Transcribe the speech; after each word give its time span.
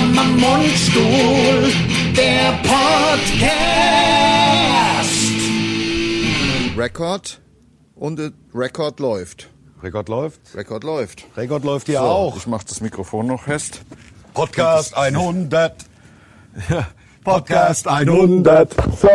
Mundstuhl, 0.00 1.72
der 2.14 2.52
Podcast. 2.62 3.16
Rekord 6.76 7.40
und 7.94 8.32
Rekord 8.54 9.00
läuft. 9.00 9.48
Rekord 9.82 10.08
läuft. 10.08 10.40
Rekord 10.54 10.84
läuft. 10.84 11.24
Rekord 11.36 11.64
läuft 11.64 11.86
hier 11.86 12.00
So, 12.00 12.04
auch. 12.04 12.36
Ich 12.36 12.46
mach 12.46 12.62
das 12.64 12.80
Mikrofon 12.82 13.26
noch 13.26 13.44
fest. 13.44 13.80
Podcast 14.34 14.94
100. 14.96 15.74
Podcast 17.24 17.88
100. 17.88 18.74
So. 19.00 19.08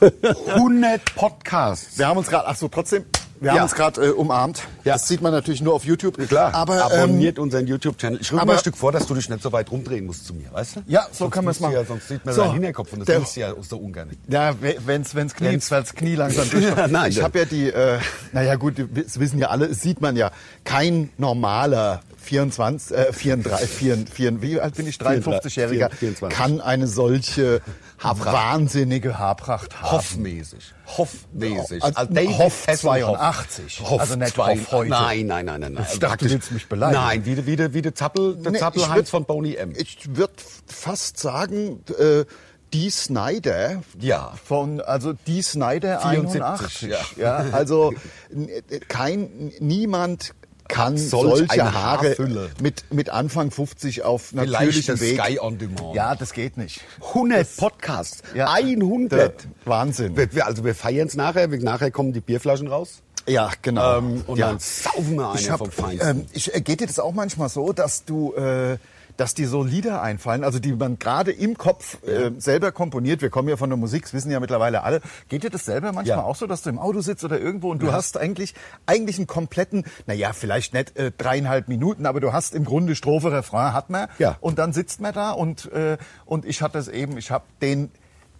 100 0.54 1.14
Podcasts. 1.14 1.96
Wir 1.98 2.08
haben 2.08 2.18
uns 2.18 2.26
gerade, 2.28 2.48
ach 2.48 2.56
so, 2.56 2.66
trotzdem, 2.68 3.04
wir 3.44 3.50
Ja. 3.52 3.58
haben 3.58 3.62
uns 3.64 3.74
gerade 3.74 4.06
äh, 4.06 4.10
umarmt. 4.10 4.62
Ja. 4.84 4.94
Das 4.94 5.06
sieht 5.06 5.20
man 5.22 5.32
natürlich 5.32 5.60
nur 5.62 5.74
auf 5.74 5.84
YouTube. 5.84 6.16
Klar, 6.28 6.54
aber 6.54 6.76
ähm, 6.76 6.82
abonniert 6.82 7.38
unseren 7.38 7.66
YouTube-Channel. 7.66 8.18
Ich 8.20 8.32
aber- 8.32 8.44
mal 8.46 8.52
ein 8.54 8.58
Stück 8.58 8.76
vor, 8.76 8.90
dass 8.92 9.06
du 9.06 9.14
dich 9.14 9.28
nicht 9.28 9.42
so 9.42 9.52
weit 9.52 9.70
rumdrehen 9.70 10.06
musst 10.06 10.26
zu 10.26 10.34
mir, 10.34 10.52
weißt 10.52 10.76
du? 10.76 10.80
Ja, 10.86 11.02
so 11.12 11.18
Sonst 11.24 11.32
kann 11.34 11.44
musst 11.44 11.60
du 11.60 11.64
machen. 11.64 11.74
Ja, 11.74 11.84
sonst 11.84 12.08
sieht 12.08 12.24
man 12.24 12.34
So. 12.34 12.42
seinen 12.42 12.54
Hinterkopf 12.54 12.92
und 12.92 13.00
das 13.00 13.08
willst 13.08 13.36
du 13.36 13.40
ja 13.40 13.54
so 13.60 13.76
ungern. 13.78 14.10
ja, 14.28 14.54
wenn's 14.86 15.14
wenn's 15.14 15.34
Knie, 15.34 15.48
Wenn's- 15.48 15.70
wenn's 15.70 15.94
Knie 15.94 16.14
langsam 16.16 16.48
durchkommt. 16.50 16.90
Nein, 16.92 17.10
ich 17.10 17.16
das- 17.16 17.24
habe 17.24 17.38
ja 17.38 17.44
die, 17.44 17.68
äh, 17.68 17.98
naja 18.32 18.54
gut, 18.56 18.74
das 18.92 19.20
wissen 19.20 19.38
ja 19.38 19.48
alle, 19.48 19.66
es 19.66 19.80
sieht 19.80 20.00
man 20.00 20.16
ja, 20.16 20.30
kein 20.64 21.10
normaler 21.18 22.00
24, 22.22 22.96
äh, 22.96 23.12
34, 23.12 23.68
4, 23.68 23.98
4, 24.10 24.40
wie 24.42 24.58
alt 24.60 24.74
bin 24.76 24.86
ich, 24.86 24.96
53-Jähriger, 24.96 25.90
24. 25.90 26.28
kann 26.30 26.60
eine 26.60 26.86
solche 26.86 27.60
wahnsinnige 28.04 29.18
Haarpracht 29.18 29.80
haben. 29.82 29.92
Hoffmäßig. 29.92 30.72
Hoffmäßig. 30.96 31.82
Also 31.82 32.04
David 32.12 32.38
Hoff 32.38 32.66
Hasselhoff. 32.66 32.80
82. 33.18 33.80
Hoff 33.80 34.00
Also 34.00 34.16
nicht 34.16 34.34
zwei- 34.34 34.52
Hoff 34.58 34.72
heute. 34.72 34.90
Nein, 34.90 35.26
nein, 35.26 35.46
nein, 35.46 35.60
nein. 35.60 35.72
nein. 35.74 35.86
Ich 35.92 35.98
dachte, 35.98 36.24
du 36.26 36.30
willst 36.32 36.52
mich 36.52 36.68
beleidigen. 36.68 37.00
Nein, 37.02 37.24
wie, 37.26 37.46
wie, 37.46 37.74
wie 37.74 37.82
der 37.82 37.94
Zappel, 37.94 38.36
der 38.36 38.52
Nee, 38.52 38.58
Zappel 38.58 38.82
ich 38.82 38.88
Heinz 38.88 39.08
würd- 39.08 39.10
von 39.10 39.24
Boney 39.24 39.54
M. 39.56 39.72
Ich 39.76 39.98
würde 40.16 40.34
fast 40.66 41.18
sagen, 41.18 41.82
äh, 41.98 42.24
die 42.72 42.90
Snyder 42.90 43.82
Ja. 44.00 44.32
von 44.44 44.80
also 44.80 45.12
die 45.12 45.42
Snyder 45.42 46.00
74, 46.00 46.42
81. 46.42 47.16
ja. 47.16 47.42
Ja. 47.44 47.52
also 47.52 47.92
kein 48.88 49.52
niemand 49.60 50.32
kann 50.68 50.96
Solch 50.96 51.38
solche 51.48 51.72
Haare 51.72 52.08
Haarfülle. 52.08 52.50
mit 52.60 52.92
mit 52.92 53.10
Anfang 53.10 53.50
50 53.50 54.02
auf 54.02 54.32
natürlichem 54.32 55.00
Weg. 55.00 55.20
Sky 55.20 55.38
on 55.38 55.58
Demand. 55.58 55.94
Ja, 55.94 56.14
das 56.14 56.32
geht 56.32 56.56
nicht. 56.56 56.80
100 57.08 57.56
Podcasts. 57.56 58.22
Ja. 58.34 58.52
100. 58.52 59.12
Der 59.12 59.32
Wahnsinn. 59.64 60.16
Wir, 60.16 60.46
also 60.46 60.64
wir 60.64 60.74
feiern 60.74 61.08
es 61.08 61.16
nachher. 61.16 61.48
Nachher 61.48 61.90
kommen 61.90 62.12
die 62.12 62.20
Bierflaschen 62.20 62.68
raus. 62.68 63.02
Ja, 63.26 63.50
genau. 63.62 63.98
Ähm, 63.98 64.22
und 64.26 64.38
ja. 64.38 64.48
dann 64.48 64.58
saufen 64.58 65.16
wir 65.16 65.34
ich 65.34 65.44
eine 65.44 65.52
hab, 65.52 65.58
vom 65.58 65.70
Feinsten. 65.70 66.08
ähm, 66.20 66.26
ich, 66.32 66.54
äh, 66.54 66.60
geht 66.60 66.80
dir 66.80 66.86
das 66.86 66.98
auch 66.98 67.12
manchmal 67.12 67.48
so, 67.48 67.72
dass 67.72 68.04
du, 68.04 68.34
äh, 68.34 68.76
dass 69.16 69.34
dir 69.34 69.48
so 69.48 69.62
Lieder 69.62 70.02
einfallen, 70.02 70.44
also 70.44 70.58
die 70.58 70.72
man 70.72 70.98
gerade 70.98 71.30
im 71.32 71.56
Kopf 71.56 72.02
äh, 72.04 72.30
selber 72.38 72.72
komponiert. 72.72 73.22
Wir 73.22 73.30
kommen 73.30 73.48
ja 73.48 73.56
von 73.56 73.70
der 73.70 73.76
Musik, 73.76 74.02
das 74.02 74.12
wissen 74.14 74.30
ja 74.30 74.40
mittlerweile 74.40 74.82
alle. 74.82 75.00
Geht 75.28 75.44
dir 75.44 75.50
das 75.50 75.64
selber 75.64 75.92
manchmal 75.92 76.18
Ja. 76.18 76.22
auch 76.24 76.36
so, 76.36 76.46
dass 76.46 76.62
du 76.62 76.70
im 76.70 76.78
Auto 76.78 77.00
sitzt 77.00 77.24
oder 77.24 77.38
irgendwo 77.40 77.70
und 77.70 77.82
du 77.82 77.92
hast 77.92 78.16
eigentlich 78.18 78.54
eigentlich 78.86 79.18
einen 79.18 79.26
kompletten, 79.26 79.84
naja, 80.06 80.32
vielleicht 80.32 80.74
nicht 80.74 80.96
äh, 80.96 81.12
dreieinhalb 81.16 81.68
Minuten, 81.68 82.06
aber 82.06 82.20
du 82.20 82.32
hast 82.32 82.54
im 82.54 82.64
Grunde 82.64 82.94
Strophe, 82.96 83.30
Refrain 83.32 83.72
hat 83.72 83.90
man. 83.90 84.08
Ja. 84.18 84.36
Und 84.40 84.58
dann 84.58 84.72
sitzt 84.72 85.00
man 85.00 85.12
da 85.14 85.30
und 85.32 85.70
äh, 85.72 85.96
und 86.26 86.44
ich 86.44 86.62
hatte 86.62 86.78
es 86.78 86.88
eben, 86.88 87.16
ich 87.18 87.30
habe 87.30 87.44
den 87.62 87.90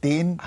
den 0.05 0.38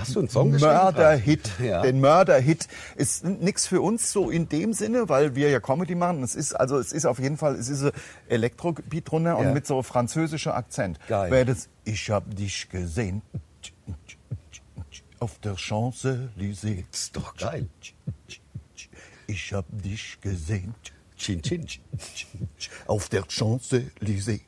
Mörder-Hit? 0.60 1.52
Ja. 1.62 1.82
den 1.82 2.00
Mörder-Hit 2.00 2.68
ist 2.96 3.26
nichts 3.26 3.68
für 3.68 3.82
uns 3.82 4.12
so 4.12 4.30
in 4.30 4.48
dem 4.48 4.72
Sinne, 4.74 5.10
weil 5.10 5.36
wir 5.36 5.50
ja 5.50 5.60
Comedy 5.60 5.96
machen. 5.96 6.24
Es 6.24 6.36
ist 6.36 6.54
also 6.54 6.78
es 6.78 6.94
ist 6.94 7.06
auf 7.06 7.20
jeden 7.20 7.36
Fall 7.38 7.56
es 7.56 7.68
ist 7.68 7.84
ein 7.84 7.92
Elektrobeat 8.30 9.12
drunter 9.12 9.32
Ja. 9.32 9.36
und 9.36 9.54
mit 9.54 9.68
so 9.68 9.82
französischer 9.84 10.56
Akzent. 10.56 11.00
Geil. 11.08 11.32
Wäre 11.32 11.46
das 11.46 11.68
Ich 11.84 12.10
hab 12.10 12.34
dich 12.36 12.70
gesehen 12.70 13.22
auf 15.20 15.40
der 15.40 15.56
Champs-Élysées. 15.58 16.86
Das 16.92 17.00
ist 17.02 17.16
doch 17.16 17.36
geil. 17.36 17.68
Ich 19.26 19.52
hab 19.54 19.66
dich 19.70 20.20
gesehen 20.22 20.74
Chin 21.18 21.42
Chin. 21.42 21.68
auf 22.86 23.10
der 23.10 23.24
Champs-Élysées. 23.28 24.42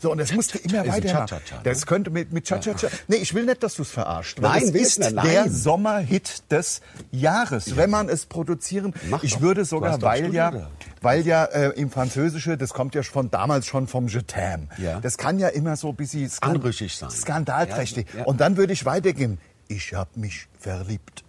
So, 0.00 0.12
und 0.12 0.18
das 0.18 0.32
musst 0.32 0.54
du 0.54 0.58
immer 0.58 0.84
Ist 0.84 0.90
ein 0.90 1.04
weitermachen. 1.04 1.26
Cha-Cha-Cha, 1.28 1.56
ne? 1.56 1.60
Das 1.64 1.86
könnte 1.86 2.10
mit, 2.10 2.32
mit 2.32 2.44
Cha-Cha-Cha. 2.46 2.88
Nee, 3.08 3.16
ich 3.16 3.32
will 3.34 3.44
nicht, 3.46 3.62
dass 3.62 3.74
du 3.76 3.82
es 3.82 3.90
verarscht. 3.90 4.42
weil 4.42 4.60
Nein, 4.60 4.68
ich 4.74 4.82
ist 4.82 4.98
nein. 4.98 5.16
der 5.24 5.50
Sommerhit 5.50 6.42
des 6.50 6.80
Jahres, 7.12 7.76
wenn 7.76 7.90
man 7.90 8.08
es 8.08 8.26
produzieren. 8.26 8.92
Mach 9.08 9.22
ich 9.22 9.34
doch. 9.34 9.40
würde 9.40 9.64
sogar, 9.64 10.00
weil 10.02 10.34
ja, 10.34 10.48
studiert. 10.48 10.70
weil 11.00 11.26
ja 11.26 11.44
äh, 11.44 11.68
im 11.80 11.90
Französische, 11.90 12.56
das 12.56 12.74
kommt 12.74 12.94
ja 12.94 13.02
von 13.02 13.30
damals 13.30 13.66
schon 13.66 13.86
vom 13.86 14.08
Je 14.08 14.20
t'aime. 14.20 14.66
Ja. 14.78 15.00
Das 15.00 15.16
kann 15.18 15.38
ja 15.38 15.48
immer 15.48 15.76
so 15.76 15.90
ein 15.90 15.96
bisschen 15.96 16.30
Anrüchig 16.40 16.96
sein. 16.96 17.10
skandalträchtig. 17.10 18.06
Ja, 18.12 18.20
ja. 18.20 18.24
Und 18.26 18.40
dann 18.40 18.56
würde 18.56 18.72
ich 18.72 18.84
weitergehen. 18.84 19.38
Ich 19.68 19.94
hab 19.94 20.16
mich 20.16 20.46
verliebt. 20.58 21.24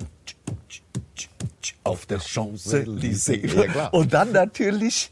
Auf 1.87 2.05
der 2.05 2.19
Champs-Élysées. 2.19 3.47
Ja, 3.55 3.67
klar. 3.67 3.93
Und 3.93 4.13
dann 4.13 4.31
natürlich, 4.31 5.09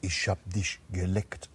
ich 0.00 0.28
hab 0.28 0.38
dich 0.52 0.78
geleckt. 0.92 1.48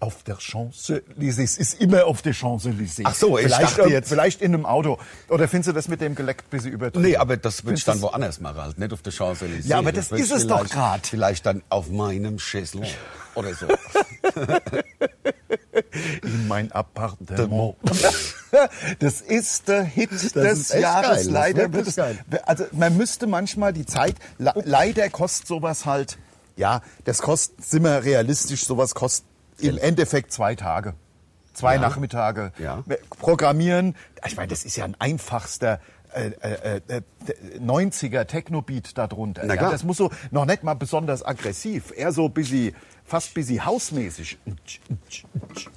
Auf 0.00 0.22
der 0.22 0.38
Champs-Élysées. 0.38 1.42
Es 1.42 1.58
ist 1.58 1.80
immer 1.80 2.06
auf 2.06 2.22
der 2.22 2.32
Champs-Élysées. 2.34 3.02
Ach 3.04 3.14
so, 3.14 3.36
ich 3.38 3.44
vielleicht, 3.44 3.78
dachte 3.78 3.90
jetzt- 3.90 4.08
Vielleicht 4.08 4.40
in 4.40 4.54
einem 4.54 4.64
Auto. 4.66 4.98
Oder 5.28 5.48
findest 5.48 5.68
du 5.68 5.72
das 5.74 5.88
mit 5.88 6.00
dem 6.00 6.14
geleckt 6.14 6.48
bisschen 6.48 6.72
übertrieben? 6.72 7.04
Nee, 7.06 7.16
aber 7.16 7.36
das 7.36 7.62
würde 7.64 7.76
ich 7.76 7.84
dann 7.84 8.00
woanders 8.00 8.40
machen, 8.40 8.60
halt 8.62 8.78
nicht 8.78 8.92
auf 8.92 9.02
der 9.02 9.12
Champs-Élysées. 9.12 9.66
Ja, 9.66 9.78
aber 9.78 9.92
das 9.92 10.10
würd 10.10 10.20
ist 10.22 10.30
es 10.32 10.46
doch 10.46 10.66
grad. 10.68 11.06
Vielleicht 11.06 11.44
dann 11.44 11.62
auf 11.68 11.90
meinem 11.90 12.38
Chaiselon 12.38 12.86
oder 13.34 13.52
so. 13.54 13.66
in 16.22 16.48
mein 16.48 16.72
Appartement. 16.72 17.76
Das 18.98 19.20
ist 19.20 19.68
der 19.68 19.84
Hit 19.84 20.10
des 20.12 20.24
ist 20.34 20.36
echt 20.72 20.82
Jahres. 20.82 21.08
geil, 21.08 21.16
das 21.16 21.26
leider 21.26 21.72
wird 21.72 21.86
es, 21.88 21.98
also 22.44 22.64
man 22.72 22.96
müsste 22.96 23.26
manchmal 23.26 23.72
die 23.72 23.86
Zeit, 23.86 24.16
le- 24.38 24.52
leider 24.64 25.08
kostet 25.10 25.46
sowas 25.46 25.84
halt, 25.86 26.18
ja, 26.56 26.80
das 27.04 27.22
kostet, 27.22 27.64
sind 27.64 27.84
wir 27.84 28.04
realistisch, 28.04 28.64
sowas 28.66 28.94
kostet 28.94 29.26
im 29.58 29.78
Endeffekt 29.78 30.32
zwei 30.32 30.54
Tage. 30.54 30.94
Zwei 31.54 31.76
Ja. 31.76 31.80
Nachmittage. 31.80 32.52
Ja. 32.58 32.82
Programmieren, 33.18 33.94
ich 34.26 34.36
meine, 34.36 34.48
das 34.48 34.64
ist 34.64 34.76
ja 34.76 34.84
ein 34.84 34.94
einfachster 34.98 35.80
äh, 36.12 36.30
äh, 36.40 36.80
äh, 36.88 37.02
90er 37.58 38.24
Techno-Beat 38.26 38.96
darunter. 38.96 39.44
Ja, 39.46 39.70
das 39.70 39.82
muss 39.84 39.96
so 39.98 40.10
noch 40.30 40.46
nicht 40.46 40.62
mal 40.62 40.74
besonders 40.74 41.24
aggressiv, 41.24 41.92
eher 41.94 42.12
so 42.12 42.28
busy, 42.28 42.74
fast 43.06 43.34
busy 43.34 43.56
hausmäßig. 43.56 44.38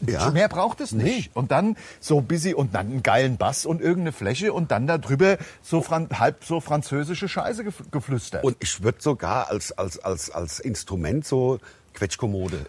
Ja. 0.07 0.31
Mehr 0.31 0.49
braucht 0.49 0.81
es 0.81 0.91
nicht. 0.91 1.35
Und 1.35 1.51
dann 1.51 1.77
so 1.99 2.21
busy 2.21 2.53
und 2.53 2.73
dann 2.75 2.87
einen 2.87 3.03
geilen 3.03 3.37
Bass 3.37 3.65
und 3.65 3.81
irgendeine 3.81 4.11
Fläche 4.11 4.53
und 4.53 4.71
dann 4.71 4.87
darüber 4.87 5.37
so 5.61 5.81
fran 5.81 6.09
halb 6.11 6.43
so 6.43 6.59
französische 6.59 7.29
Scheiße 7.29 7.63
gef 7.63 7.83
geflüstert. 7.91 8.43
Und 8.43 8.57
ich 8.59 8.83
würde 8.83 9.01
sogar 9.01 9.49
als, 9.49 9.71
als, 9.71 9.99
als, 9.99 10.31
als 10.31 10.59
Instrument 10.59 11.25
so 11.25 11.59
Quetschkommode. 11.93 12.65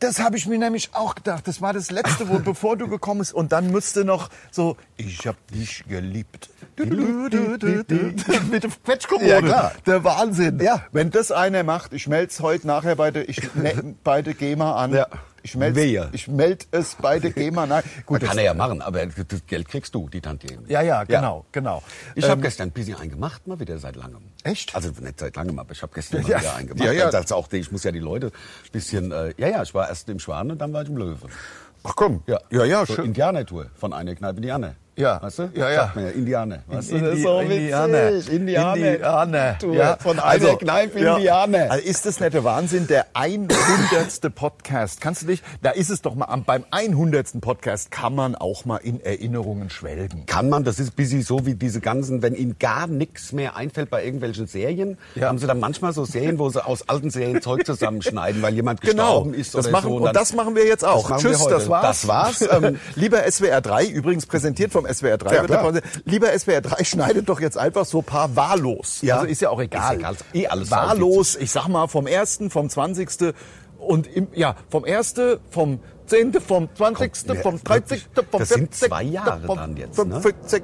Das 0.00 0.20
habe 0.20 0.36
ich 0.36 0.46
mir 0.46 0.58
nämlich 0.58 0.90
auch 0.92 1.14
gedacht. 1.14 1.48
Das 1.48 1.60
war 1.60 1.72
das 1.72 1.90
Letzte, 1.90 2.28
wo, 2.28 2.38
bevor 2.38 2.76
du 2.76 2.88
gekommen 2.88 3.20
bist. 3.20 3.34
Und 3.34 3.52
dann 3.52 3.70
müsste 3.70 4.04
noch 4.04 4.30
so, 4.50 4.76
ich 4.96 5.26
hab 5.26 5.36
dich 5.48 5.84
geliebt. 5.88 6.50
Mit 6.78 8.62
der 8.62 8.70
Quetschkommode. 8.84 9.28
Ja, 9.28 9.40
klar. 9.40 9.72
Der 9.86 10.04
Wahnsinn. 10.04 10.60
Ja. 10.60 10.84
Wenn 10.92 11.10
das 11.10 11.32
einer 11.32 11.64
macht, 11.64 11.92
ich 11.92 12.06
melde 12.06 12.30
es 12.30 12.40
heute 12.40 12.66
nachher 12.66 12.96
bei 12.96 13.10
der, 13.10 13.28
ich 13.28 13.42
ne, 13.54 13.96
bei 14.04 14.22
der 14.22 14.34
GEMA 14.34 14.76
an. 14.76 14.94
Ja. 14.94 15.08
Ich 15.48 15.54
melde 15.56 16.10
ich 16.12 16.28
meld 16.28 16.66
es 16.72 16.94
bei 16.96 17.18
der 17.18 17.30
GEMA 17.30 17.64
an. 17.64 17.82
Gut, 18.06 18.20
Kann 18.20 18.28
das- 18.28 18.36
er 18.36 18.42
ja 18.44 18.54
machen, 18.54 18.82
aber 18.82 19.06
das 19.06 19.46
Geld 19.46 19.66
kriegst 19.68 19.94
du, 19.94 20.08
die 20.10 20.20
Tantiemen. 20.20 20.66
ja, 20.68 20.82
ja, 20.82 21.04
genau, 21.04 21.46
genau. 21.52 21.82
Ich 22.14 22.24
habe 22.24 22.34
Ähm, 22.34 22.42
gestern 22.42 22.68
ein 22.68 22.72
bisschen 22.72 22.96
eingemacht, 22.96 23.46
mal 23.46 23.58
wieder 23.58 23.78
seit 23.78 23.96
langem. 23.96 24.20
Echt? 24.44 24.74
Also 24.74 24.90
nicht 25.00 25.18
seit 25.18 25.36
langem, 25.36 25.58
aber 25.58 25.72
ich 25.72 25.80
habe 25.80 25.92
gestern 25.94 26.22
mal 26.22 26.28
Ja. 26.30 26.40
wieder 26.40 26.54
eingemacht. 26.54 26.84
Ja, 26.84 26.92
ja. 26.92 27.06
Also 27.08 27.34
auch, 27.34 27.50
ich 27.52 27.72
muss 27.72 27.82
ja 27.84 27.92
die 27.92 27.98
Leute 27.98 28.26
ein 28.26 28.72
bisschen, 28.72 29.10
äh, 29.10 29.32
ja, 29.38 29.48
ja, 29.48 29.62
ich 29.62 29.72
war 29.72 29.88
erst 29.88 30.08
im 30.10 30.18
Schwan 30.18 30.50
und 30.50 30.58
dann 30.58 30.72
war 30.74 30.82
ich 30.82 30.88
im 30.88 30.96
Löwe. 30.98 31.28
Ach 31.84 31.94
komm. 31.96 32.22
Ja, 32.26 32.40
ja, 32.50 32.64
ja 32.64 32.84
so 32.84 32.94
schön. 32.96 33.06
Indianer-Tour 33.06 33.70
von 33.74 33.92
einer 33.92 34.14
Kneipe 34.14 34.36
in 34.36 34.42
die 34.42 34.50
andere. 34.52 34.74
Ja. 34.98 35.22
Weißt 35.22 35.38
du? 35.38 35.50
Ja, 35.54 35.70
ja. 35.70 35.76
Sagt 35.84 35.96
man 35.96 36.04
ja, 36.06 36.10
Indianer. 36.10 36.58
Weißt 36.66 36.90
du? 36.90 36.96
Indi- 36.96 37.04
Das 37.06 37.16
ist 37.16 37.22
so 37.22 37.38
Indianer. 37.40 38.12
witzig. 38.12 38.32
Indianer. 38.34 38.76
Indianer. 38.94 39.58
Tour 39.58 39.74
Ja. 39.74 39.96
Von 39.96 40.18
einer 40.18 40.24
Also, 40.24 40.56
Kneipe 40.56 41.00
ja. 41.00 41.16
Indianer. 41.16 41.70
Also 41.70 41.84
ist 41.84 42.04
das 42.06 42.20
nicht 42.20 42.34
der 42.34 42.44
Wahnsinn? 42.44 42.86
Der 42.88 43.06
100. 43.14 44.34
Podcast. 44.34 45.00
Kannst 45.00 45.22
du 45.22 45.26
dich, 45.26 45.42
da 45.62 45.70
ist 45.70 45.90
es 45.90 46.02
doch 46.02 46.14
mal, 46.14 46.26
beim 46.44 46.64
100. 46.70 47.40
Podcast 47.40 47.90
kann 47.90 48.14
man 48.14 48.34
auch 48.34 48.64
mal 48.64 48.78
in 48.78 49.00
Erinnerungen 49.00 49.70
schwelgen. 49.70 50.26
Kann 50.26 50.48
man, 50.48 50.64
das 50.64 50.78
ist 50.78 50.90
ein 50.92 50.96
bisschen 50.96 51.22
so 51.22 51.46
wie 51.46 51.54
diese 51.54 51.80
ganzen, 51.80 52.22
wenn 52.22 52.34
ihnen 52.34 52.56
gar 52.58 52.86
nichts 52.86 53.32
mehr 53.32 53.56
einfällt 53.56 53.90
bei 53.90 54.04
irgendwelchen 54.04 54.46
Serien, 54.46 54.98
Ja. 55.14 55.28
haben 55.28 55.38
sie 55.38 55.46
dann 55.46 55.60
manchmal 55.60 55.92
so 55.92 56.04
Serien, 56.04 56.38
wo 56.38 56.48
sie 56.50 56.64
aus 56.64 56.88
alten 56.88 57.10
Serien 57.10 57.40
Zeug 57.42 57.64
zusammenschneiden, 57.64 58.42
weil 58.42 58.54
jemand 58.54 58.80
Genau, 58.80 59.22
gestorben 59.22 59.34
ist 59.34 59.54
das 59.54 59.66
oder 59.66 59.72
machen, 59.72 59.88
so. 59.90 59.96
und 59.96 60.04
dann- 60.04 60.14
das 60.14 60.32
machen 60.34 60.56
wir 60.56 60.66
jetzt 60.66 60.84
auch. 60.84 61.08
wir 61.10 61.16
Tschüss, 61.18 61.44
das 61.46 61.68
war's. 61.68 61.82
Das 62.02 62.08
war's. 62.08 62.38
Ähm, 62.50 62.78
Lieber 62.94 63.30
SWR 63.30 63.60
3, 63.60 63.84
übrigens 63.86 64.24
präsentiert 64.26 64.72
vom 64.72 64.86
SWR 64.92 65.18
3. 65.18 65.34
Ja, 65.34 65.48
wird 65.48 65.50
klar. 65.50 65.80
Lieber 66.04 66.38
SWR 66.38 66.60
3, 66.60 66.84
schneidet 66.84 67.28
doch 67.28 67.40
jetzt 67.40 67.58
einfach 67.58 67.84
so 67.84 67.98
ein 67.98 68.04
paar 68.04 68.34
wahllos. 68.36 69.00
Ja. 69.02 69.16
Also 69.16 69.26
ist 69.26 69.42
ja 69.42 69.50
auch 69.50 69.60
egal. 69.60 69.94
Ist 69.94 70.00
egal, 70.00 70.16
eh 70.34 70.46
alles 70.46 70.70
wahllos, 70.70 71.36
ich 71.36 71.50
sag 71.50 71.68
mal 71.68 71.86
vom 71.88 72.06
1., 72.06 72.40
vom 72.48 72.68
20. 72.68 73.34
und 73.78 74.06
im, 74.06 74.28
ja, 74.34 74.56
vom 74.70 74.84
1., 74.84 75.14
vom 75.50 75.80
15., 76.08 76.40
vom 76.40 76.68
20., 76.74 77.26
Kommt, 77.26 77.40
vom 77.40 77.54
ja, 77.56 77.60
30., 77.64 78.08
vom 78.14 78.40
das 78.40 78.48
sind 78.48 78.74
40., 78.74 78.88
zwei 78.88 79.02
Jahre 79.02 79.40
vom 79.46 79.56
dann 79.56 79.76
jetzt, 79.76 80.04
ne? 80.04 80.20
50. 80.20 80.62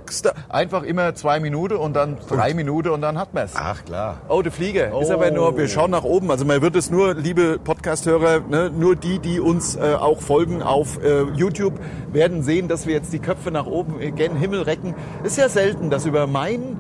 Einfach 0.49 0.82
immer 0.82 1.14
zwei 1.14 1.41
Minuten 1.41 1.76
und 1.76 1.94
dann 1.94 2.19
drei 2.29 2.55
Minuten 2.55 2.88
und 2.91 3.00
dann 3.02 3.19
hat 3.19 3.35
man 3.35 3.44
es. 3.44 3.52
Ach 3.55 3.85
klar. 3.85 4.23
Oh, 4.29 4.43
der 4.43 4.52
Flieger. 4.52 4.99
Ist 5.00 5.11
aber 5.11 5.31
nur, 5.31 5.56
wir 5.56 5.69
schauen 5.69 5.91
nach 5.91 6.05
oben. 6.05 6.31
Also 6.31 6.44
man 6.44 6.62
wird 6.62 6.76
es 6.76 6.91
nur, 6.91 7.14
liebe 7.14 7.58
Podcast-Hörer, 7.58 8.41
ne, 8.41 8.70
nur 8.70 8.96
die, 8.96 9.19
die 9.19 9.41
uns 9.41 9.76
äh, 9.76 9.94
auch 9.99 10.20
folgen 10.20 10.62
auf 10.62 11.02
äh, 11.02 11.23
YouTube, 11.35 11.75
werden 12.12 12.43
sehen, 12.43 12.69
dass 12.69 12.87
wir 12.87 12.94
jetzt 12.94 13.12
die 13.12 13.19
Köpfe 13.19 13.50
nach 13.50 13.67
oben 13.67 14.00
äh, 14.00 14.11
gen 14.11 14.37
Himmel 14.37 14.62
recken. 14.62 14.94
Ist 15.23 15.37
ja 15.37 15.49
selten, 15.49 15.90
dass 15.90 16.06
über 16.06 16.26
mein 16.26 16.76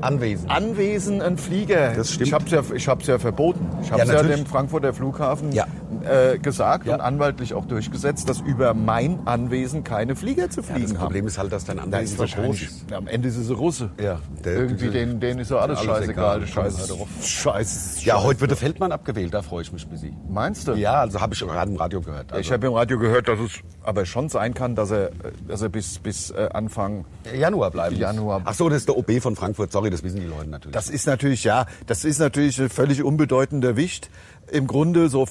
Anwesend. 0.00 0.50
Anwesen 0.50 1.22
ein 1.22 1.38
Flieger. 1.38 1.92
Das 1.94 2.12
stimmt. 2.12 2.28
Ich 2.28 2.32
habe 2.34 2.44
es 2.44 2.50
ja, 2.50 2.62
ich 2.74 2.88
hab's 2.88 3.06
ja 3.06 3.18
verboten. 3.18 3.66
Ich 3.82 3.90
habe 3.90 3.98
Ja, 4.00 4.04
es 4.04 4.10
ja, 4.10 4.16
natürlich. 4.16 4.36
dem 4.42 4.46
Frankfurter 4.46 4.92
Flughafen 4.92 5.52
Ja. 5.52 5.66
äh, 6.04 6.38
gesagt 6.38 6.86
Ja. 6.86 6.94
und 6.94 7.00
anwaltlich 7.00 7.54
auch 7.54 7.64
durchgesetzt, 7.66 8.28
dass 8.28 8.40
über 8.40 8.74
mein 8.74 9.26
Anwesen 9.26 9.84
keine 9.84 10.14
Flieger 10.14 10.50
zu 10.50 10.60
Ja, 10.60 10.66
fliegen 10.66 10.82
das 10.82 10.92
haben. 10.92 11.00
Problem 11.04 11.26
ist 11.26 11.38
halt, 11.38 11.52
dass 11.52 11.64
dein 11.64 11.76
Da 11.78 11.82
Anwesen 11.84 12.22
ist 12.24 12.32
so 12.34 12.42
groß 12.42 12.62
ist. 12.62 12.92
am 12.92 13.06
Ende 13.06 13.28
ist 13.28 13.36
es 13.36 13.48
ein 13.48 13.56
Russe. 13.56 13.90
Ja, 14.00 14.20
der- 14.44 14.54
Irgendwie, 14.54 14.88
denen, 14.90 15.18
denen 15.20 15.40
ist 15.40 15.48
so 15.48 15.58
alles, 15.58 15.78
alles 15.78 15.90
scheißegal. 15.90 16.10
egal. 16.36 16.40
Der 16.40 16.46
Scheiß, 16.46 16.88
Komm, 16.88 16.98
hör 16.98 17.06
doch 17.06 17.22
Scheiß. 17.24 18.04
Ja, 18.04 18.22
heute 18.22 18.40
wird 18.40 18.50
der 18.50 18.58
Feldmann 18.58 18.92
abgewählt, 18.92 19.32
da 19.34 19.42
freue 19.42 19.62
ich 19.62 19.72
mich 19.72 19.84
ein 19.86 19.90
bisschen. 19.90 20.16
Meinst 20.28 20.68
du? 20.68 20.72
Ja, 20.74 21.00
also 21.00 21.20
habe 21.20 21.34
ich 21.34 21.40
gerade 21.40 21.70
im 21.70 21.76
Radio 21.76 22.00
gehört. 22.00 22.32
Also 22.32 22.40
Ich 22.40 22.52
habe 22.52 22.66
im 22.66 22.72
Radio 22.74 22.98
gehört, 22.98 23.28
dass 23.28 23.38
es 23.40 23.52
aber 23.86 24.06
schon 24.06 24.28
sein 24.28 24.54
kann, 24.54 24.74
dass 24.74 24.90
er, 24.90 25.10
dass 25.46 25.62
er 25.62 25.68
bis, 25.68 25.98
bis 25.98 26.30
äh, 26.30 26.48
Anfang 26.52 27.04
Januar 27.34 27.70
bleiben. 27.70 27.96
Januar. 27.96 28.42
Ach 28.44 28.54
so, 28.54 28.68
das 28.68 28.78
ist 28.78 28.88
der 28.88 28.96
OB 28.96 29.20
von 29.20 29.36
Frankfurt. 29.36 29.72
Sorry, 29.72 29.90
das 29.90 30.02
wissen 30.02 30.20
die 30.20 30.26
Leute 30.26 30.50
natürlich. 30.50 30.74
Das 30.74 30.88
ist 30.88 31.06
natürlich, 31.06 31.44
ja, 31.44 31.66
das 31.86 32.04
ist 32.04 32.18
natürlich 32.18 32.60
ein 32.60 32.68
völlig 32.68 33.02
unbedeutender 33.02 33.76
Wicht. 33.76 34.10
Im 34.50 34.66
Grunde 34.66 35.08
so 35.08 35.26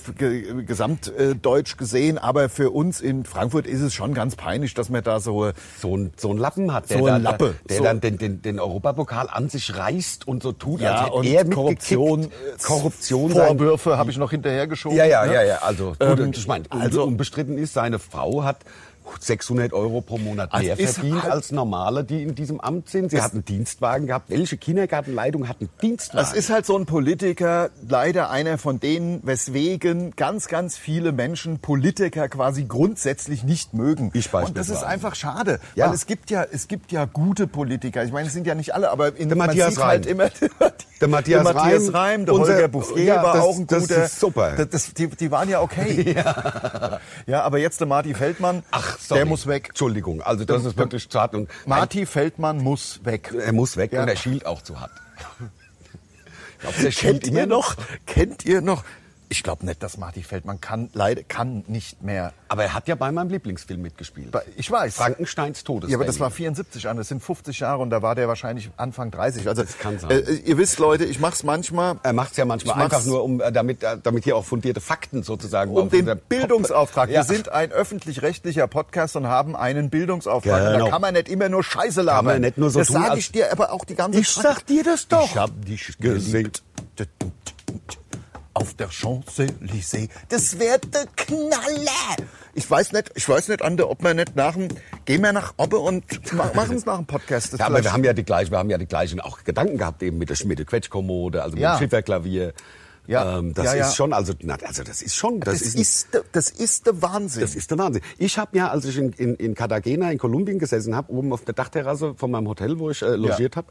gesamtdeutsch 0.66 1.78
gesehen, 1.78 2.18
aber 2.18 2.50
für 2.50 2.72
uns 2.72 3.02
in 3.02 3.24
Frankfurt 3.26 3.66
ist 3.68 3.82
es 3.82 3.94
schon 3.94 4.14
ganz 4.14 4.36
peinlich, 4.36 4.74
dass 4.74 4.90
man 4.90 5.04
da 5.04 5.20
so 5.20 5.52
so 5.80 5.96
ein, 5.96 6.12
so 6.18 6.32
ein 6.32 6.38
Lappen 6.38 6.74
hat, 6.74 6.90
der, 6.90 6.98
So 6.98 7.06
ein 7.06 7.14
dann, 7.14 7.24
Lappe. 7.24 7.56
der 7.70 7.78
So. 7.78 7.84
dann 7.84 8.02
den, 8.02 8.18
den, 8.18 8.42
den 8.42 8.60
Europapokal 8.60 9.30
an 9.32 9.50
sich 9.50 9.76
reißt 9.78 10.28
und 10.28 10.44
so 10.44 10.52
tut, 10.52 10.82
ja, 10.82 11.06
als 11.06 11.12
und 11.14 11.26
er. 11.26 11.46
Korruption, 11.50 12.28
Korruption 12.64 13.32
sein- 13.34 13.48
Vorwürfe 13.58 13.98
habe 13.98 14.12
ich 14.12 14.18
noch 14.18 14.32
hinterhergeschoben. 14.32 14.98
Ja, 14.98 15.06
ja, 15.06 15.26
ne? 15.26 15.34
ja, 15.34 15.44
ja. 15.44 15.58
Also, 15.60 15.94
gut, 16.00 16.20
Ähm, 16.20 16.32
ich 16.36 16.48
meine, 16.48 16.66
also 16.70 17.04
unbestritten 17.04 17.58
ist, 17.58 17.74
seine 17.74 18.00
Frau 18.00 18.44
hat 18.44 18.58
600 19.20 19.74
Euro 19.74 20.02
pro 20.02 20.18
Monat 20.18 20.54
Also 20.54 20.66
mehr 20.66 20.80
ist 20.80 20.96
verdient 20.96 21.24
halt- 21.24 21.32
als 21.32 21.52
normale, 21.52 22.04
die 22.04 22.24
in 22.24 22.36
diesem 22.36 22.60
Amt 22.60 22.90
sind. 22.90 23.12
Sie 23.12 23.22
hat 23.22 23.34
einen 23.34 23.46
Dienstwagen 23.46 24.08
gehabt. 24.08 24.30
Welche 24.30 24.58
Kindergartenleitung 24.58 25.48
hat 25.48 25.58
einen 25.60 25.70
Dienstwagen? 25.82 26.26
Das 26.28 26.34
ist 26.38 26.50
halt 26.50 26.66
so 26.66 26.78
ein 26.78 26.86
Politiker, 26.86 27.70
leider 27.88 28.30
einer 28.30 28.58
von 28.58 28.80
denen, 28.80 29.20
weswegen 29.24 30.16
ganz, 30.16 30.48
ganz 30.48 30.78
viele 30.78 31.12
Menschen 31.12 31.60
Politiker 31.60 32.28
quasi 32.30 32.66
grundsätzlich 32.66 33.44
nicht 33.44 33.74
mögen. 33.74 34.12
Ich 34.14 34.34
Und 34.34 34.58
das 34.58 34.68
ist 34.70 34.82
beispielsweise. 34.82 34.88
einfach 34.88 35.16
schade, 35.16 35.60
Ja. 35.76 35.88
weil 35.88 35.96
es 35.96 36.06
gibt 36.06 36.30
ja, 36.32 36.44
es 36.52 36.68
gibt 36.68 36.92
ja 36.92 37.06
gute 37.06 37.48
Politiker. 37.48 38.04
Ich 38.04 38.12
meine, 38.12 38.28
es 38.28 38.34
sind 38.34 38.48
ja 38.48 38.56
nicht 38.56 38.74
alle, 38.74 38.90
aber 38.92 39.16
in, 39.16 39.30
Der 39.30 39.38
Matthias 39.38 39.78
halt 39.78 40.06
Reim. 40.06 40.12
immer 40.12 40.30
Der 41.02 41.10
Matthias 41.10 41.44
der 41.44 41.54
Matthias 41.54 41.84
Reim, 41.94 41.96
Reim, 41.96 42.26
der 42.26 42.36
unser- 42.36 42.54
Holger 42.54 42.68
Bouffier 42.70 43.04
ja, 43.04 43.24
war 43.24 43.34
das- 43.34 43.44
auch 43.44 43.56
ein 43.58 43.68
das 43.68 43.82
guter. 43.88 44.06
ist 44.06 44.20
super. 44.20 44.52
Das, 44.56 44.70
das, 44.70 44.94
die, 44.94 45.08
die 45.08 45.30
waren 45.32 45.50
ja 45.50 45.62
okay. 45.62 46.16
Ja. 47.28 47.44
aber 47.44 47.58
jetzt 47.58 47.80
der 47.80 47.88
Marty 47.88 48.14
Feldmann, 48.14 48.64
Ach, 48.72 48.95
sorry. 49.00 49.20
der 49.20 49.26
muss 49.26 49.48
weg. 49.48 49.70
Entschuldigung, 49.70 50.22
also 50.22 50.46
das 50.46 50.66
ist 50.66 50.78
wirklich 50.78 51.08
schade. 51.12 51.38
Und 51.38 51.50
Marty 51.66 52.06
Feldmann 52.06 52.58
muss 52.58 53.00
weg. 53.04 53.34
er 53.38 53.54
muss 53.54 53.78
weg 53.78 53.94
Ja. 53.94 54.04
und 54.04 54.08
er 54.10 54.16
schielt 54.16 54.46
auch 54.46 54.62
zu 54.62 54.80
hart. 54.80 54.92
Glaub, 56.60 56.76
der 56.78 56.92
Kennt 56.92 57.28
ihr 57.28 57.46
noch? 57.46 57.76
Kennt 58.06 58.46
ihr 58.46 58.62
noch? 58.62 58.84
Ich 59.30 59.42
glaube 59.44 59.66
nicht, 59.66 59.82
dass 59.82 59.98
Marty 59.98 60.22
Feldmann 60.24 60.62
kann, 60.62 60.90
leider 60.94 61.24
kann 61.24 61.64
nicht 61.68 62.02
mehr. 62.04 62.34
Aber 62.48 62.64
er 62.64 62.74
hat 62.74 62.88
ja 62.88 62.96
bei 62.96 63.12
meinem 63.12 63.30
Lieblingsfilm 63.30 63.82
mitgespielt. 63.82 64.36
Ich 64.56 64.70
weiß. 64.70 64.96
Frankensteins 64.96 65.64
Todes. 65.64 65.90
Ja, 65.90 65.98
aber 65.98 66.06
das 66.06 66.20
war 66.20 66.30
74 66.30 66.88
an, 66.88 66.98
das 66.98 67.08
sind 67.08 67.24
50 67.24 67.60
Jahre 67.60 67.82
und 67.82 67.90
da 67.90 68.02
war 68.02 68.14
der 68.16 68.28
wahrscheinlich 68.28 68.70
Anfang 68.78 69.12
30. 69.12 69.48
Also 69.48 69.64
Das 69.64 69.78
kann 69.80 69.98
sein. 70.00 70.12
Äh, 70.12 70.20
ihr 70.46 70.58
wisst, 70.58 70.78
Leute, 70.80 71.06
ich 71.06 71.20
mach's 71.20 71.44
manchmal 71.44 71.98
Er 72.04 72.14
macht 72.14 72.32
es 72.32 72.38
ja 72.38 72.46
manchmal 72.46 72.82
einfach 72.82 73.04
nur, 73.06 73.24
um, 73.24 73.42
äh, 73.42 73.52
damit, 73.52 73.84
äh, 73.84 73.98
damit 74.02 74.24
hier 74.26 74.38
auch 74.38 74.46
fundierte 74.46 74.80
Fakten 74.82 75.24
sozusagen 75.24 75.72
um 75.72 75.90
den 75.90 76.10
Bildungsauftrag. 76.30 77.10
Ja. 77.10 77.22
Wir 77.22 77.24
sind 77.24 77.50
ein 77.50 77.72
öffentlich-rechtlicher 77.72 78.68
Podcast 78.68 79.16
und 79.16 79.28
haben 79.28 79.56
einen 79.56 79.90
Bildungsauftrag. 79.90 80.62
Und 80.62 80.72
Genau. 80.74 80.86
da 80.86 80.92
kann 80.92 81.02
man 81.02 81.14
nicht 81.16 81.30
immer 81.30 81.50
nur 81.50 81.64
Scheiße 81.64 82.02
labern. 82.02 82.26
man 82.26 82.42
nicht 82.42 82.58
nur 82.58 82.70
so 82.70 82.80
das 82.80 82.88
tun, 82.90 83.02
sage 83.02 83.20
ich 83.20 83.32
dir 83.32 83.52
aber 83.52 83.72
auch 83.72 83.86
die 83.86 83.96
ganze 83.96 84.20
Ich 84.20 84.32
Zeit. 84.34 84.44
sag 84.44 84.66
dir 84.68 84.84
das 84.84 85.08
doch. 85.08 85.26
Ich 85.26 85.36
hab 85.38 85.50
dich 85.66 85.98
geliebt. 86.00 86.62
Auf 88.58 88.74
der 88.76 88.90
Champs-Élysées. 88.90 90.08
Das 90.30 90.58
wird 90.60 90.94
der 90.94 91.06
Knaller. 91.18 92.16
Ich 92.54 92.72
weiß 92.72 92.94
nicht, 92.94 93.12
ich 93.16 93.28
weiß 93.28 93.50
nicht, 93.50 93.62
Ande, 93.62 93.90
ob 93.90 94.02
wir 94.02 94.14
nicht 94.14 94.38
nach 94.38 94.54
dem, 94.54 94.70
gehen 95.04 95.22
wir 95.24 95.34
nach 95.34 95.54
Obbe 95.58 95.78
und 95.78 96.06
ma- 96.34 96.50
machen 96.56 96.78
es 96.78 96.86
nach 96.86 96.96
dem 96.96 97.06
Podcast. 97.06 97.52
Das 97.52 97.60
Ja, 97.60 97.66
aber 97.68 97.84
wir 97.84 97.92
haben 97.92 98.06
ja 98.06 98.14
die 98.14 98.24
gleichen, 98.24 98.52
wir 98.52 98.58
haben 98.60 98.70
ja 98.70 98.78
die 98.78 98.86
gleichen 98.88 99.20
auch 99.20 99.44
Gedanken 99.44 99.78
gehabt 99.78 100.02
eben 100.04 100.18
mit 100.18 100.30
der 100.30 100.36
Schmiede 100.36 100.64
Quetschkommode, 100.64 101.44
also 101.44 101.56
mit 101.56 101.64
Ja. 101.64 101.76
dem 101.76 101.80
Schifferklavier. 101.80 102.54
Ja. 103.08 103.38
Ähm, 103.40 103.54
das 103.54 103.66
Ja, 103.66 103.76
ja. 103.76 103.88
ist 103.88 103.96
schon, 103.98 104.14
also, 104.14 104.34
na, 104.42 104.56
also 104.66 104.82
das 104.84 105.02
ist 105.04 105.16
schon, 105.16 105.40
das, 105.42 105.60
das, 105.60 105.62
ist, 105.68 105.76
ist, 105.76 106.14
der- 106.14 106.24
das 106.32 106.50
ist 106.50 106.88
der 106.88 107.02
Wahnsinn. 107.04 107.42
das 107.42 107.54
ist 107.56 107.70
der 107.70 107.78
Wahnsinn. 107.78 108.02
Ich 108.18 108.38
habe 108.40 108.58
ja, 108.58 108.70
als 108.70 108.86
ich 108.86 108.98
in, 108.98 109.12
in, 109.14 109.36
in 109.36 109.54
Cartagena 109.54 110.10
in 110.12 110.18
Kolumbien 110.18 110.58
gesessen 110.58 110.96
habe, 110.96 111.12
oben 111.12 111.32
auf 111.34 111.44
der 111.46 111.54
Dachterrasse 111.54 112.16
von 112.16 112.32
meinem 112.32 112.48
Hotel, 112.48 112.80
wo 112.80 112.90
ich 112.90 113.02
äh, 113.04 113.16
logiert 113.16 113.58
habe, 113.58 113.68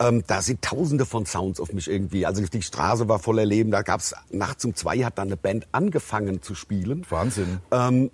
ähm, 0.00 0.24
da 0.26 0.42
sind 0.42 0.62
Tausende 0.62 1.06
von 1.06 1.26
Sounds 1.26 1.60
auf 1.60 1.72
mich 1.72 1.88
irgendwie. 1.88 2.26
Also 2.26 2.42
die 2.42 2.62
Straße 2.62 3.08
war 3.08 3.18
voller 3.18 3.44
Leben. 3.44 3.70
Da 3.70 3.82
gab's 3.82 4.14
nachts 4.30 4.64
um 4.64 4.74
zwei 4.74 4.98
hat 5.04 5.18
dann 5.18 5.28
eine 5.28 5.36
Band 5.36 5.66
angefangen 5.72 6.42
zu 6.42 6.54
spielen. 6.54 7.06
Wahnsinn. 7.08 7.60
Ähm, 7.70 8.10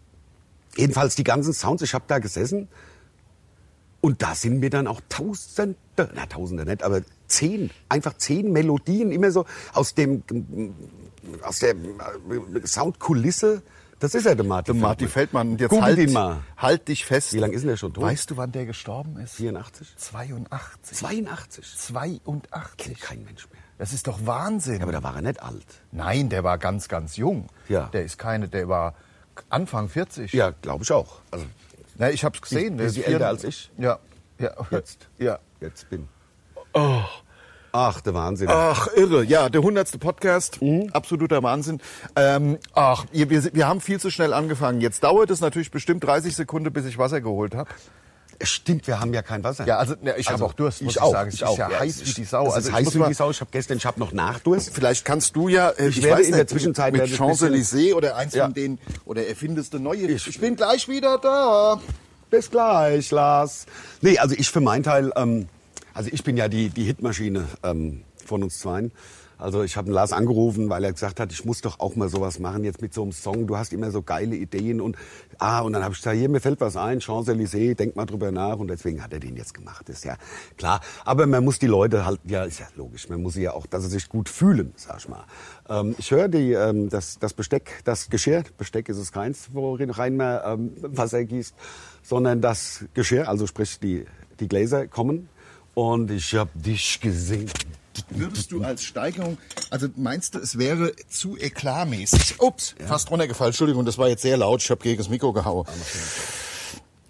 jedenfalls 0.77 1.17
die 1.17 1.25
ganzen 1.25 1.53
Sounds, 1.53 1.82
ich 1.82 1.94
habe 1.94 2.05
da 2.06 2.19
gesessen 2.19 2.69
und 4.00 4.23
da 4.23 4.35
sind 4.35 4.61
mir 4.61 4.71
dann 4.71 4.87
auch 4.87 5.00
Tausende, 5.09 5.77
na 5.97 6.27
Tausende 6.27 6.65
nicht, 6.65 6.82
aber 6.82 7.03
zehn, 7.29 7.71
einfach 7.88 8.17
zehn 8.17 8.53
Melodien 8.53 9.12
immer 9.12 9.31
so 9.31 9.44
aus 9.73 9.94
dem, 9.94 10.23
aus 11.43 11.59
der 11.59 11.71
äh, 11.75 12.67
Soundkulisse. 12.67 13.62
Das 14.00 14.14
ist 14.14 14.25
ja 14.25 14.35
der 14.35 14.44
Martin. 14.44 14.75
Der 14.75 14.82
Marty 14.82 15.06
Feldmann. 15.06 15.50
Und 15.50 15.61
jetzt 15.61 15.70
Google 15.70 15.85
halt, 15.85 15.99
ihn 15.99 16.12
mal. 16.12 16.38
halt 16.56 16.88
dich 16.88 17.05
fest. 17.05 17.32
Wie 17.35 17.38
lange 17.38 17.55
ist 17.55 17.61
denn 17.62 17.69
der 17.69 17.76
schon 17.76 17.93
tot? 17.94 18.02
Weißt 18.02 18.31
du, 18.31 18.37
wann 18.37 18.50
der 18.50 18.67
gestorben 18.67 19.19
ist? 19.19 19.35
84? 19.35 19.94
82. 19.97 20.97
82. 20.97 21.76
82. 21.76 22.76
Kennt 22.79 23.00
kein 23.00 23.25
Mensch 23.25 23.47
mehr. 23.50 23.61
Das 23.79 23.93
ist 23.93 24.06
doch 24.06 24.26
Wahnsinn. 24.26 24.76
Ja, 24.79 24.82
aber 24.82 24.93
da 24.93 25.02
war 25.02 25.17
er 25.17 25.23
nicht 25.23 25.43
alt. 25.43 25.64
Nein, 25.93 26.29
der 26.29 26.43
war 26.44 26.58
ganz, 26.58 26.88
ganz 26.88 27.17
jung. 27.17 27.47
Ja. 27.69 27.87
Der 27.93 28.05
ist 28.05 28.19
keine, 28.19 28.49
der 28.49 28.69
war 28.69 28.94
Anfang 29.49 29.88
40. 29.88 30.32
Ja, 30.32 30.50
glaube 30.50 30.85
ich 30.85 30.92
auch. 30.92 31.21
Also 31.30 31.47
Na, 31.97 32.11
ich 32.11 32.25
hab's 32.25 32.40
gesehen. 32.42 32.78
Ist- 32.78 32.97
der 32.97 33.04
ist 33.04 33.09
älter 33.12 33.28
als 33.28 33.45
ich? 33.45 33.71
Ja. 33.78 33.99
ja. 34.38 34.50
Jetzt. 34.71 35.09
Ja. 35.19 35.38
jetzt 35.61 35.88
bin. 35.90 36.09
Ach, 37.73 38.00
der 38.00 38.15
Wahnsinn. 38.15 38.49
Ach, 38.50 38.89
irre. 38.97 39.25
Ja, 39.25 39.49
der 39.49 39.62
hundertste 39.62 39.99
Podcast. 39.99 40.61
Mhm. 40.61 40.91
Absoluter 40.93 41.43
Wahnsinn. 41.43 41.81
Ähm, 42.17 42.59
ach, 42.75 43.07
wir, 43.12 43.55
wir, 43.55 43.69
haben 43.69 43.81
viel 43.81 44.00
zu 44.00 44.11
schnell 44.11 44.33
angefangen. 44.33 44.81
Jetzt 44.81 45.05
dauert 45.05 45.31
es 45.31 45.41
natürlich 45.41 45.71
bestimmt 45.71 46.03
30 46.03 46.35
Sekunden, 46.35 46.73
bis 46.73 46.85
ich 46.85 46.99
Wasser 46.99 47.21
geholt 47.21 47.55
habe. 47.55 47.71
Stimmt, 48.43 48.87
wir 48.87 49.00
haben 49.00 49.12
ja 49.12 49.21
kein 49.21 49.45
Wasser. 49.45 49.67
Ja, 49.67 49.77
also 49.77 49.95
ne, 50.00 50.15
ich 50.17 50.31
habe 50.31 50.43
auch 50.45 50.55
Durst, 50.55 50.81
muss 50.81 50.93
ich 50.93 50.97
ich 50.97 51.03
auch, 51.03 51.12
sagen. 51.12 51.29
Es 51.29 51.35
ich 51.35 51.43
ist 51.43 51.47
auch. 51.47 51.59
ja 51.59 51.69
heiß 51.79 52.07
wie 52.07 52.12
die 52.15 52.25
Sau. 52.25 52.47
Es 52.47 52.55
Also 52.55 52.59
ist 52.61 52.67
ich 52.69 52.87
heiß 52.87 52.95
wie 52.95 53.09
die 53.09 53.15
Sau. 53.15 53.31
Ich 53.31 53.41
habe 53.41 53.50
gestern, 53.53 53.77
ich 53.77 53.85
habe 53.85 54.00
noch 54.00 54.12
Nachdurst. 54.12 54.71
Vielleicht 54.73 55.05
kannst 55.05 55.37
du 55.37 55.49
ja, 55.49 55.69
äh, 55.71 55.89
Ich 55.89 56.03
werde 56.03 56.23
in 56.23 56.33
der 56.33 56.47
Zwischenzeit 56.47 56.93
mit 56.95 57.05
ich 57.05 57.17
Champs-Élysées 57.17 57.95
oder 57.95 58.17
eins 58.17 58.35
Ja. 58.35 58.45
von 58.45 58.55
denen, 58.55 58.79
oder 59.05 59.27
erfindest 59.27 59.75
du 59.75 59.79
neue. 59.79 60.07
Ich, 60.07 60.41
bin 60.41 60.57
gleich 60.57 60.89
wieder 60.89 61.19
da. 61.19 61.81
Bis 62.31 62.50
gleich, 62.50 63.11
Lars. 63.11 63.67
Nee, 64.00 64.19
also 64.19 64.35
ich 64.39 64.50
für 64.50 64.61
meinen 64.61 64.85
Teil, 64.85 65.12
ähm, 65.17 65.49
also 65.94 66.11
ich 66.12 66.25
bin 66.25 66.37
ja 66.37 66.49
die, 66.49 66.68
die 66.68 66.85
Hitmaschine 66.85 67.47
ähm, 67.62 68.02
von 68.25 68.42
uns 68.42 68.59
zweien. 68.59 68.92
Also 69.40 69.62
ich 69.62 69.76
habe 69.78 69.90
Lars 69.90 70.12
angerufen, 70.12 70.68
weil 70.68 70.85
er 70.85 70.92
gesagt 70.92 71.18
hat, 71.18 71.32
ich 71.32 71.47
muss 71.47 71.62
doch 71.62 71.80
auch 71.80 71.97
mal 71.97 72.11
sowas 72.11 72.38
machen 72.38 72.62
jetzt 72.62 72.82
mit 72.82 72.92
so 72.92 73.02
einem 73.02 73.12
Song. 73.12 73.47
Du 73.47 73.56
hast 73.56 73.73
immer 73.73 73.90
so 73.90 74.02
geile 74.02 74.37
Ideen 74.37 74.82
und 74.82 74.97
ah 75.38 75.61
und 75.61 75.73
dann 75.73 75.82
habe 75.82 75.94
ich 75.94 76.00
gesagt, 76.00 76.16
hier 76.18 76.28
mir 76.28 76.40
fällt 76.40 76.61
was 76.61 76.76
ein, 76.76 77.00
Champs 77.00 77.28
Élysées, 77.28 77.75
denk 77.75 77.97
mal 77.97 78.04
drüber 78.04 78.30
nach 78.32 78.59
und 78.59 78.68
deswegen 78.68 79.02
hat 79.02 79.14
er 79.14 79.20
den 79.20 79.37
jetzt 79.37 79.54
gemacht. 79.54 79.88
Ist 79.88 80.04
ja 80.04 80.16
klar. 80.59 80.82
Aber 81.06 81.26
man 81.26 81.42
muss 81.42 81.59
die 81.59 81.66
Leute 81.66 82.04
halt, 82.04 82.20
ja 82.26 82.44
ist 82.44 82.61
ja 82.61 82.66
logisch, 82.76 83.09
man 83.09 83.23
muss 83.23 83.35
sie 83.35 83.42
ja 83.42 83.54
auch, 83.54 83.66
dass 83.66 83.85
sie 83.85 83.88
sich 83.88 84.11
gut 84.11 84.28
fühlen, 84.28 84.75
sag 84.76 84.99
ich 84.99 85.09
mal. 85.09 85.25
Ähm, 85.70 85.94
ich 85.97 86.11
höre 86.11 86.28
die 86.28 86.52
ähm, 86.52 86.90
das 86.90 87.18
das 87.18 87.32
Besteck, 87.32 87.80
das 87.85 88.11
Geschirr, 88.11 88.44
Besteck 88.59 88.90
ist 88.90 88.99
es 88.99 89.11
keins, 89.11 89.49
worin 89.52 89.88
rein 89.88 90.16
man 90.16 90.40
ähm, 90.44 90.73
Wasser 90.82 91.25
gießt, 91.25 91.54
sondern 92.02 92.42
das 92.42 92.85
Geschirr, 92.92 93.26
also 93.26 93.47
sprich 93.47 93.80
die 93.80 94.04
die 94.38 94.49
Gläser 94.49 94.87
kommen 94.87 95.30
und 95.81 96.11
ich 96.11 96.35
hab 96.35 96.49
dich 96.55 97.01
gesehen. 97.01 97.51
Würdest 98.11 98.53
du 98.53 98.63
als 98.63 98.85
Steigerung, 98.85 99.39
also 99.71 99.89
meinst 99.97 100.35
du, 100.35 100.39
es 100.39 100.59
wäre 100.59 100.93
zu 101.09 101.37
eklatmäßig? 101.39 102.41
Ups, 102.41 102.75
fast 102.87 103.11
runtergefallen. 103.11 103.51
Entschuldigung, 103.51 103.85
das 103.85 103.99
war 103.99 104.09
jetzt 104.09 104.23
sehr 104.23 104.37
laut. 104.37 104.63
Ich 104.63 104.71
habe 104.71 104.83
gegen 104.83 104.99
das 104.99 105.09
Mikro 105.09 105.33
gehauen. 105.33 105.67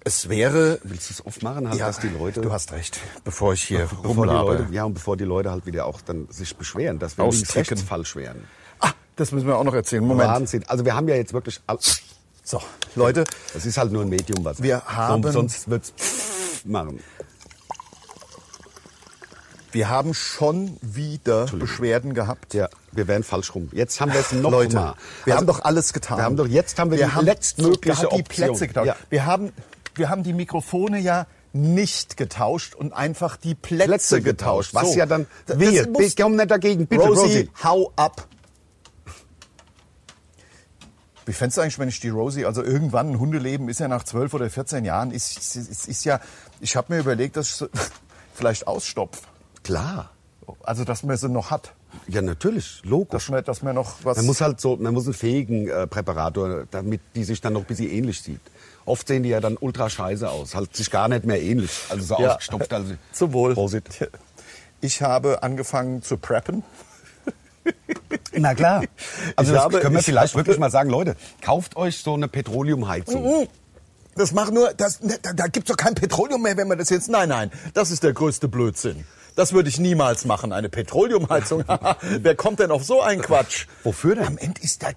Es 0.02 0.28
wäre, 0.28 0.78
Willst 0.82 1.10
du 1.10 1.14
es 1.14 1.26
oft 1.26 1.42
machen, 1.42 1.68
halt, 1.68 1.78
ja, 1.78 1.86
dass 1.88 1.98
die 2.00 2.08
Leute 2.08 2.40
du 2.40 2.50
hast 2.50 2.72
recht, 2.72 2.98
bevor 3.24 3.52
ich 3.52 3.62
hier 3.64 3.80
bevor 3.80 4.02
die 4.02 4.06
rumlaber. 4.08 4.54
Leute, 4.58 4.68
ja, 4.72 4.84
und 4.84 4.94
bevor 4.94 5.16
die 5.16 5.24
Leute 5.24 5.50
halt 5.50 5.66
wieder 5.66 5.84
auch 5.84 6.00
dann 6.00 6.26
sich 6.30 6.56
beschweren, 6.56 6.98
dass 6.98 7.18
wir 7.18 7.24
Austicken. 7.24 7.76
links 7.76 7.82
falsch 7.82 8.16
wären. 8.16 8.44
Ah, 8.80 8.92
das 9.16 9.30
müssen 9.32 9.46
wir 9.46 9.56
auch 9.58 9.64
noch 9.64 9.74
erzählen. 9.74 10.02
Moment. 10.04 10.30
Wahnsinn. 10.30 10.64
Also 10.68 10.84
wir 10.86 10.94
haben 10.94 11.06
ja 11.08 11.16
jetzt 11.16 11.32
wirklich 11.34 11.60
So, 12.42 12.62
Leute, 12.94 13.24
Das 13.52 13.66
ist 13.66 13.76
halt 13.76 13.92
nur 13.92 14.02
ein 14.02 14.08
Medium, 14.08 14.42
was 14.44 14.62
Wir 14.62 14.82
haben- 14.86 15.30
sonst 15.30 15.68
wird's 15.68 15.92
machen. 16.64 17.00
Wir 19.72 19.88
haben 19.88 20.14
schon 20.14 20.76
wieder 20.82 21.46
Beschwerden 21.46 22.14
gehabt. 22.14 22.54
Ja, 22.54 22.68
wir 22.92 23.06
wären 23.08 23.22
falsch 23.22 23.54
rum. 23.54 23.68
Jetzt 23.72 24.00
haben 24.00 24.12
wir 24.12 24.20
es 24.20 24.32
noch 24.32 24.50
Leute, 24.50 24.76
mal. 24.76 24.94
wir 25.24 25.34
Also, 25.34 25.38
haben 25.38 25.46
doch 25.46 25.64
alles 25.64 25.92
getan. 25.92 26.18
Wir 26.18 26.24
haben 26.24 26.36
doch 26.36 26.46
jetzt 26.46 26.78
haben 26.78 26.90
wir, 26.90 26.98
die 27.06 27.24
letztmögliche 27.24 27.96
sogar 28.02 28.16
die 28.16 28.22
Option. 28.22 28.46
Plätze 28.48 28.66
getauscht. 28.68 28.86
Ja. 28.88 28.96
Wir 29.10 29.26
haben 29.26 29.52
wir 29.94 30.08
haben 30.08 30.22
die 30.22 30.32
Mikrofone 30.32 30.98
ja 31.00 31.26
nicht 31.52 32.16
getauscht 32.16 32.74
und 32.74 32.92
einfach 32.92 33.36
die 33.36 33.54
Plätze, 33.54 33.86
Plätze 33.88 34.22
getauscht, 34.22 34.72
was 34.72 34.94
ja 34.94 35.04
dann 35.06 35.26
muss- 35.56 36.04
Ich 36.04 36.16
nicht 36.16 36.50
dagegen, 36.50 36.86
bitte, 36.86 37.02
Rosie, 37.02 37.20
Rosie. 37.22 37.50
hau 37.64 37.92
ab. 37.96 38.26
Wie 41.26 41.32
fändest 41.32 41.58
du 41.58 41.62
eigentlich, 41.62 41.78
wenn 41.78 41.88
ich 41.88 42.00
die 42.00 42.08
Rosie, 42.08 42.44
also 42.44 42.62
irgendwann 42.62 43.10
ein 43.10 43.18
Hundeleben 43.20 43.68
ist 43.68 43.78
ja 43.80 43.88
nach 43.88 44.04
12 44.04 44.32
oder 44.34 44.48
14 44.48 44.84
Jahren, 44.84 45.10
ist, 45.10 45.36
ist, 45.38 45.56
ist, 45.56 45.88
ist 45.88 46.04
ja, 46.04 46.20
ich 46.60 46.76
habe 46.76 46.92
mir 46.94 47.00
überlegt, 47.00 47.36
dass 47.36 47.48
ich 47.48 47.54
so, 47.54 47.68
vielleicht 48.34 48.66
ausstopf. 48.66 49.20
Klar. 49.64 50.10
Also, 50.64 50.84
dass 50.84 51.02
man 51.04 51.16
sie 51.16 51.28
noch 51.28 51.50
hat. 51.50 51.72
Ja, 52.08 52.22
natürlich, 52.22 52.82
logisch. 52.84 53.10
Dass 53.12 53.28
man, 53.28 53.44
dass 53.44 53.62
man 53.62 53.74
noch 53.74 53.96
was... 54.04 54.16
Man 54.16 54.26
muss 54.26 54.40
halt 54.40 54.60
so, 54.60 54.76
man 54.76 54.92
muss 54.94 55.04
einen 55.04 55.14
fähigen 55.14 55.68
äh, 55.68 55.86
Präparator, 55.86 56.66
damit 56.70 57.00
die 57.14 57.24
sich 57.24 57.40
dann 57.40 57.52
noch 57.52 57.60
ein 57.60 57.66
bisschen 57.66 57.90
ähnlich 57.90 58.20
sieht. 58.22 58.40
Oft 58.84 59.06
sehen 59.06 59.22
die 59.22 59.28
ja 59.28 59.40
dann 59.40 59.56
ultra 59.56 59.88
scheiße 59.90 60.28
aus, 60.28 60.54
halt 60.54 60.74
sich 60.74 60.90
gar 60.90 61.08
nicht 61.08 61.24
mehr 61.24 61.40
ähnlich, 61.40 61.70
also 61.88 62.02
so 62.16 62.20
Ja. 62.22 62.30
ausgestopft. 62.32 62.72
Also 62.72 62.94
Zum 63.12 63.32
Wohl. 63.32 63.54
Prosit. 63.54 63.84
Ich 64.82 65.02
habe 65.02 65.42
angefangen 65.42 66.00
zu 66.02 66.16
preppen. 66.16 66.62
Na 68.32 68.54
klar. 68.54 68.82
Also 69.36 69.52
das 69.52 69.62
habe- 69.62 69.80
können 69.80 69.94
wir 69.94 70.00
ich 70.00 70.06
vielleicht 70.06 70.34
wirklich 70.34 70.58
mal 70.58 70.70
sagen, 70.70 70.88
Leute, 70.88 71.16
kauft 71.42 71.76
euch 71.76 71.98
so 71.98 72.14
eine 72.14 72.28
Petroleumheizung. 72.28 73.46
Das 74.16 74.32
macht 74.32 74.52
nur, 74.54 74.72
das, 74.74 75.02
ne, 75.02 75.18
da, 75.22 75.34
da 75.34 75.46
gibt's 75.48 75.68
doch 75.68 75.76
kein 75.76 75.94
Petroleum 75.94 76.40
mehr, 76.42 76.56
wenn 76.56 76.66
man 76.66 76.78
das 76.78 76.88
jetzt. 76.88 77.10
Nein, 77.10 77.28
nein, 77.28 77.50
das 77.74 77.90
ist 77.90 78.02
der 78.02 78.12
größte 78.14 78.48
Blödsinn. 78.48 79.04
Das 79.36 79.52
würde 79.52 79.68
ich 79.68 79.78
niemals 79.78 80.24
machen, 80.24 80.52
eine 80.52 80.68
Petroleumheizung. 80.68 81.64
Wer 82.02 82.34
kommt 82.34 82.60
denn 82.60 82.70
auf 82.70 82.84
so 82.84 83.00
einen 83.00 83.22
Quatsch? 83.22 83.66
Wofür 83.84 84.14
denn? 84.16 84.26
Am 84.26 84.38
Ende 84.38 84.60
ist 84.62 84.82
der, 84.82 84.94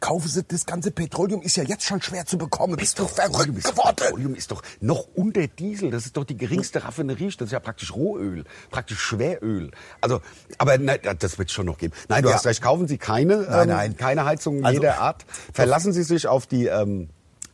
kaufen 0.00 0.28
Sie 0.28 0.42
das 0.42 0.66
ganze 0.66 0.90
Petroleum 0.90 1.42
ist 1.42 1.56
ja 1.56 1.64
jetzt 1.64 1.84
schon 1.84 2.00
schwer 2.02 2.26
zu 2.26 2.38
bekommen. 2.38 2.76
Bist 2.76 2.98
du 2.98 3.06
verrückt 3.06 3.62
geworden? 3.64 3.96
Petroleum 3.96 4.34
ist 4.34 4.50
doch 4.50 4.62
noch 4.80 5.06
unter 5.14 5.46
Diesel. 5.46 5.90
Das 5.90 6.06
ist 6.06 6.16
doch 6.16 6.24
die 6.24 6.36
geringste 6.36 6.84
Raffinerie. 6.84 7.30
Das 7.38 7.46
ist 7.46 7.52
ja 7.52 7.60
praktisch 7.60 7.94
Rohöl, 7.94 8.44
praktisch 8.70 9.00
Schweröl. 9.00 9.70
Also, 10.00 10.20
aber 10.58 10.78
nein, 10.78 10.98
das 11.18 11.38
wird 11.38 11.50
schon 11.50 11.66
noch 11.66 11.78
geben. 11.78 11.94
Nein, 12.08 12.22
du 12.22 12.28
Ja. 12.30 12.34
hast 12.36 12.46
recht. 12.46 12.62
Kaufen 12.62 12.88
Sie 12.88 12.98
keine, 12.98 13.36
Nein, 13.42 13.62
ähm, 13.62 13.68
nein. 13.76 13.96
keine 13.96 14.24
Heizung 14.24 14.64
Also- 14.64 14.80
jeder 14.80 14.98
Art. 14.98 15.24
Verlassen 15.52 15.92
Sie 15.92 16.02
sich 16.02 16.26
auf 16.26 16.46
die 16.46 16.66
ähm, 16.66 17.10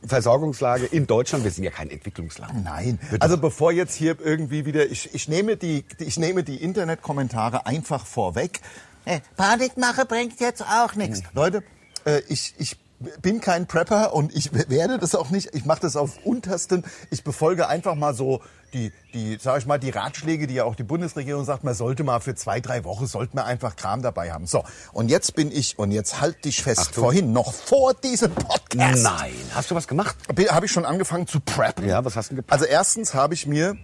Versorgungslage 0.06 0.86
in 0.86 1.06
Deutschland. 1.06 1.44
Wir 1.44 1.50
sind 1.50 1.64
ja 1.64 1.70
kein 1.70 1.90
Entwicklungsland. 1.90 2.64
Nein. 2.64 2.98
Wird 3.10 3.22
Also 3.22 3.38
bevor 3.38 3.72
jetzt 3.72 3.94
hier 3.94 4.16
irgendwie 4.20 4.64
wieder, 4.64 4.86
ich, 4.86 5.14
ich 5.14 5.28
nehme 5.28 5.56
die, 5.56 5.84
ich 5.98 6.18
nehme 6.18 6.42
die 6.42 6.62
Internetkommentare 6.62 7.66
einfach 7.66 8.06
vorweg. 8.06 8.60
Äh, 9.04 9.20
Panikmache 9.36 10.06
bringt 10.06 10.40
jetzt 10.40 10.62
auch 10.62 10.94
nichts. 10.94 11.22
Leute, 11.34 11.62
äh, 12.04 12.20
ich, 12.28 12.54
ich 12.58 12.76
bin 13.22 13.40
kein 13.40 13.66
Prepper 13.66 14.12
und 14.12 14.34
ich 14.34 14.50
werde 14.52 14.98
das 14.98 15.14
auch 15.14 15.30
nicht. 15.30 15.54
Ich 15.54 15.64
mache 15.64 15.80
das 15.80 15.96
auf 15.96 16.18
untersten. 16.24 16.84
Ich 17.10 17.24
befolge 17.24 17.66
einfach 17.68 17.94
mal 17.94 18.14
so 18.14 18.42
die, 18.74 18.92
die, 19.14 19.38
sag 19.40 19.58
ich 19.58 19.66
mal, 19.66 19.78
die 19.78 19.90
Ratschläge, 19.90 20.46
die 20.46 20.54
ja 20.54 20.64
auch 20.64 20.74
die 20.74 20.82
Bundesregierung 20.82 21.44
sagt, 21.44 21.64
man 21.64 21.74
sollte 21.74 22.04
mal 22.04 22.20
für 22.20 22.34
zwei, 22.34 22.60
drei 22.60 22.84
Wochen, 22.84 23.06
sollte 23.06 23.34
man 23.34 23.46
einfach 23.46 23.74
Kram 23.74 24.02
dabei 24.02 24.32
haben. 24.32 24.46
So, 24.46 24.64
und 24.92 25.08
jetzt 25.08 25.34
bin 25.34 25.50
ich, 25.50 25.78
und 25.78 25.90
jetzt 25.90 26.20
halt 26.20 26.44
dich 26.44 26.62
fest, 26.62 26.80
Achtung. 26.80 27.04
vorhin, 27.04 27.32
noch 27.32 27.52
vor 27.52 27.94
diesem 27.94 28.32
Podcast. 28.32 29.02
Nein. 29.02 29.32
Hast 29.54 29.70
du 29.70 29.74
was 29.74 29.88
gemacht? 29.88 30.16
Habe 30.50 30.66
ich 30.66 30.72
schon 30.72 30.84
angefangen 30.84 31.26
zu 31.26 31.40
preppen. 31.40 31.88
Ja, 31.88 32.04
was 32.04 32.16
hast 32.16 32.30
du 32.30 32.36
gepackt? 32.36 32.52
Also 32.52 32.66
erstens 32.66 33.14
habe 33.14 33.34
ich 33.34 33.46
mir 33.46 33.76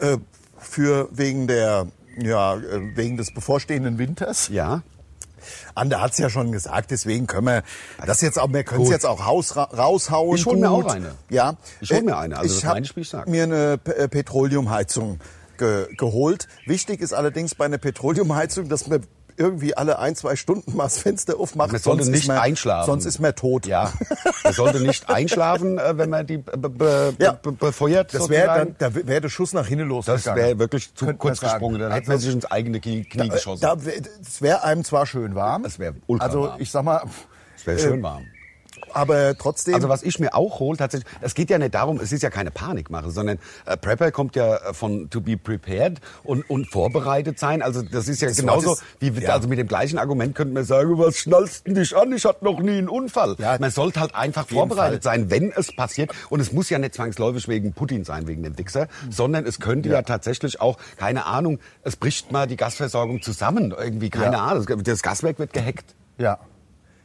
äh, 0.00 0.16
für 0.58 1.08
wegen 1.12 1.46
der 1.46 1.86
ja 2.18 2.56
äh, 2.56 2.96
wegen 2.96 3.16
des 3.16 3.32
bevorstehenden 3.32 3.98
Winters. 3.98 4.48
Ja. 4.48 4.82
Ande 5.74 6.00
hat's 6.00 6.18
ja 6.18 6.30
schon 6.30 6.52
gesagt, 6.52 6.90
deswegen 6.90 7.26
können 7.26 7.46
wir 7.46 7.62
das 8.06 8.20
jetzt 8.20 8.38
auch, 8.38 8.52
wir 8.52 8.64
können 8.64 8.82
es 8.84 8.90
jetzt 8.90 9.06
auch 9.06 9.26
raus, 9.26 9.56
ra 9.56 9.64
raushauen. 9.64 10.36
Ich 10.36 10.46
hol 10.46 10.56
mir 10.56 10.68
gut. 10.68 10.86
auch 10.86 10.90
eine. 10.92 11.14
Ja, 11.28 11.54
Ich 11.80 11.90
hol 11.90 11.98
Äh, 11.98 12.02
mir 12.02 12.16
eine, 12.18 12.38
also 12.38 12.60
das 12.60 12.78
ich, 12.78 12.96
wie 12.96 13.00
ich 13.00 13.08
sag. 13.08 13.28
mir 13.28 13.44
eine 13.44 13.78
P 13.78 13.90
äh, 13.92 14.08
Petroleumheizung 14.08 15.20
ge 15.58 15.88
geholt. 15.96 16.48
Wichtig 16.66 17.00
ist 17.00 17.12
allerdings 17.12 17.54
bei 17.54 17.64
einer 17.66 17.78
Petroleumheizung, 17.78 18.68
dass 18.68 18.86
man 18.86 19.04
irgendwie 19.42 19.76
alle 19.76 19.98
ein, 19.98 20.14
zwei 20.16 20.36
Stunden 20.36 20.76
mal 20.76 20.84
das 20.84 20.98
Fenster 20.98 21.38
aufmacht. 21.38 21.72
Man 21.72 21.80
sollte 21.80 22.04
sonst 22.04 22.14
ist 22.14 22.20
nicht 22.20 22.28
man, 22.28 22.38
einschlafen. 22.38 22.86
Sonst 22.86 23.04
ist 23.06 23.18
man 23.18 23.34
tot. 23.34 23.66
Ja. 23.66 23.92
Man 24.44 24.52
sollte 24.52 24.80
nicht 24.80 25.10
einschlafen, 25.10 25.78
äh, 25.78 25.98
wenn 25.98 26.08
man 26.10 26.26
die 26.26 26.38
be 26.38 26.56
be 26.70 27.14
Ja. 27.18 27.32
be 27.32 27.52
befeuert. 27.52 28.14
Das 28.14 28.28
wäre 28.28 28.46
dann, 28.58 28.76
da 28.78 28.94
wäre 28.94 29.20
der 29.20 29.28
Schuss 29.28 29.52
nach 29.52 29.66
hinten 29.66 29.88
Das 29.88 30.06
losgegangen. 30.06 30.42
wäre 30.44 30.58
wirklich 30.58 30.94
zu 30.94 31.04
Könnte 31.06 31.12
man 31.12 31.18
kurz 31.18 31.40
gesprungen. 31.40 31.80
Dann 31.80 31.92
hätte 31.92 32.06
man 32.08 32.14
Also- 32.16 32.26
sich 32.26 32.34
ins 32.34 32.46
eigene 32.46 32.80
Knie, 32.80 33.04
Knie 33.04 33.28
Da, 33.28 33.34
geschossen. 33.34 33.60
da, 33.62 33.76
wäre 34.40 34.62
einem 34.64 34.84
zwar 34.84 35.06
schön 35.06 35.34
warm. 35.34 35.64
Es 35.64 35.78
wär 35.78 35.94
ultra 36.06 36.24
Also 36.26 36.52
ich 36.58 36.70
sag 36.70 36.84
mal, 36.84 37.02
Es 37.56 37.66
wäre 37.66 37.78
äh, 37.78 37.82
schön 37.82 38.02
warm. 38.02 38.24
Aber 38.94 39.36
trotzdem. 39.36 39.74
Also 39.74 39.88
was 39.88 40.02
ich 40.02 40.18
mir 40.18 40.34
auch 40.34 40.60
hole, 40.60 40.76
tatsächlich, 40.78 41.10
es 41.20 41.34
geht 41.34 41.50
ja 41.50 41.58
nicht 41.58 41.74
darum, 41.74 41.98
es 42.00 42.12
ist 42.12 42.22
ja 42.22 42.30
keine 42.30 42.50
Panikmache, 42.50 43.10
sondern 43.10 43.38
äh, 43.66 43.76
Prepper 43.76 44.10
kommt 44.12 44.36
ja 44.36 44.56
äh, 44.56 44.74
von 44.74 45.10
to 45.10 45.20
be 45.20 45.36
prepared 45.36 46.00
und, 46.24 46.48
und 46.48 46.70
vorbereitet 46.70 47.38
sein. 47.38 47.62
Also 47.62 47.82
das 47.82 48.08
ist 48.08 48.22
ja 48.22 48.28
Das 48.28 48.36
genauso, 48.38 48.74
ist- 48.74 48.82
wie 49.00 49.08
ja. 49.20 49.34
also 49.34 49.48
mit 49.48 49.58
dem 49.58 49.68
gleichen 49.68 49.98
Argument 49.98 50.34
könnte 50.34 50.54
man 50.54 50.64
sagen, 50.64 50.98
was 50.98 51.18
schnallst 51.18 51.66
du 51.66 51.74
dich 51.74 51.96
an? 51.96 52.12
Ich 52.12 52.24
hatte 52.24 52.44
noch 52.44 52.60
nie 52.60 52.78
einen 52.78 52.88
Unfall. 52.88 53.36
Ja. 53.38 53.56
man 53.58 53.70
sollte 53.70 54.00
halt 54.00 54.14
einfach 54.14 54.46
vorbereitet 54.48 55.02
sein, 55.02 55.30
wenn 55.30 55.52
es 55.52 55.74
passiert. 55.74 56.10
Und 56.30 56.40
es 56.40 56.52
muss 56.52 56.70
ja 56.70 56.78
nicht 56.78 56.94
zwangsläufig 56.94 57.48
wegen 57.48 57.72
Putin 57.72 58.04
sein, 58.04 58.26
wegen 58.26 58.42
dem 58.42 58.56
Wichser, 58.58 58.88
sondern 59.10 59.46
es 59.46 59.60
könnte 59.60 59.88
ja. 59.88 60.02
tatsächlich 60.02 60.60
auch, 60.60 60.78
keine 60.96 61.26
Ahnung, 61.26 61.58
es 61.82 61.96
bricht 61.96 62.32
mal 62.32 62.46
die 62.46 62.56
Gasversorgung 62.56 63.22
zusammen. 63.22 63.74
Irgendwie, 63.76 64.10
keine 64.10 64.36
Ja. 64.36 64.44
Ahnung, 64.46 64.66
das 64.84 65.02
Gaswerk 65.02 65.38
wird 65.38 65.52
gehackt. 65.52 65.94
ja. 66.18 66.38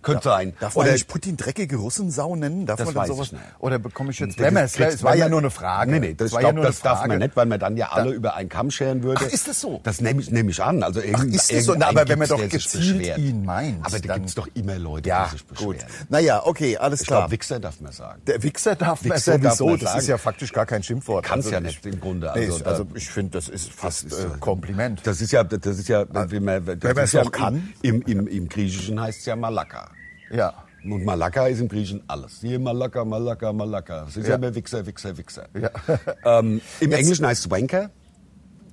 Könnte 0.07 0.23
sein. 0.29 0.53
Darf 0.59 0.75
man 0.75 0.81
Oder- 0.83 0.91
eigentlich 0.91 1.07
Putin 1.07 1.37
dreckige 1.37 1.75
Russensau 1.77 2.35
nennen? 2.35 2.65
Darf 2.65 2.77
Das 2.77 2.87
man 2.87 2.95
weiß 2.95 3.07
sowas? 3.09 3.27
ich 3.27 3.31
nicht. 3.33 3.43
Oder 3.59 3.79
bekomme 3.79 4.11
ich 4.11 4.19
jetzt? 4.19 4.39
Das 4.39 4.53
Wenn 4.53 4.57
es 4.57 5.03
war 5.03 5.15
ja 5.15 5.29
nur 5.29 5.39
eine 5.39 5.49
Frage. 5.51 5.91
Nee, 5.91 5.99
nee, 5.99 6.13
das, 6.13 6.27
Es 6.27 6.33
war 6.33 6.39
ich 6.41 6.43
ja 6.45 6.49
glaub, 6.51 6.55
nur 6.55 6.63
eine 6.65 6.71
das 6.73 6.81
darf 6.81 7.05
man 7.05 7.19
nicht, 7.19 7.35
weil 7.35 7.45
man 7.45 7.59
dann 7.59 7.77
ja 7.77 7.89
alle 7.91 8.09
Da- 8.11 8.15
über 8.15 8.35
einen 8.35 8.49
Kamm 8.49 8.71
scheren 8.71 9.03
würde. 9.03 9.21
Ach, 9.27 9.31
ist 9.31 9.47
das 9.47 9.61
so? 9.61 9.79
Das 9.83 10.01
nehme 10.01 10.21
ich, 10.21 10.31
nehme 10.31 10.51
ich 10.51 10.61
an. 10.63 10.83
Also 10.83 11.01
irgend- 11.01 11.35
ist 11.35 11.51
das 11.53 11.65
so? 11.65 11.75
Na, 11.77 11.87
aber 11.89 12.07
wenn 12.07 12.19
man 12.19 12.27
doch 12.27 12.47
gezielt 12.49 13.17
ihn 13.17 13.45
meint, 13.45 13.85
Aber 13.85 13.99
da 13.99 14.13
gibt 14.15 14.29
es 14.29 14.35
doch 14.35 14.47
immer 14.53 14.77
Leute, 14.77 15.09
Ja, 15.09 15.25
die 15.25 15.31
sich 15.37 15.47
gut. 15.47 15.77
beschweren. 15.77 16.05
Naja, 16.09 16.41
okay, 16.45 16.77
alles 16.77 17.01
Ich 17.01 17.07
klar. 17.07 17.21
glaube, 17.21 17.31
Wichser 17.33 17.59
darf 17.59 17.79
man 17.81 17.91
sagen. 17.91 18.21
Der 18.27 18.41
Wichser 18.43 18.75
darf 18.75 19.03
man 19.05 19.17
sowieso. 19.19 19.65
man 19.67 19.79
das 19.79 19.89
sagen. 19.89 19.99
ist 19.99 20.07
ja 20.07 20.17
faktisch 20.17 20.53
gar 20.53 20.65
kein 20.65 20.83
Schimpfwort. 20.83 21.25
Kann's 21.25 21.49
ja 21.49 21.57
ich- 21.59 21.63
nicht 21.63 21.85
im 21.85 21.99
Grunde. 21.99 22.31
Also 22.31 22.57
ich- 22.57 22.63
da- 22.63 22.69
also 22.69 22.87
ich 22.93 23.09
finde, 23.09 23.31
das 23.31 23.49
ist 23.49 23.71
fast 23.71 24.05
äh, 24.11 24.15
Kompliment. 24.39 25.01
Das 25.05 25.21
ist 25.21 25.31
ja, 25.31 25.43
das 25.43 25.77
ist 25.79 25.87
ja, 25.89 26.05
das 26.05 26.31
Wenn 26.31 26.43
man 26.45 26.97
es 27.03 27.11
ja 27.11 27.21
auch 27.23 27.31
kann. 27.31 27.73
Im, 27.81 28.01
Griechischen 28.49 28.99
heißt 29.01 29.19
es 29.19 29.25
ja 29.25 29.35
Malakka. 29.35 29.89
Ja. 30.31 30.53
Und 30.83 31.03
Malakka 31.03 31.47
ist 31.47 31.59
im 31.59 31.67
Griechischen 31.67 32.03
alles. 32.07 32.39
Hier 32.39 32.59
Malakka, 32.59 33.03
Malakka, 33.03 33.51
Malakka. 33.51 34.05
Das 34.05 34.15
ist 34.15 34.27
ja, 34.27 34.35
immer 34.35 34.53
Wichser, 34.53 34.85
Wichser, 34.85 35.17
Wichser. 35.17 35.47
Ja. 35.59 35.69
Ähm, 36.39 36.61
Im 36.79 36.91
Jetzt- 36.91 36.99
Englischen 36.99 37.25
heißt 37.25 37.45
es 37.45 37.51
Wanker. 37.51 37.89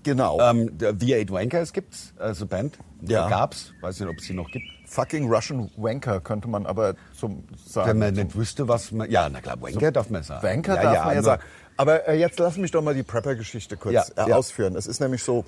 Genau. 0.04 0.38
Ähm, 0.38 0.76
der 0.76 0.94
V8 0.94 1.30
Wankers 1.30 1.72
gibt's, 1.72 2.12
also 2.18 2.46
Band. 2.46 2.78
Ja. 3.00 3.28
Gab's, 3.28 3.72
weiß 3.80 4.00
nicht, 4.00 4.08
ob 4.08 4.18
es 4.18 4.24
sie 4.24 4.34
noch 4.34 4.50
gibt. 4.50 4.66
Fucking 4.86 5.28
Russian 5.32 5.70
Wanker 5.76 6.20
könnte 6.20 6.46
man 6.46 6.66
aber 6.66 6.94
zum 7.18 7.44
sagen. 7.66 7.88
Wenn 7.88 7.98
man 7.98 8.14
nicht 8.14 8.36
wüsste, 8.36 8.68
was 8.68 8.92
man, 8.92 9.10
ja, 9.10 9.28
na 9.28 9.40
klar, 9.40 9.60
Wanker 9.60 9.90
darf 9.90 10.10
man 10.10 10.22
sagen. 10.22 10.46
Wanker 10.46 10.76
ja, 10.76 10.82
darf 10.82 10.94
ja, 10.94 11.04
man 11.04 11.14
ja 11.14 11.22
sagen. 11.22 11.42
Aber 11.76 12.06
äh, 12.06 12.18
jetzt 12.18 12.38
lass 12.38 12.56
mich 12.58 12.70
doch 12.70 12.82
mal 12.82 12.94
die 12.94 13.02
Prepper-Geschichte 13.02 13.76
kurz 13.76 13.94
Ja, 13.94 14.28
äh, 14.28 14.32
ausführen. 14.32 14.76
Es 14.76 14.86
ist 14.86 15.00
nämlich 15.00 15.24
so, 15.24 15.44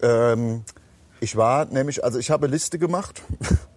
ähm, 0.00 0.64
ich 1.20 1.36
war 1.36 1.66
nämlich, 1.66 2.02
also 2.02 2.18
ich 2.18 2.30
habe 2.30 2.46
Liste 2.46 2.78
gemacht. 2.78 3.22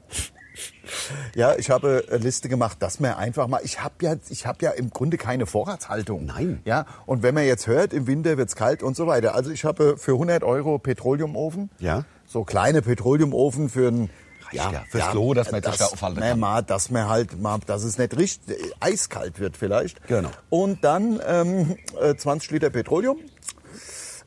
ja, 1.35 1.55
ich 1.55 1.69
habe 1.69 2.05
eine 2.09 2.17
Liste 2.19 2.49
gemacht, 2.49 2.77
dass 2.81 2.99
man 2.99 3.13
einfach 3.13 3.47
mal, 3.47 3.61
ich 3.63 3.83
habe 3.83 3.95
ja, 4.01 4.15
ich 4.29 4.45
habe 4.45 4.65
ja 4.65 4.71
im 4.71 4.89
Grunde 4.89 5.17
keine 5.17 5.45
Vorratshaltung. 5.45 6.25
Nein. 6.25 6.61
Ja, 6.65 6.85
und 7.05 7.23
wenn 7.23 7.33
man 7.33 7.45
jetzt 7.45 7.67
hört, 7.67 7.93
im 7.93 8.07
Winter 8.07 8.37
wird's 8.37 8.55
kalt 8.55 8.83
und 8.83 8.95
so 8.95 9.07
weiter. 9.07 9.35
Also 9.35 9.51
ich 9.51 9.65
habe 9.65 9.97
für 9.97 10.13
100 10.13 10.43
Euro 10.43 10.77
Petroleumofen. 10.79 11.69
Ja. 11.79 12.05
So 12.25 12.43
kleine 12.43 12.81
Petroleumofen 12.81 13.69
für 13.69 13.89
ein 13.89 14.09
ja, 14.53 14.83
fürs 14.87 15.09
Klo, 15.11 15.33
dass 15.33 15.51
man 15.51 15.63
sich 15.63 15.77
da 15.77 15.85
aufhalten 15.85 16.19
kann. 16.19 16.39
Mal, 16.39 16.61
dass 16.61 16.91
man 16.91 17.07
halt 17.07 17.41
mal, 17.41 17.59
dass 17.65 17.83
es 17.83 17.97
nicht 17.97 18.15
richtig 18.17 18.59
äh, 18.59 18.71
eiskalt 18.79 19.39
wird 19.39 19.57
vielleicht. 19.57 20.05
Genau. 20.07 20.29
Und 20.49 20.83
dann 20.83 21.19
ähm, 21.25 21.75
äh, 21.99 22.15
20 22.15 22.51
Liter 22.51 22.69
Petroleum 22.69 23.17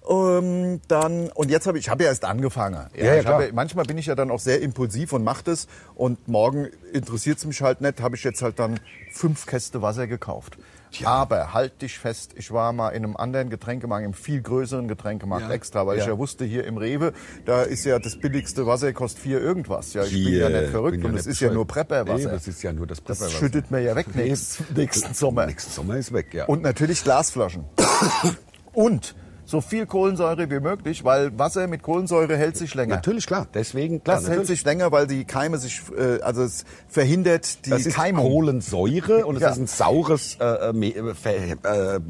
Ähm, 0.08 0.80
dann 0.88 1.30
und 1.30 1.50
jetzt 1.50 1.66
habe 1.66 1.78
ich, 1.78 1.86
ich 1.86 1.90
habe 1.90 2.04
ja 2.04 2.10
erst 2.10 2.25
angefangen. 2.25 2.86
Ja, 2.96 3.04
ja, 3.06 3.14
ich 3.16 3.25
klar. 3.25 3.42
manchmal 3.52 3.84
bin 3.86 3.98
ich 3.98 4.06
ja 4.06 4.14
dann 4.14 4.30
auch 4.30 4.38
sehr 4.38 4.60
impulsiv 4.62 5.12
und 5.12 5.25
mache 5.25 5.42
das 5.44 5.66
und 5.94 6.28
morgen 6.28 6.68
interessiert 6.92 7.38
es 7.38 7.44
mich 7.44 7.60
halt 7.62 7.80
nicht. 7.80 8.00
Habe 8.00 8.14
ich 8.16 8.22
jetzt 8.25 8.40
halt 8.42 8.58
dann 8.58 8.78
fünf 9.10 9.46
Käste 9.46 9.82
Wasser 9.82 10.06
gekauft. 10.06 10.58
Aber 11.04 11.52
halt 11.52 11.82
dich 11.82 11.98
fest, 11.98 12.32
ich 12.36 12.52
war 12.52 12.72
mal 12.72 12.90
in 12.90 13.04
einem 13.04 13.16
anderen 13.16 13.50
Getränkemarkt, 13.50 14.06
im 14.06 14.14
viel 14.14 14.40
größeren 14.40 14.88
Getränkemarkt 14.88 15.48
Ja. 15.48 15.52
extra, 15.54 15.86
weil 15.86 15.98
ich 15.98 16.04
Ja. 16.04 16.12
ja 16.12 16.18
wusste, 16.18 16.44
hier 16.46 16.64
im 16.64 16.78
Rewe, 16.78 17.12
da 17.44 17.62
ist 17.62 17.84
ja 17.84 17.98
das 17.98 18.16
billigste 18.16 18.66
Wasser 18.66 18.92
kostet 18.94 19.20
vier 19.22 19.40
irgendwas. 19.42 19.92
Ja, 19.92 20.04
ich 20.04 20.12
bin 20.12 20.32
ja 20.38 20.48
nicht 20.48 20.70
verrückt 20.70 21.02
ja 21.02 21.08
und 21.08 21.16
es 21.16 21.26
ist 21.26 21.40
ja 21.40 21.50
nur 21.52 21.66
Prepperwasser. 21.66 22.26
Nee, 22.28 22.32
das 22.32 22.48
ist 22.48 22.62
ja 22.62 22.72
nur 22.72 22.86
das 22.86 22.98
das 22.98 23.18
Prepperwasser. 23.18 23.38
schüttet 23.38 23.70
mir 23.70 23.80
ja 23.80 23.94
weg 23.94 24.14
nächsten, 24.14 24.64
nächsten 24.75 25.12
Sommer. 25.12 25.46
Nächsten 25.46 25.72
Sommer 25.72 25.96
ist 25.96 26.12
weg, 26.14 26.32
ja. 26.32 26.46
Und 26.46 26.62
natürlich 26.62 27.02
Glasflaschen. 27.04 27.64
Und 28.72 29.14
so 29.47 29.61
viel 29.61 29.87
Kohlensäure 29.87 30.50
wie 30.50 30.61
möglich, 30.61 31.05
weil 31.05 31.38
Wasser 31.38 31.67
mit 31.69 31.83
Kohlensäure 31.83 32.37
hält 32.37 32.57
sich 32.57 32.75
länger. 32.75 32.97
natürlich, 32.97 33.26
klar. 33.26 33.47
Deswegen, 33.55 34.03
klar, 34.05 34.17
Das 34.17 34.25
hält 34.25 34.41
natürlich. 34.41 34.59
sich 34.59 34.67
länger, 34.67 34.93
weil 34.93 35.07
die 35.07 35.25
Keime 35.25 35.57
sich, 35.59 35.81
äh, 35.97 36.21
also 36.21 36.43
es 36.43 36.65
verhindert 36.88 37.65
die 37.65 37.71
Das 37.71 37.87
ist 37.87 37.95
Keimung. 37.95 38.26
Kohlensäure 38.26 39.25
und 39.25 39.37
es 39.37 39.43
Ja. 39.43 39.50
ist 39.50 39.59
ein 39.59 39.67
saures 39.69 40.37
äh, 40.41 40.45
äh, 40.45 40.99
äh, 41.25 41.53
äh, 41.53 42.00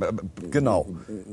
Genau. 0.50 0.87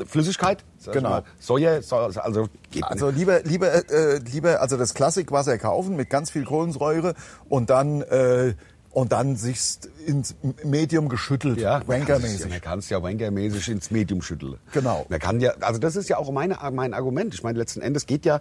Flüssigkeit. 0.05 0.63
Genau. 0.91 1.21
Säure, 1.39 1.81
also 2.17 2.49
geht 2.69 2.83
Also 2.83 3.09
lieber, 3.09 3.41
lieber, 3.43 3.73
äh, 3.89 4.17
lieber, 4.17 4.59
also 4.61 4.75
das 4.75 4.93
Klassikwasser 4.93 5.57
kaufen 5.57 5.95
mit 5.95 6.09
ganz 6.09 6.29
viel 6.29 6.43
Kohlensäure 6.43 7.13
und 7.47 7.69
dann 7.69 8.01
äh, 8.01 8.55
und 8.93 9.11
dann 9.11 9.35
sich 9.35 9.79
ins 10.05 10.35
Medium 10.63 11.09
geschüttelt, 11.09 11.59
Ja, 11.59 11.81
wankermäßig. 11.87 12.49
Man 12.49 12.61
kann 12.61 12.79
es 12.79 12.89
ja 12.89 13.01
wankermäßig 13.01 13.69
ins 13.69 13.91
Medium 13.91 14.21
schütteln. 14.21 14.57
Genau. 14.71 15.05
Man 15.09 15.19
kann 15.19 15.39
ja, 15.39 15.53
also 15.61 15.79
das 15.79 15.95
ist 15.95 16.09
ja 16.09 16.17
auch 16.17 16.31
meine, 16.31 16.59
mein 16.71 16.93
Argument. 16.93 17.33
Ich 17.33 17.41
meine, 17.43 17.57
letzten 17.57 17.81
Endes 17.81 18.05
geht 18.05 18.23
ja 18.25 18.39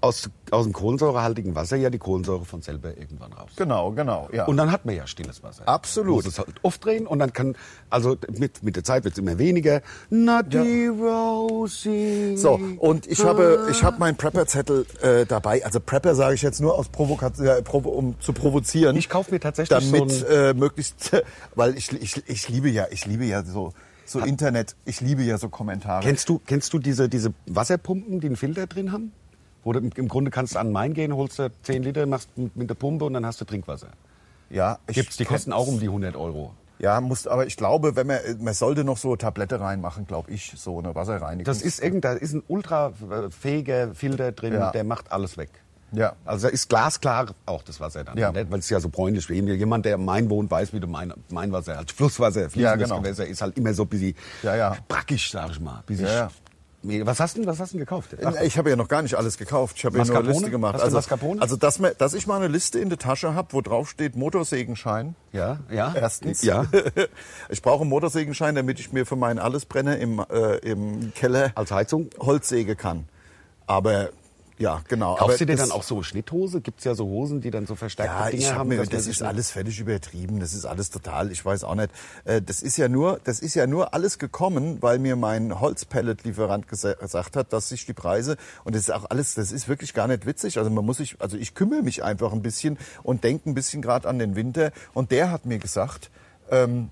aus, 0.00 0.30
aus 0.50 0.64
dem 0.64 0.72
kohlensäurehaltigen 0.72 1.54
Wasser 1.54 1.76
ja 1.76 1.90
die 1.90 1.98
Kohlensäure 1.98 2.44
von 2.44 2.62
selber 2.62 2.96
irgendwann 2.96 3.32
raus. 3.32 3.50
Genau, 3.56 3.92
genau, 3.92 4.28
ja. 4.32 4.46
Und 4.46 4.56
dann 4.56 4.70
hat 4.72 4.84
man 4.84 4.94
ja 4.94 5.06
stilles 5.06 5.42
Wasser. 5.42 5.68
Absolut. 5.68 6.16
Muss 6.16 6.26
es 6.26 6.38
halt 6.38 6.48
aufdrehen 6.62 7.06
und 7.06 7.18
dann 7.18 7.32
kann, 7.32 7.56
also 7.88 8.16
mit, 8.36 8.62
mit 8.62 8.76
der 8.76 8.84
Zeit 8.84 9.04
wird 9.04 9.14
es 9.14 9.18
immer 9.18 9.38
weniger. 9.38 9.82
Nutty 10.10 10.88
Rosie. 10.88 12.36
So, 12.36 12.60
und 12.78 13.06
ich 13.06 13.24
habe, 13.24 13.68
ich 13.70 13.82
habe 13.82 13.98
meinen 13.98 14.16
Prepper-Zettel 14.16 14.86
äh, 15.02 15.26
dabei. 15.26 15.64
Also 15.64 15.80
Prepper 15.80 16.14
sage 16.14 16.34
ich 16.34 16.42
jetzt 16.42 16.60
nur 16.60 16.78
aus 16.78 16.88
Provokation, 16.88 17.46
äh, 17.46 17.62
provo 17.62 17.90
um 17.90 18.20
zu 18.20 18.32
provozieren. 18.32 18.96
Ich 18.96 19.08
kauf 19.08 19.30
mir 19.30 19.40
tatsächlich 19.40 19.78
damit 19.78 20.10
so 20.10 20.26
äh, 20.26 20.54
möglichst, 20.54 21.12
weil 21.54 21.76
ich, 21.76 21.92
ich, 21.92 22.22
ich 22.28 22.48
liebe 22.48 22.68
ja, 22.68 22.86
ich 22.90 23.06
liebe 23.06 23.24
ja 23.24 23.42
so 23.44 23.72
so 24.10 24.18
Internet, 24.18 24.74
ich 24.84 25.00
liebe 25.00 25.22
ja 25.22 25.38
so 25.38 25.48
Kommentare. 25.48 26.02
Kennst 26.02 26.28
du, 26.28 26.40
kennst 26.44 26.72
du 26.72 26.78
diese, 26.78 27.08
diese 27.08 27.32
Wasserpumpen, 27.46 28.20
die 28.20 28.26
einen 28.26 28.36
Filter 28.36 28.66
drin 28.66 28.90
haben? 28.92 29.12
Wo 29.64 29.72
du 29.72 29.80
im, 29.80 29.90
im 29.94 30.08
Grunde 30.08 30.30
kannst 30.30 30.54
du 30.54 30.58
an 30.58 30.68
den 30.68 30.72
Main 30.72 30.94
gehen, 30.94 31.14
holst 31.14 31.38
du 31.38 31.50
10 31.62 31.82
Liter, 31.82 32.06
machst 32.06 32.28
mit, 32.54 32.70
der 32.70 32.74
Pumpe 32.74 33.04
und 33.04 33.12
dann 33.14 33.26
hast 33.26 33.40
du 33.40 33.44
Trinkwasser. 33.44 33.88
ja, 34.48 34.78
ich 34.86 34.94
Gibt's, 34.94 35.16
die 35.16 35.24
kosten 35.24 35.52
auch 35.52 35.66
um 35.66 35.78
die 35.80 35.86
100 35.88 36.16
Euro. 36.16 36.54
Ja, 36.78 36.98
muss, 37.02 37.26
aber 37.26 37.46
ich 37.46 37.58
glaube, 37.58 37.94
wenn 37.94 38.06
man, 38.06 38.18
man 38.40 38.54
sollte 38.54 38.84
noch 38.84 38.96
so 38.96 39.14
Tablette 39.14 39.60
reinmachen, 39.60 40.06
glaube 40.06 40.30
ich, 40.30 40.54
so 40.56 40.78
eine 40.78 40.94
Wasserreinigung. 40.94 41.44
Das 41.44 41.60
ist 41.60 41.78
irgend, 41.82 42.06
da 42.06 42.12
ist 42.14 42.32
ein 42.32 42.42
ultrafähiger 42.48 43.94
Filter 43.94 44.32
drin, 44.32 44.54
Ja. 44.54 44.70
der 44.70 44.84
macht 44.84 45.12
alles 45.12 45.36
weg. 45.36 45.50
Ja. 45.92 46.14
Also 46.24 46.46
da 46.46 46.52
ist 46.54 46.68
glasklar 46.68 47.34
auch 47.46 47.62
das 47.64 47.80
Wasser 47.80 48.04
dann, 48.04 48.16
Ja. 48.16 48.30
nicht? 48.32 48.50
weil 48.50 48.60
es 48.60 48.70
ja 48.70 48.78
so 48.80 48.88
bräunlich 48.88 49.28
wie 49.28 49.34
jemand, 49.52 49.84
der 49.84 49.94
am 49.96 50.04
Main 50.04 50.30
wohnt, 50.30 50.50
weiß, 50.50 50.72
wie 50.72 50.80
du 50.80 50.86
Main, 50.86 51.12
Mainwasser, 51.30 51.76
also 51.78 51.94
Flusswasser, 51.94 52.48
fließendes 52.48 52.88
genau. 52.88 53.00
Gewässer 53.02 53.26
ist 53.26 53.42
halt 53.42 53.58
immer 53.58 53.74
so 53.74 53.82
ein 53.82 53.88
bisschen 53.88 54.14
Ja, 54.42 54.54
ja. 54.56 54.76
brackisch, 54.88 55.30
sag 55.32 55.50
ich 55.50 55.60
mal. 55.60 55.82
Bisschen 55.86 56.06
Ja, 56.06 56.12
ja. 56.14 56.30
Was 56.82 57.20
hast 57.20 57.36
du 57.36 57.40
denn, 57.42 57.48
was 57.48 57.60
hast 57.60 57.72
du 57.72 57.76
denn 57.76 57.84
gekauft? 57.84 58.16
Ach, 58.24 58.40
Ich 58.40 58.56
habe 58.56 58.70
ja 58.70 58.76
noch 58.76 58.88
gar 58.88 59.02
nicht 59.02 59.14
alles 59.14 59.36
gekauft. 59.36 59.76
Ich 59.76 59.84
habe 59.84 59.98
ja 59.98 60.04
nur 60.04 60.16
eine? 60.16 60.28
Liste 60.28 60.50
gemacht. 60.50 60.80
Also, 60.80 60.96
also 60.96 61.56
dass, 61.56 61.78
man, 61.78 61.92
dass 61.98 62.14
ich 62.14 62.26
mal 62.26 62.36
eine 62.36 62.48
Liste 62.48 62.78
in 62.78 62.88
der 62.88 62.98
Tasche 62.98 63.34
habe, 63.34 63.48
wo 63.52 63.60
drauf 63.60 63.90
steht 63.90 64.16
Motorsägenschein. 64.16 65.14
ja, 65.32 65.58
ja. 65.70 65.92
Erstens. 65.94 66.42
Ja. 66.42 66.66
Ich 67.48 67.62
brauche 67.62 67.82
einen 67.82 67.90
Motorsägenschein, 67.90 68.54
damit 68.54 68.80
ich 68.80 68.92
mir 68.92 69.04
für 69.04 69.16
meinen 69.16 69.38
Allesbrenner 69.38 69.98
im, 69.98 70.24
äh, 70.30 70.56
im 70.58 71.12
Keller 71.14 71.52
Als 71.54 71.70
Heizung? 71.70 72.08
Holzsäge 72.18 72.76
kann. 72.76 73.06
Aber 73.66 74.10
ja, 74.60 74.80
genau. 74.86 75.16
Kaufst 75.16 75.40
du 75.40 75.46
dir 75.46 75.56
das- 75.56 75.68
dann 75.68 75.76
auch 75.76 75.82
so 75.82 76.02
Schnitthose? 76.04 76.60
Gibt's 76.60 76.84
ja 76.84 76.94
so 76.94 77.06
Hosen, 77.06 77.40
die 77.40 77.50
dann 77.50 77.66
so 77.66 77.74
verstärkte 77.74 78.14
Ja, 78.14 78.30
Dinge 78.30 78.42
ich 78.42 78.50
hab 78.50 78.58
haben. 78.58 78.68
mir, 78.68 78.86
das 78.86 79.04
sich 79.04 79.16
ist 79.16 79.22
alles 79.22 79.50
völlig 79.50 79.80
übertrieben. 79.80 80.38
Das 80.38 80.52
ist 80.54 80.64
alles 80.66 80.90
total, 80.90 81.32
ich 81.32 81.44
weiß 81.44 81.64
auch 81.64 81.74
nicht. 81.74 81.90
Äh, 82.24 82.40
Das 82.42 82.62
ist 82.62 82.76
ja 82.76 82.88
nur, 82.88 83.18
das 83.24 83.40
ist 83.40 83.54
ja 83.56 83.66
nur 83.66 83.92
alles 83.94 84.18
gekommen, 84.18 84.78
weil 84.80 84.98
mir 85.00 85.16
mein 85.16 85.58
Holzpellet-Lieferant 85.60 86.66
gesa- 86.68 86.94
gesagt 86.98 87.36
hat, 87.36 87.52
dass 87.52 87.68
sich 87.70 87.86
die 87.86 87.94
Preise, 87.94 88.36
und 88.64 88.74
das 88.74 88.82
ist 88.82 88.90
auch 88.92 89.06
alles, 89.10 89.34
das 89.34 89.50
ist 89.50 89.68
wirklich 89.68 89.94
gar 89.94 90.06
nicht 90.06 90.26
witzig. 90.26 90.58
Also 90.58 90.70
man 90.70 90.84
muss 90.84 90.98
sich, 90.98 91.16
also 91.20 91.36
ich 91.36 91.54
kümmere 91.54 91.82
mich 91.82 92.04
einfach 92.04 92.32
ein 92.32 92.42
bisschen 92.42 92.78
und 93.02 93.24
denke 93.24 93.50
ein 93.50 93.54
bisschen 93.54 93.82
gerade 93.82 94.08
an 94.08 94.18
den 94.18 94.36
Winter. 94.36 94.70
Und 94.94 95.10
der 95.10 95.30
hat 95.30 95.46
mir 95.46 95.58
gesagt, 95.58 96.10
ähm, 96.50 96.90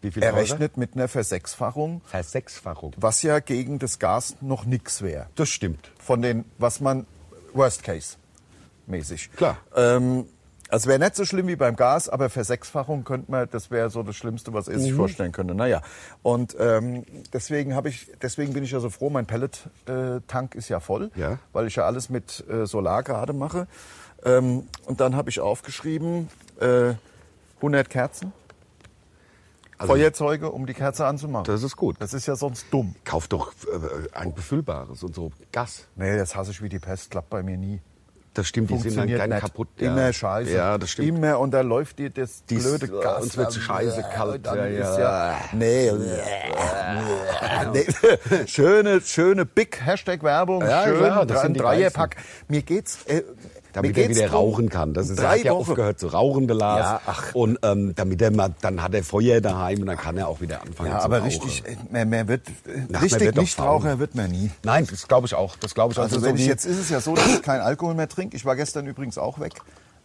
Wie 0.00 0.10
viel 0.10 0.22
er 0.22 0.30
teurer? 0.30 0.42
rechnet 0.42 0.76
mit 0.76 0.94
einer 0.94 1.08
Versechsfachung, 1.08 2.00
Versechsfachung. 2.06 2.92
was 2.96 3.22
ja 3.22 3.40
gegen 3.40 3.78
das 3.78 3.98
Gas 3.98 4.36
noch 4.40 4.64
nix 4.64 5.02
wäre. 5.02 5.26
Das 5.34 5.48
stimmt. 5.48 5.90
Von 5.98 6.22
den, 6.22 6.44
was 6.58 6.80
man, 6.80 7.06
Worst 7.54 7.82
Case 7.82 8.16
mäßig. 8.86 9.30
Klar. 9.36 9.58
Ähm, 9.76 10.26
also 10.70 10.88
wäre 10.88 10.98
nicht 10.98 11.16
so 11.16 11.24
schlimm 11.24 11.46
wie 11.48 11.56
beim 11.56 11.76
Gas, 11.76 12.08
aber 12.10 12.28
Versechsfachung 12.30 13.02
könnte 13.04 13.30
man, 13.30 13.48
das 13.50 13.70
wäre 13.70 13.88
so 13.90 14.02
das 14.02 14.16
Schlimmste, 14.16 14.52
was 14.52 14.66
Mhm. 14.66 14.72
er 14.74 14.78
sich 14.80 14.92
vorstellen 14.92 15.32
könnte. 15.32 15.54
Naja, 15.54 15.80
und 16.22 16.54
ähm, 16.60 17.04
deswegen 17.32 17.74
habe 17.74 17.88
ich, 17.88 18.10
deswegen 18.22 18.52
bin 18.52 18.64
ich 18.64 18.70
ja 18.72 18.80
so 18.80 18.90
froh, 18.90 19.08
mein 19.10 19.24
Pellet-Tank 19.26 20.54
ist 20.54 20.68
ja 20.68 20.80
voll, 20.80 21.10
Ja. 21.16 21.38
weil 21.52 21.66
ich 21.66 21.76
ja 21.76 21.84
alles 21.86 22.10
mit 22.10 22.44
äh, 22.50 22.66
Solar 22.66 23.02
gerade 23.02 23.32
mache. 23.32 23.66
Ähm, 24.24 24.66
und 24.86 25.00
dann 25.00 25.16
habe 25.16 25.30
ich 25.30 25.40
aufgeschrieben, 25.40 26.28
äh, 26.60 26.94
100 27.60 27.88
Kerzen, 27.90 28.32
Also- 29.78 29.92
Feuerzeuge, 29.92 30.50
um 30.50 30.66
die 30.66 30.74
Kerze 30.74 31.06
anzumachen. 31.06 31.44
Das 31.44 31.62
ist 31.62 31.76
gut. 31.76 31.96
Das 32.00 32.12
ist 32.12 32.26
ja 32.26 32.34
sonst 32.36 32.66
dumm. 32.70 32.94
Kauf 33.04 33.28
doch 33.28 33.52
äh, 33.52 34.16
ein 34.16 34.34
befüllbares 34.34 35.02
und 35.02 35.14
so 35.14 35.30
Gas. 35.52 35.86
Nee, 35.96 36.16
das 36.18 36.34
hasse 36.34 36.50
ich 36.50 36.60
wie 36.62 36.68
die 36.68 36.78
Pest, 36.80 37.10
klappt 37.10 37.30
bei 37.30 37.42
mir 37.42 37.56
nie. 37.56 37.80
Das 38.34 38.46
stimmt, 38.46 38.70
die 38.70 38.78
sind 38.78 38.96
dann 38.96 39.30
nicht. 39.30 39.40
kaputt. 39.40 39.68
Immer 39.78 40.12
scheiße. 40.12 40.52
Ja, 40.52 40.78
das 40.78 40.90
stimmt. 40.90 41.08
Immer 41.08 41.40
und 41.40 41.50
da 41.50 41.62
läuft 41.62 41.98
dir 41.98 42.10
das 42.10 42.44
Dies- 42.44 42.62
blöde 42.62 42.86
äh, 42.86 43.02
Gas. 43.02 43.22
uns 43.24 43.36
wird 43.36 43.52
scheiße 43.52 44.04
kalt. 44.14 44.46
Ja, 44.46 44.54
ist 44.64 44.78
ja. 44.98 45.00
ja, 45.32 45.38
nee. 45.54 45.90
nee. 47.72 48.46
schöne, 48.46 49.00
schöne 49.00 49.44
Big 49.44 49.80
Hashtag 49.84 50.22
Werbung. 50.22 50.62
Ja, 50.62 50.84
schön, 50.84 50.98
klar, 50.98 51.26
das 51.26 51.40
ein 51.40 51.54
Dreierpack. 51.54 52.16
Mir 52.48 52.62
geht's. 52.62 53.04
Äh, 53.06 53.22
Damit 53.82 53.98
er 53.98 54.08
wieder 54.08 54.26
drum. 54.28 54.36
rauchen 54.36 54.68
kann. 54.68 54.94
Das 54.94 55.08
ist, 55.08 55.18
er 55.18 55.24
drei 55.24 55.38
hat 55.38 55.44
ja 55.44 55.52
Wochen. 55.52 55.70
aufgehört 55.70 55.98
zu 56.00 56.06
rauchen, 56.08 56.46
der 56.46 56.56
Lars. 56.56 56.80
Ja, 56.80 57.00
ach. 57.06 57.34
Und 57.34 57.58
ähm, 57.62 57.94
damit 57.94 58.20
er 58.22 58.30
mal, 58.30 58.54
dann 58.60 58.82
hat 58.82 58.94
er 58.94 59.02
Feuer 59.04 59.40
daheim 59.40 59.80
und 59.80 59.86
dann 59.86 59.96
kann 59.96 60.16
er 60.16 60.28
auch 60.28 60.40
wieder 60.40 60.60
anfangen 60.62 60.90
Ja, 60.90 60.98
zu 60.98 61.04
aber 61.04 61.18
rauchen. 61.18 61.26
richtig, 61.28 61.64
äh, 61.66 61.76
man, 61.90 62.08
man 62.10 62.28
wird, 62.28 62.42
Ach, 62.92 63.02
richtig 63.02 63.20
wird 63.20 63.36
doch 63.36 63.42
Nichtraucher 63.42 63.90
faul. 63.90 63.98
wird 63.98 64.14
man 64.14 64.30
nie. 64.30 64.50
Nein, 64.62 64.86
das 64.90 65.08
glaube 65.08 65.26
ich 65.26 65.34
auch. 65.34 65.56
Das 65.56 65.74
glaube 65.74 65.92
ich. 65.92 65.98
Also 65.98 66.18
so 66.20 66.26
wenn 66.26 66.36
ich 66.36 66.42
wie- 66.42 66.46
jetzt 66.48 66.64
ist 66.64 66.78
es 66.78 66.90
ja 66.90 67.00
so, 67.00 67.14
dass 67.14 67.26
ich 67.28 67.42
keinen 67.42 67.60
Alkohol 67.62 67.94
mehr 67.94 68.08
trinke. 68.08 68.36
Ich 68.36 68.44
war 68.44 68.56
gestern 68.56 68.86
übrigens 68.86 69.18
auch 69.18 69.38
weg. 69.40 69.52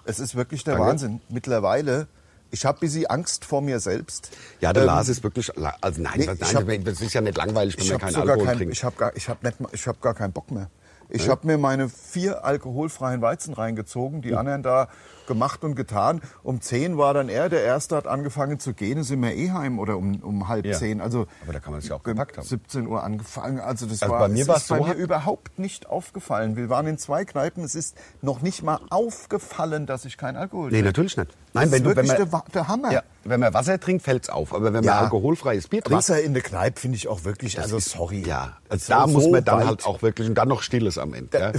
Es 0.06 0.20
ist 0.20 0.36
wirklich 0.36 0.64
der 0.64 0.74
Danke. 0.76 0.90
Wahnsinn. 0.90 1.22
Mittlerweile, 1.30 2.08
ich 2.52 2.66
habe 2.66 2.78
ein 2.78 2.82
bisschen 2.82 3.06
Angst 3.08 3.46
vor 3.46 3.62
mir 3.62 3.80
selbst. 3.80 4.30
Ja, 4.60 4.74
der 4.74 4.84
Ähm, 4.84 4.88
Lars 4.88 5.10
ist 5.10 5.24
wirklich, 5.24 5.52
also 5.58 6.02
nein, 6.02 6.14
nee, 6.18 6.26
nein, 6.26 6.38
ich 6.42 6.56
hab- 6.56 6.68
das 6.86 7.02
ist 7.02 7.14
ja 7.14 7.22
nicht 7.22 7.38
langweilig, 7.38 7.78
wenn 7.78 7.86
Ich 7.86 7.92
man 7.92 8.00
keinen 8.02 8.16
Alkohol 8.18 8.46
kein, 8.46 8.58
trinkt. 8.58 8.74
ich 8.74 8.84
habe 8.84 8.96
gar, 8.98 9.16
ich 9.16 9.28
nicht, 9.28 9.56
ich 9.72 9.88
habe 9.88 9.98
gar 10.02 10.14
keinen 10.14 10.34
Bock 10.34 10.52
mehr. 10.52 10.70
Ich 11.10 11.30
habe 11.30 11.46
mir 11.48 11.58
meine 11.58 11.90
vier 11.90 12.44
alkoholfreien 12.46 13.22
Weizen 13.22 13.54
reingezogen, 13.54 14.22
die 14.22 14.36
anderen 14.36 14.64
da 14.64 14.88
gemacht 15.28 15.64
und 15.64 15.76
getan. 15.76 16.22
Um 16.44 16.62
zehn 16.62 16.98
war 16.98 17.14
dann 17.14 17.30
er, 17.30 17.50
der 17.50 17.64
Erste 17.64 17.96
hat 17.96 18.08
angefangen 18.08 18.60
zu 18.60 18.74
gehen, 18.74 19.04
sind 19.04 19.22
wir 19.22 19.34
eh 19.36 19.52
heim 19.52 19.80
oder 19.80 19.98
um, 19.98 20.16
um 20.22 20.48
halb 20.48 20.66
Ja. 20.66 20.74
zehn. 20.78 21.02
Also 21.02 21.28
Aber 21.44 21.54
da 21.54 21.60
kann 21.60 21.72
man 21.72 21.80
es 21.80 21.88
ja 21.88 21.96
auch 21.96 22.04
gepackt 22.04 22.38
haben. 22.38 22.46
17 22.46 22.88
Uhr 22.88 23.04
angefangen. 23.04 23.60
Also 23.60 23.86
das 23.86 24.02
Also 24.04 24.14
war 24.14 24.20
bei 24.22 24.28
mir 24.30 24.42
es 24.44 24.48
war's 24.48 24.64
ist 24.64 24.68
bei 24.70 24.78
so, 24.78 24.84
mir 24.86 24.94
überhaupt 24.94 25.60
nicht 25.60 25.88
aufgefallen. 25.90 26.56
Wir 26.56 26.70
waren 26.70 26.88
in 26.88 26.98
zwei 26.98 27.26
Kneipen. 27.26 27.64
Es 27.64 27.76
ist 27.76 27.96
noch 28.22 28.42
nicht 28.42 28.64
mal 28.64 28.80
aufgefallen, 28.90 29.86
dass 29.86 30.06
ich 30.06 30.18
kein 30.18 30.36
Alkohol 30.36 30.66
Nee, 30.66 30.72
trinke. 30.78 30.86
natürlich 30.88 31.18
nicht. 31.18 31.30
Das 31.30 31.38
Nein, 31.54 31.66
ist 31.68 31.72
wenn 31.74 31.84
du, 31.84 31.96
wenn 31.96 32.06
man, 32.08 32.44
der, 32.54 32.68
Hammer. 32.68 32.92
ja, 32.92 33.04
wenn 33.26 33.40
man 33.40 33.54
Wasser 33.54 33.80
trinkt, 33.80 34.04
fällt's 34.04 34.28
auf. 34.30 34.54
Aber 34.56 34.74
wenn 34.74 34.84
Ja. 34.84 34.96
man 34.96 35.04
alkoholfreies 35.04 35.68
Bier 35.68 35.82
trinkt, 35.84 35.96
Wasser 35.96 36.20
in 36.22 36.34
der 36.34 36.42
Kneipe 36.42 36.80
finde 36.80 36.98
ich 36.98 37.08
auch 37.08 37.24
wirklich, 37.26 37.60
also 37.60 37.78
ist- 37.78 37.90
sorry. 37.92 38.24
Ja, 38.26 38.58
also 38.70 38.86
So- 38.86 38.94
da 38.94 39.06
muss 39.08 39.24
so 39.26 39.30
man 39.32 39.44
dann 39.46 39.66
halt 39.68 39.86
auch 39.86 40.02
wirklich 40.02 40.28
und 40.28 40.34
dann 40.36 40.48
noch 40.48 40.64
Stilles 40.64 40.98
am 40.98 41.14
Ende. 41.14 41.30
Ja. 41.40 41.52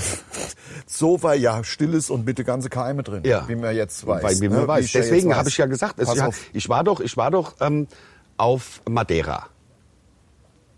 So 0.86 1.22
war 1.22 1.34
ja 1.34 1.62
stilles 1.64 2.10
und 2.10 2.24
bitte 2.24 2.44
ganze 2.44 2.68
Keime 2.68 3.02
drin, 3.02 3.22
Ja. 3.24 3.46
Wie 3.56 3.60
man 3.60 3.74
jetzt 3.74 4.06
weiß. 4.06 4.22
Weil, 4.22 4.40
wie 4.40 4.48
man 4.48 4.62
ne? 4.62 4.68
weiß. 4.68 4.84
ich 4.84 4.92
ja 4.92 5.00
Deswegen 5.00 5.34
habe 5.36 5.48
ich 5.48 5.56
ja 5.56 5.66
gesagt, 5.66 5.98
es, 5.98 6.14
ja, 6.14 6.28
ich 6.52 6.68
war 6.68 6.84
doch, 6.84 7.00
ich 7.00 7.16
war 7.16 7.30
doch 7.30 7.54
ähm, 7.60 7.86
auf 8.36 8.80
Madeira. 8.88 9.46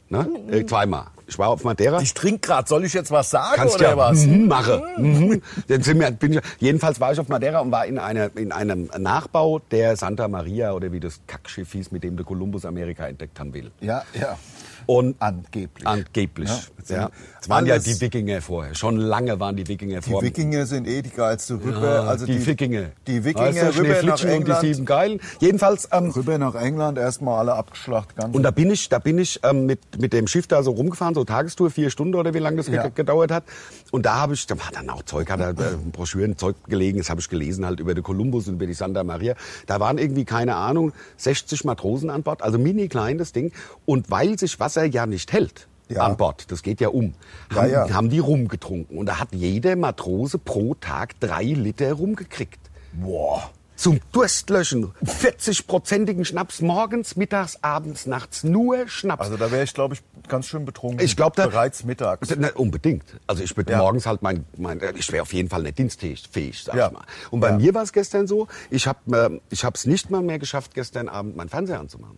Ne? 0.08 0.28
Äh, 0.50 0.64
zweimal. 0.66 1.06
ich 1.26 1.36
war 1.38 1.48
auf 1.48 1.64
Madeira. 1.64 2.00
Ich 2.00 2.14
trinke 2.14 2.38
gerade. 2.38 2.68
Soll 2.68 2.84
ich 2.84 2.92
jetzt 2.92 3.10
was 3.10 3.30
sagen 3.30 3.56
Kannst 3.56 3.76
oder 3.76 3.90
ja 3.90 3.96
was? 3.96 4.24
Mhm, 4.24 4.46
mache. 4.46 4.82
Mhm. 4.96 5.42
Dann 5.66 5.82
sind 5.82 5.98
wir, 5.98 6.10
bin 6.12 6.34
ich, 6.34 6.40
jedenfalls 6.60 7.00
war 7.00 7.12
ich 7.12 7.18
auf 7.18 7.28
Madeira 7.28 7.60
und 7.60 7.72
war 7.72 7.86
in, 7.86 7.98
einer, 7.98 8.36
in 8.36 8.52
einem 8.52 8.88
Nachbau 8.98 9.58
der 9.58 9.96
Santa 9.96 10.28
Maria 10.28 10.72
oder 10.72 10.92
wie 10.92 11.00
das 11.00 11.20
Kackschiff 11.26 11.72
hieß, 11.72 11.90
mit 11.90 12.04
dem 12.04 12.16
der 12.16 12.24
Kolumbus 12.24 12.64
Amerika 12.64 13.08
entdeckt 13.08 13.40
haben 13.40 13.52
will. 13.52 13.72
Ja, 13.80 14.04
ja. 14.14 14.38
Und 14.86 15.16
Angeblich. 15.20 15.86
Angeblich. 15.86 16.48
Ja. 16.48 16.60
Ja. 16.88 17.10
Es 17.40 17.48
waren 17.48 17.66
ja 17.66 17.78
die 17.80 18.00
Wikinger 18.00 18.40
vorher. 18.40 18.74
Schon 18.76 18.96
lange 18.96 19.40
waren 19.40 19.56
die 19.56 19.66
Wikinger 19.66 20.00
Die 20.00 20.10
vor. 20.10 20.22
Wikinger 20.22 20.66
sind 20.66 20.86
eh 20.86 21.02
die 21.02 21.10
geilste 21.10 21.54
Rübe. 21.54 21.80
Ja, 21.82 22.02
also 22.04 22.26
die, 22.26 22.44
Wikinger. 22.46 22.90
Die 23.08 23.24
Wikinger 23.24 23.72
du, 23.72 23.78
rüber 23.80 24.02
nach 24.02 24.18
Schneeflitschen 24.18 24.30
und 24.30 24.36
die 24.46 24.52
England. 24.52 24.60
sieben 24.60 24.84
Geilen. 24.86 25.20
Jedenfalls, 25.40 25.88
ähm, 25.90 26.10
Rüber 26.10 26.38
nach 26.38 26.54
England, 26.54 26.98
erstmal 26.98 27.40
alle 27.40 27.54
abgeschlacht. 27.54 28.14
Ganz 28.14 28.36
Und 28.36 28.44
da 28.44 28.52
bin 28.52 28.70
ich, 28.70 28.88
da 28.88 29.00
bin 29.00 29.18
ich 29.18 29.40
ähm, 29.42 29.66
mit, 29.66 29.80
mit 30.00 30.12
dem 30.12 30.28
Schiff 30.28 30.46
da 30.46 30.62
so 30.62 30.70
rumgefahren, 30.70 31.14
so 31.14 31.24
Tagestour, 31.24 31.70
vier 31.70 31.90
Stunden 31.90 32.14
oder 32.14 32.32
wie 32.34 32.38
lange 32.38 32.58
das 32.58 32.68
Ja. 32.68 32.86
gedauert 32.88 33.32
hat. 33.32 33.42
Und 33.90 34.06
da 34.06 34.14
habe 34.16 34.34
ich, 34.34 34.46
da 34.46 34.56
war 34.56 34.70
dann 34.72 34.88
auch 34.90 35.02
Zeug, 35.02 35.28
hat 35.30 35.40
da 35.40 35.50
äh, 35.50 35.54
Broschüren, 35.90 36.38
Zeug 36.38 36.54
gelegen, 36.68 36.98
das 36.98 37.10
habe 37.10 37.20
ich 37.20 37.28
gelesen 37.28 37.66
halt 37.66 37.80
über 37.80 37.94
den 37.94 38.04
Kolumbus 38.04 38.46
und 38.46 38.54
über 38.54 38.66
die 38.66 38.74
Santa 38.74 39.02
Maria. 39.02 39.34
Da 39.66 39.80
waren 39.80 39.98
irgendwie, 39.98 40.24
keine 40.24 40.54
Ahnung, 40.54 40.92
60 41.16 41.64
Matrosen 41.64 42.10
an 42.10 42.22
Bord, 42.22 42.42
also 42.42 42.58
mini 42.58 42.86
klein 42.88 43.18
das 43.18 43.32
Ding. 43.32 43.50
Und 43.86 44.08
weil 44.10 44.38
sich 44.38 44.58
Wasser 44.76 44.84
ja 44.86 45.06
nicht 45.06 45.32
hält 45.32 45.66
Ja. 45.88 46.02
an 46.02 46.16
Bord, 46.16 46.50
das 46.50 46.62
geht 46.62 46.80
ja 46.80 46.88
um, 46.88 47.14
Ja, 47.50 47.56
haben, 47.62 47.70
ja. 47.70 47.90
haben 47.94 48.10
die 48.10 48.18
rumgetrunken. 48.18 48.98
Und 48.98 49.06
da 49.06 49.18
hat 49.20 49.28
jeder 49.32 49.76
Matrose 49.76 50.38
pro 50.38 50.74
Tag 50.74 51.18
drei 51.20 51.44
Liter 51.44 51.92
rumgekriegt. 51.92 52.58
Boah. 52.92 53.50
Zum 53.76 54.00
Durstlöschen. 54.12 54.92
40-prozentigen 55.04 56.24
Schnaps 56.24 56.62
morgens, 56.62 57.14
mittags, 57.16 57.62
abends, 57.62 58.06
nachts. 58.06 58.42
Nur 58.42 58.88
Schnaps. 58.88 59.22
Also 59.26 59.36
da 59.36 59.50
wäre 59.50 59.64
ich, 59.64 59.74
glaube 59.74 59.94
ich, 59.94 60.02
ganz 60.28 60.46
schön 60.46 60.64
betrunken. 60.64 61.04
Ich 61.04 61.14
glaube, 61.14 61.36
da 61.36 61.46
Bereits 61.46 61.84
mittags. 61.84 62.34
Na, 62.38 62.48
unbedingt. 62.54 63.04
Also 63.26 63.42
ich 63.44 63.54
würde 63.54 63.72
Ja. 63.72 63.78
morgens 63.78 64.06
halt 64.06 64.22
mein, 64.22 64.46
mein 64.56 64.80
äh, 64.80 64.94
ich 64.96 65.12
wäre 65.12 65.22
auf 65.22 65.32
jeden 65.34 65.50
Fall 65.50 65.62
nicht 65.62 65.76
dienstfähig, 65.78 66.26
fähig, 66.30 66.64
sag 66.64 66.74
Ja. 66.74 66.86
ich 66.86 66.92
mal. 66.94 67.04
Und 67.30 67.40
bei 67.40 67.50
Ja. 67.50 67.58
mir 67.58 67.74
war 67.74 67.82
es 67.82 67.92
gestern 67.92 68.26
so, 68.26 68.48
ich 68.70 68.86
habe 68.86 68.98
äh, 69.34 69.40
ich 69.50 69.62
habe 69.62 69.76
es 69.76 69.84
nicht 69.86 70.10
mal 70.10 70.22
mehr 70.22 70.38
geschafft, 70.38 70.72
gestern 70.74 71.08
Abend 71.10 71.36
meinen 71.36 71.50
Fernseher 71.50 71.78
anzumachen. 71.78 72.16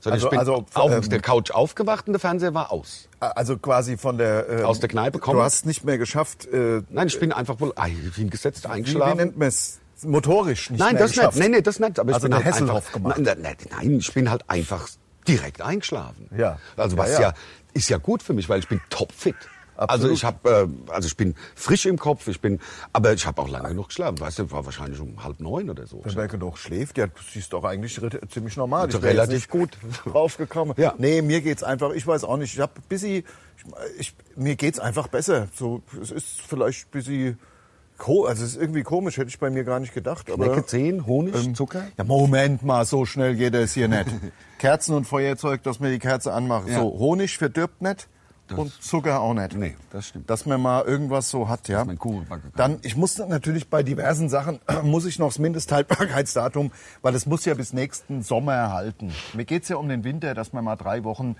Sondern 0.00 0.14
Also- 0.14 0.26
ich 0.26 0.30
bin 0.30 0.38
also, 0.38 0.64
auf 0.74 0.90
ähm, 0.92 1.08
der 1.10 1.20
Couch 1.20 1.50
aufgewacht 1.50 2.06
und 2.06 2.14
der 2.14 2.20
Fernseher 2.20 2.54
war 2.54 2.72
aus. 2.72 3.08
Also 3.20 3.58
quasi 3.58 3.96
von 3.98 4.16
der... 4.18 4.48
ähm, 4.48 4.64
Aus 4.64 4.80
der 4.80 4.88
Kneipe 4.88 5.18
kommen. 5.18 5.36
Du 5.38 5.42
hast 5.44 5.66
nicht 5.66 5.84
mehr 5.84 5.98
geschafft... 5.98 6.46
Äh, 6.46 6.82
Nein, 6.88 7.06
ich 7.08 7.20
bin 7.20 7.32
einfach 7.32 7.60
wohl 7.60 7.72
hingesetzt, 8.14 8.64
wie, 8.64 8.68
wie 8.68 8.72
eingeschlafen. 8.72 9.16
nennt 9.18 9.36
man 9.38 9.48
es? 9.48 9.78
Motorisch 10.02 10.70
nicht 10.70 10.80
Nein, 10.80 10.94
mehr 10.94 11.02
das 11.02 11.12
geschafft. 11.12 11.34
nicht. 11.36 11.42
Nein, 11.42 11.50
nee, 11.50 11.60
das 11.60 11.78
nicht. 11.78 11.98
Aber 11.98 12.08
ich 12.08 12.14
Also 12.14 12.28
bin 12.28 12.38
den 12.38 12.44
halt 12.44 12.54
Hasselhoff 12.54 12.76
einfach, 12.76 12.92
gemacht. 12.92 13.18
Nein, 13.18 13.36
nein, 13.42 13.56
nein, 13.70 13.98
ich 13.98 14.14
bin 14.14 14.30
halt 14.30 14.48
einfach 14.48 14.88
direkt 15.28 15.60
eingeschlafen. 15.60 16.30
Ja. 16.36 16.58
Also 16.78 16.96
Ja, 16.96 17.02
was 17.02 17.12
ja. 17.12 17.20
ja, 17.20 17.32
ist 17.74 17.90
ja 17.90 17.98
gut 17.98 18.22
für 18.22 18.32
mich, 18.32 18.48
weil 18.48 18.60
ich 18.60 18.68
bin 18.68 18.80
topfit. 18.88 19.36
Also 19.80 20.08
Absolut. 20.08 20.16
ich 20.16 20.24
habe, 20.24 20.68
äh, 20.88 20.92
also 20.92 21.06
ich 21.06 21.16
bin 21.16 21.34
frisch 21.54 21.86
im 21.86 21.98
Kopf. 21.98 22.28
Ich 22.28 22.42
bin, 22.42 22.60
aber 22.92 23.14
ich 23.14 23.24
habe 23.24 23.40
auch 23.40 23.48
lange 23.48 23.70
genug 23.70 23.88
geschlafen. 23.88 24.20
Weißt 24.20 24.38
du, 24.38 24.50
war 24.50 24.66
wahrscheinlich 24.66 25.00
um 25.00 25.24
halb 25.24 25.40
neun 25.40 25.70
oder 25.70 25.86
so. 25.86 26.02
Wenn 26.04 26.14
man 26.14 26.28
genug 26.28 26.58
schläft, 26.58 26.98
ja, 26.98 27.06
das 27.06 27.34
ist 27.34 27.50
doch 27.54 27.64
eigentlich 27.64 27.98
ziemlich 28.28 28.58
normal. 28.58 28.86
Also 28.86 28.98
Ich 28.98 29.04
jetzt 29.04 29.12
relativ 29.14 29.34
nicht 29.34 29.48
gut. 29.48 29.78
draufgekommen. 30.04 30.74
Ja. 30.76 30.94
Nee, 30.98 31.22
mir 31.22 31.40
geht's 31.40 31.62
einfach, 31.62 31.92
ich 31.92 32.06
weiß 32.06 32.24
auch 32.24 32.36
nicht, 32.36 32.52
ich 32.52 32.60
hab 32.60 32.76
ein 32.76 32.82
bisschen, 32.90 33.24
ich, 33.98 33.98
ich, 33.98 34.14
mir 34.36 34.54
geht's 34.54 34.78
einfach 34.78 35.08
besser. 35.08 35.48
So, 35.54 35.80
es 36.00 36.10
ist 36.10 36.42
vielleicht 36.42 36.88
ein 36.88 36.90
bisschen, 36.90 37.38
also 37.98 38.44
es 38.44 38.50
ist 38.52 38.56
irgendwie 38.60 38.82
komisch, 38.82 39.16
hätte 39.16 39.28
ich 39.28 39.38
bei 39.38 39.48
mir 39.48 39.64
gar 39.64 39.80
nicht 39.80 39.94
gedacht. 39.94 40.30
Aber, 40.30 40.44
Knecke, 40.44 40.66
Zehen, 40.66 41.06
Honig, 41.06 41.34
ähm, 41.34 41.54
Zucker. 41.54 41.84
Ja, 41.96 42.04
Moment 42.04 42.62
mal, 42.62 42.84
so 42.84 43.06
schnell 43.06 43.34
geht 43.34 43.54
es 43.54 43.72
hier 43.72 43.88
nicht. 43.88 44.08
Kerzen 44.58 44.94
und 44.94 45.06
Feuerzeug, 45.06 45.62
dass 45.62 45.80
wir 45.80 45.90
die 45.90 45.98
Kerze 45.98 46.34
anmachen. 46.34 46.68
Ja. 46.68 46.80
So, 46.80 46.98
Honig 46.98 47.38
verdirbt 47.38 47.80
nicht 47.80 48.08
und 48.58 48.82
Zucker 48.82 49.20
auch 49.20 49.34
nicht. 49.34 49.54
Nee, 49.54 49.76
das 49.90 50.08
stimmt. 50.08 50.28
Dass 50.28 50.46
man 50.46 50.60
mal 50.60 50.84
irgendwas 50.84 51.30
so 51.30 51.48
hat, 51.48 51.68
ja. 51.68 51.84
mein 51.84 51.98
Kuchenbacker 51.98 52.42
kann. 52.42 52.52
Dann, 52.56 52.78
ich 52.82 52.96
muss 52.96 53.18
natürlich 53.18 53.68
bei 53.68 53.82
diversen 53.82 54.28
Sachen, 54.28 54.60
muss 54.82 55.04
ich 55.04 55.18
noch 55.18 55.28
das 55.28 55.38
Mindesthaltbarkeitsdatum, 55.38 56.72
weil 57.02 57.14
es 57.14 57.26
muss 57.26 57.44
ja 57.44 57.54
bis 57.54 57.72
nächsten 57.72 58.22
Sommer 58.22 58.72
halten. 58.72 59.12
Mir 59.34 59.44
geht's 59.44 59.68
ja 59.68 59.76
um 59.76 59.88
den 59.88 60.04
Winter, 60.04 60.34
dass 60.34 60.52
man 60.52 60.64
mal 60.64 60.76
drei 60.76 61.04
Wochen 61.04 61.36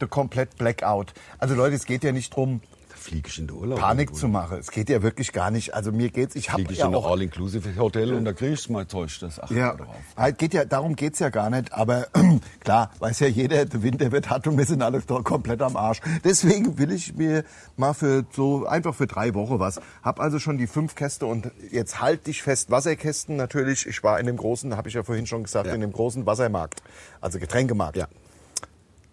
the 0.00 0.06
komplett 0.06 0.56
Blackout. 0.56 1.12
Also 1.38 1.54
Leute, 1.54 1.76
es 1.76 1.84
geht 1.84 2.04
ja 2.04 2.12
nicht 2.12 2.34
drum, 2.34 2.60
fliege 3.00 3.28
ich 3.28 3.38
in 3.38 3.46
den 3.46 3.56
Urlaub. 3.56 3.78
Panik 3.80 4.14
zu 4.14 4.28
machen. 4.28 4.58
Es 4.58 4.70
geht 4.70 4.88
ja 4.88 5.02
wirklich 5.02 5.32
gar 5.32 5.50
nicht. 5.50 5.74
Also 5.74 5.90
mir 5.92 6.10
geht's, 6.10 6.36
ich 6.36 6.52
habe 6.52 6.62
ich 6.62 6.78
ja 6.78 6.86
in 6.86 6.94
ein 6.94 7.02
All-Inclusive-Hotel 7.02 8.12
und 8.14 8.24
da 8.24 8.32
kriege 8.32 8.52
ich 8.52 8.68
mein 8.68 8.88
Zeug. 8.88 9.10
Das 9.20 9.40
achte 9.40 9.54
ja, 9.54 9.74
drauf. 9.74 9.94
halt 10.16 10.38
geht 10.38 10.54
ja, 10.54 10.64
darum 10.64 10.96
geht's 10.96 11.18
ja 11.18 11.30
gar 11.30 11.50
nicht. 11.50 11.72
Aber 11.72 12.06
klar, 12.60 12.90
weiß 12.98 13.20
ja 13.20 13.26
jeder, 13.26 13.64
der 13.64 13.82
Winter 13.82 14.12
wird 14.12 14.30
hart 14.30 14.46
und 14.46 14.58
wir 14.58 14.66
sind 14.66 14.82
alle 14.82 15.00
komplett 15.00 15.62
am 15.62 15.76
Arsch. 15.76 16.00
Deswegen 16.24 16.78
will 16.78 16.92
ich 16.92 17.14
mir 17.14 17.44
mal 17.76 17.94
für 17.94 18.24
so 18.32 18.66
einfach 18.66 18.94
für 18.94 19.06
drei 19.06 19.34
Wochen 19.34 19.58
was. 19.58 19.80
Hab 20.02 20.20
also 20.20 20.38
schon 20.38 20.58
die 20.58 20.66
fünf 20.66 20.94
Käste 20.94 21.26
und 21.26 21.50
jetzt 21.70 22.00
halt 22.00 22.26
dich 22.26 22.42
fest. 22.42 22.70
Wasserkästen 22.70 23.36
natürlich. 23.36 23.86
Ich 23.86 24.02
war 24.02 24.20
in 24.20 24.26
dem 24.26 24.36
großen, 24.36 24.76
habe 24.76 24.88
ich 24.88 24.94
ja 24.94 25.02
vorhin 25.02 25.26
schon 25.26 25.42
gesagt, 25.44 25.66
Ja. 25.66 25.74
in 25.74 25.80
dem 25.80 25.92
großen 25.92 26.26
Wassermarkt, 26.26 26.82
also 27.20 27.38
Getränkemarkt. 27.38 27.96
Ja. 27.96 28.06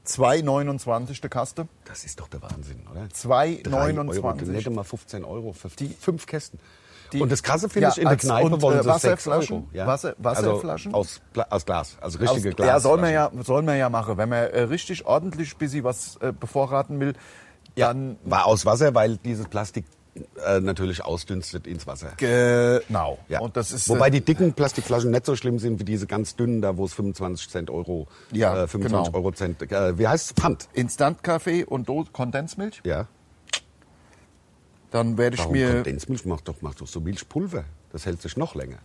2,29 0.08 1.22
der 1.22 1.30
Kaste. 1.30 1.67
Das 1.86 2.04
ist 2.06 2.20
doch 2.20 2.28
der 2.28 2.41
Wahnsinn, 2.41 2.82
oder? 2.89 3.02
2,29. 3.13 4.46
Nicht 4.46 4.70
mal 4.70 4.84
15 4.84 5.24
Euro 5.26 5.54
für 5.54 5.67
die 5.70 5.89
fünf 5.89 6.26
Kästen. 6.26 6.60
Die- 7.13 7.22
und 7.22 7.32
das 7.32 7.41
Krasse 7.41 7.70
finde 7.70 7.84
Ja, 7.88 7.89
ich, 7.91 7.98
in 8.00 8.08
der 8.08 8.17
Kneipe 8.17 8.48
und, 8.48 8.62
wollen 8.62 8.80
äh, 8.80 8.84
sie 8.84 8.89
Wasserflaschen? 8.89 9.67
6 9.72 9.78
Euro. 9.80 9.88
Wasser- 9.88 10.15
Wasserflaschen? 10.17 10.93
Also 10.93 11.20
aus, 11.36 11.46
aus 11.50 11.65
Glas, 11.65 11.98
also 12.02 12.20
Aus, 12.20 12.30
richtige 12.36 12.54
Glas. 12.54 12.67
ja, 12.67 12.80
soll 12.82 12.98
man 13.00 13.13
ja, 13.13 13.32
soll 13.43 13.62
man 13.63 13.78
ja 13.78 13.89
machen. 13.89 14.17
Wenn 14.17 14.28
man 14.30 14.43
äh, 14.50 14.62
richtig 14.63 15.06
ordentlich 15.06 15.56
bis 15.58 15.72
sie 15.72 15.84
was 15.86 16.17
äh, 16.17 16.34
bevorraten 16.38 17.00
will, 17.00 17.13
dann 17.76 18.17
War 18.26 18.46
aus 18.46 18.65
Wasser, 18.65 18.93
weil 18.96 19.17
dieses 19.17 19.48
Plastik 19.48 19.86
äh, 20.46 20.60
natürlich 20.60 21.04
ausdünstet 21.04 21.68
ins 21.68 21.88
Wasser. 21.88 22.14
genau. 22.18 23.18
Ja. 23.30 23.40
Und 23.40 23.58
das 23.58 23.72
ist 23.72 23.90
Wobei 23.90 24.08
äh, 24.08 24.12
die 24.12 24.22
dicken 24.22 24.54
Plastikflaschen 24.54 25.12
nicht 25.12 25.26
so 25.26 25.36
schlimm 25.36 25.60
sind 25.60 25.80
wie 25.80 25.84
diese 25.84 26.08
ganz 26.08 26.36
dünnen, 26.36 26.62
da 26.62 26.78
wo 26.78 26.86
es 26.86 26.94
25 26.94 27.50
Cent 27.50 27.70
Euro, 27.70 28.08
Ja, 28.32 28.64
äh, 28.64 28.68
25 28.68 29.12
genau. 29.12 29.18
Euro 29.18 29.32
Cent, 29.32 29.62
äh, 29.72 29.98
wie 29.98 30.08
heißt 30.08 30.26
es? 30.28 30.34
Pfand. 30.34 30.68
Instant-Kaffee 30.74 31.64
und 31.66 31.90
Do 31.90 32.06
Kondensmilch. 32.12 32.82
Ja. 32.84 33.08
Dann 34.92 35.18
werde 35.18 35.36
ich 35.36 35.42
Warum 35.42 35.54
mir 35.54 35.74
Kondensmilch? 35.76 36.26
Mach 36.26 36.42
doch, 36.42 36.56
mach 36.62 36.76
doch 36.76 36.88
so 36.88 37.00
Milchpulver. 37.00 37.66
Das 37.92 38.06
hält 38.06 38.22
sich 38.22 38.38
noch 38.38 38.56
länger. 38.56 38.78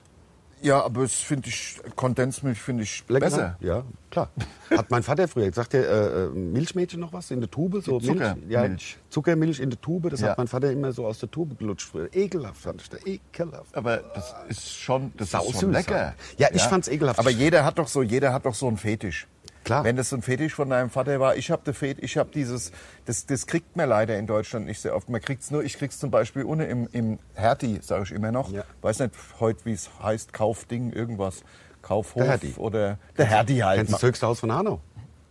Ja, 0.63 0.83
aber 0.83 1.03
es 1.03 1.15
finde 1.17 1.49
ich 1.49 1.81
Kondensmilch 1.97 2.59
finde 2.61 2.85
ich 2.85 3.05
Leckerer? 3.09 3.31
besser. 3.31 3.57
Ja, 3.61 3.83
klar. 4.11 4.31
Hat 4.71 4.91
mein 4.91 5.03
Vater 5.03 5.29
früher 5.29 5.49
gesagt, 5.49 5.73
der 5.75 5.89
äh, 5.89 6.25
äh, 6.25 6.29
Milchmädchen 6.29 7.01
noch 7.01 7.13
was 7.13 7.31
in 7.31 7.41
der 7.41 7.51
Tube? 7.51 7.83
So 7.85 8.01
Zuckermilch. 8.01 8.47
Milch, 8.49 8.93
ja, 8.93 9.11
Zuckermilch 9.11 9.61
in 9.61 9.71
der 9.71 9.81
Tube, 9.81 10.09
das 10.11 10.21
Ja. 10.21 10.31
hat 10.31 10.39
mein 10.39 10.49
Vater 10.49 10.71
immer 10.71 10.93
so 10.93 11.07
aus 11.07 11.19
der 11.19 11.31
Tube 11.31 11.59
gelutscht 11.59 11.89
früher. 11.91 12.09
Ekelhaft 12.15 12.61
fand 12.61 12.81
ich 12.83 12.89
das, 12.89 13.07
ekelhaft. 13.07 13.75
Aber 13.77 13.99
das 13.99 14.35
ist 14.49 14.79
schon, 14.79 15.13
das 15.17 15.35
ist 15.35 15.61
schon 15.61 15.73
lecker. 15.73 16.15
Ja, 16.39 16.49
ich 16.53 16.63
fand's 16.63 16.89
ekelhaft. 16.89 17.19
Aber 17.19 17.31
jeder 17.31 17.65
hat 17.65 17.79
doch 17.79 17.89
so, 17.89 18.03
jeder 18.03 18.33
hat 18.33 18.47
doch 18.47 18.55
so 18.55 18.69
einen 18.69 18.77
Fetisch. 18.77 19.27
Klar. 19.65 19.85
Wenn 19.85 19.97
das 19.97 20.11
so 20.11 20.17
ein 20.17 20.23
Fetisch 20.23 20.55
von 20.55 20.71
deinem 20.71 20.91
Vater 20.91 21.21
war, 21.21 21.37
ich 21.37 21.51
habe 21.51 21.73
Fet, 21.73 21.99
ich 22.01 22.17
habe 22.17 22.31
dieses, 22.35 22.73
das, 23.05 23.27
das 23.27 23.47
kriegt 23.47 23.77
man 23.77 23.89
leider 23.89 24.19
in 24.19 24.27
Deutschland 24.27 24.67
nicht 24.67 24.81
sehr 24.81 24.97
oft. 24.97 25.09
Man 25.09 25.21
kriegt's 25.21 25.51
nur, 25.51 25.63
ich 25.63 25.79
krieg's 25.79 25.99
zum 25.99 26.11
Beispiel 26.11 26.45
ohne 26.45 26.67
im, 26.67 26.89
im 26.93 27.19
Hertie, 27.35 27.79
sage 27.81 28.05
ich 28.05 28.13
immer 28.13 28.33
noch. 28.33 28.51
Ja. 28.51 28.65
Weiß 28.81 28.99
nicht 28.99 29.15
heute, 29.39 29.65
wie 29.65 29.73
es 29.73 29.91
heißt, 30.03 30.33
Kaufding, 30.33 30.93
irgendwas. 30.93 31.45
Kaufhof 31.83 32.23
Der 32.23 32.59
oder 32.59 32.99
der 33.19 33.27
Hertie 33.27 33.63
halt. 33.63 33.79
Kennst 33.79 33.93
du 33.93 33.97
das 33.97 34.03
höchste 34.03 34.27
Haus 34.27 34.41
von 34.41 34.53
Hanau? 34.53 34.81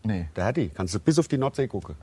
Nee. 0.04 0.28
Der 0.36 0.46
Hertie. 0.46 0.70
Kannst 0.74 0.94
du 0.94 1.00
bis 1.00 1.18
auf 1.18 1.28
die 1.28 1.38
Nordsee 1.38 1.68
gucken. 1.68 1.96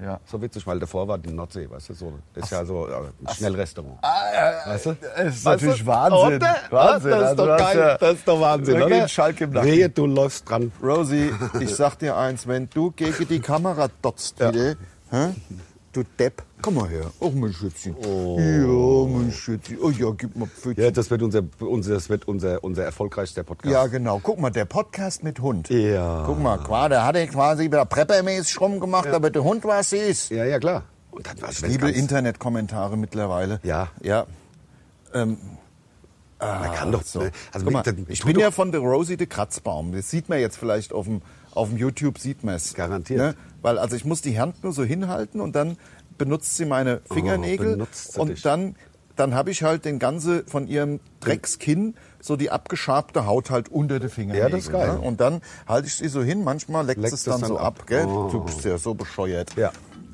Ja. 0.00 0.20
So 0.26 0.40
witzig, 0.40 0.64
weil 0.66 0.78
davor 0.78 1.08
war 1.08 1.18
die 1.18 1.30
Nordsee, 1.32 1.68
weißt 1.68 1.88
du, 1.88 1.94
so. 1.94 2.12
Das 2.32 2.44
ist 2.44 2.50
ja 2.50 2.64
so 2.64 2.86
ein 2.86 3.34
Schnellrestaurant. 3.34 3.98
weißt 4.00 4.86
du? 4.86 4.96
Das 5.00 5.34
ist 5.34 5.44
Weißt 5.44 5.44
natürlich 5.44 5.80
du? 5.80 5.86
Wahnsinn. 5.86 6.36
Oder? 6.36 6.56
Wahnsinn. 6.70 7.10
Das 7.10 7.20
ist 7.20 7.26
Also 7.26 7.46
doch 7.46 7.52
hast 7.52 7.58
geil. 7.58 7.78
ja 7.78 7.98
das 7.98 8.12
ist 8.14 8.28
doch 8.28 8.40
Wahnsinn, 8.40 8.82
oder? 8.82 8.94
einen 8.96 9.08
Schalk 9.08 9.40
im 9.40 9.50
Nacken. 9.50 9.68
Wehe, 9.68 9.88
du 9.88 10.06
läufst 10.06 10.48
dran. 10.48 10.70
Rosie, 10.80 11.32
ich 11.60 11.74
sag 11.74 11.96
dir 11.98 12.16
eins, 12.16 12.46
wenn 12.46 12.70
du 12.70 12.92
gegen 12.92 13.26
die 13.26 13.40
Kamera 13.40 13.88
dotzt 14.00 14.38
wieder, 14.38 14.76
hä? 15.10 15.30
Du 16.02 16.08
Depp, 16.18 16.42
komm 16.62 16.74
mal 16.74 16.88
her. 16.88 17.10
Oh, 17.20 17.30
mein 17.30 17.52
Schützchen. 17.52 17.94
Ja, 18.02 19.18
mein 19.18 19.32
Schützchen. 19.32 19.78
Oh 19.82 19.90
ja, 19.90 20.10
gib 20.16 20.36
mal 20.36 20.46
Pfützchen. 20.46 20.82
Ja, 20.84 20.90
das 20.90 21.10
wird 21.10 21.22
unser, 21.22 21.42
unser, 21.60 21.94
das 21.94 22.08
wird 22.08 22.26
unser, 22.28 22.62
unser 22.64 22.84
erfolgreichster 22.84 23.42
Podcast. 23.44 23.72
Ja, 23.72 23.86
genau. 23.86 24.20
Guck 24.22 24.40
mal, 24.40 24.50
der 24.50 24.64
Podcast 24.64 25.22
mit 25.24 25.40
Hund. 25.40 25.68
Ja. 25.70 26.24
Guck 26.26 26.40
mal, 26.42 26.58
qua- 26.58 26.88
der 26.88 27.04
hat 27.04 27.16
er 27.16 27.26
quasi 27.26 27.64
wieder 27.64 27.84
preppermäßig 27.84 28.60
rumgemacht, 28.60 29.08
aber 29.08 29.30
der 29.30 29.44
Hund 29.44 29.64
war 29.64 29.82
süß. 29.82 30.30
Ja, 30.30 30.44
ja, 30.44 30.58
klar. 30.58 30.84
Und 31.10 31.26
dann 31.26 31.40
war 31.42 31.50
Ich 31.50 31.60
liebe 31.62 31.90
Internetkommentare 31.90 32.96
mittlerweile. 32.96 33.60
Ja. 33.62 33.88
Ja. 34.02 34.26
Ähm, 35.14 35.38
Man 36.40 36.72
kann 36.72 36.92
doch 36.92 37.02
so. 37.02 37.20
ne? 37.20 37.32
Also 37.52 37.64
Guck 37.66 37.72
mal, 37.74 37.84
ich 38.08 38.24
bin 38.24 38.38
ja 38.38 38.50
von 38.52 38.70
der 38.70 38.80
Rosie 38.80 39.16
de 39.16 39.26
Kratzbaum. 39.26 39.92
Das 39.92 40.10
sieht 40.10 40.28
man 40.28 40.38
jetzt 40.38 40.56
vielleicht 40.56 40.92
auf 40.92 41.06
dem, 41.06 41.22
auf 41.58 41.68
dem 41.68 41.78
YouTube, 41.78 42.18
sieht 42.18 42.44
man 42.44 42.54
es. 42.54 42.74
Garantiert. 42.74 43.36
Weil 43.62 43.78
also 43.78 43.96
ich 43.96 44.04
muss 44.04 44.22
die 44.22 44.38
Hand 44.40 44.62
nur 44.62 44.72
so 44.72 44.84
hinhalten 44.84 45.40
und 45.40 45.54
dann 45.56 45.76
benutzt 46.16 46.56
sie 46.56 46.64
meine 46.64 47.00
Fingernägel 47.12 47.66
Oh, 47.66 47.70
benutzt 47.72 48.12
sie 48.14 48.20
und 48.20 48.28
dich. 48.30 48.42
dann, 48.42 48.76
dann 49.16 49.34
habe 49.34 49.50
ich 49.50 49.62
halt 49.62 49.84
den 49.84 49.98
ganze 49.98 50.44
von 50.46 50.66
ihrem 50.68 51.00
Dreckskinn 51.20 51.94
so 52.20 52.36
die 52.36 52.50
abgeschabte 52.50 53.26
Haut 53.26 53.50
halt 53.50 53.68
unter 53.68 54.00
die 54.00 54.08
Fingernägel. 54.08 54.48
Ja, 54.50 54.56
das 54.56 54.64
ist 54.66 54.72
geil. 54.72 54.94
Ne? 54.94 55.00
Und 55.00 55.20
dann 55.20 55.40
halte 55.66 55.86
ich 55.88 55.94
sie 55.96 56.08
so 56.08 56.22
hin, 56.22 56.42
manchmal 56.44 56.86
leckt 56.86 57.00
Leckt 57.00 57.14
es 57.14 57.24
dann 57.24 57.40
es 57.42 57.48
so 57.48 57.54
dann 57.56 57.64
ab. 57.64 57.80
ab. 57.80 57.86
Gell? 57.86 58.06
Oh. 58.06 58.28
Du 58.30 58.44
bist 58.44 58.64
ja 58.64 58.78
so 58.78 58.94
bescheuert. 58.94 59.54
Ja. 59.56 59.70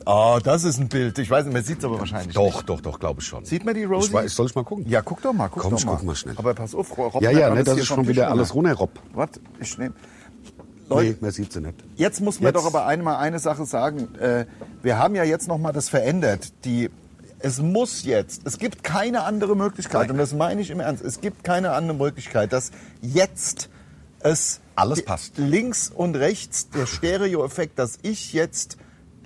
Oh, 0.07 0.38
das 0.44 0.64
ist 0.64 0.78
ein 0.78 0.88
Bild. 0.88 1.18
Ich 1.18 1.30
weiß 1.30 1.46
nicht, 1.46 1.54
man 1.54 1.64
sieht 1.64 1.78
es 1.78 1.85
aber 1.87 1.98
wahrscheinlich 1.98 2.35
Doch, 2.35 2.57
nicht. 2.57 2.68
doch, 2.68 2.83
doch, 2.83 3.00
glaube 3.00 3.20
ich 3.22 3.26
schon. 3.26 3.44
Sieht 3.46 3.64
man 3.64 3.72
die 3.74 3.85
Rosie? 3.85 4.09
Ich 4.09 4.12
weiß, 4.12 4.35
soll 4.37 4.46
ich 4.46 4.54
mal 4.54 4.62
gucken? 4.64 4.87
Ja, 4.87 5.00
guck 5.00 5.22
doch 5.22 5.33
mal. 5.33 5.48
Guck 5.48 5.62
Komm, 5.62 5.70
doch 5.70 5.78
ich 5.78 5.87
mal. 5.87 5.96
guck 5.96 6.04
mal 6.04 6.14
schnell. 6.14 6.35
Aber 6.37 6.52
pass 6.52 6.74
auf, 6.74 6.96
Rob 6.98 7.22
Ja, 7.22 7.30
ja, 7.30 7.48
ne, 7.54 7.64
das 7.64 7.78
ist 7.78 7.87
schon 7.87 8.07
wieder 8.07 8.24
runter. 8.24 8.33
alles 8.37 8.54
runterrob. 8.54 8.90
Warte, 9.14 9.40
ich 9.61 9.78
nehme. 9.78 9.94
Leute, 10.88 11.11
Nee, 11.12 11.16
man 11.20 11.31
sieht 11.31 11.53
sie 11.53 11.61
nicht. 11.61 11.75
Jetzt 11.97 12.20
muss 12.20 12.40
man 12.40 12.53
Jetzt- 12.53 12.61
doch 12.62 12.66
aber 12.66 12.87
einmal 12.87 13.16
eine 13.16 13.38
Sache 13.38 13.64
sagen. 13.66 14.14
Äh, 14.16 14.47
wir 14.83 14.99
haben 14.99 15.14
ja 15.14 15.25
jetzt 15.25 15.49
noch 15.49 15.59
mal 15.59 15.73
das 15.73 15.88
verändert. 15.88 16.53
Die, 16.64 16.90
es 17.38 17.59
muss 17.61 18.05
jetzt, 18.05 18.42
es 18.47 18.59
gibt 18.59 18.85
keine 18.85 19.23
andere 19.23 19.57
Möglichkeit, 19.57 20.03
Nein. 20.03 20.11
und 20.12 20.18
das 20.18 20.33
meine 20.35 20.61
ich 20.61 20.70
im 20.70 20.81
Ernst, 20.81 21.03
es 21.05 21.20
gibt 21.20 21.44
keine 21.44 21.73
andere 21.73 21.97
Möglichkeit, 21.97 22.53
dass 22.53 22.70
jetzt 23.03 23.68
es 24.20 24.61
Alles 24.77 25.05
passt. 25.05 25.37
links 25.38 25.90
und 25.94 26.16
rechts, 26.16 26.68
der 26.70 26.87
Stereo-Effekt, 26.87 27.79
dass 27.79 27.99
ich 28.03 28.33
jetzt 28.33 28.77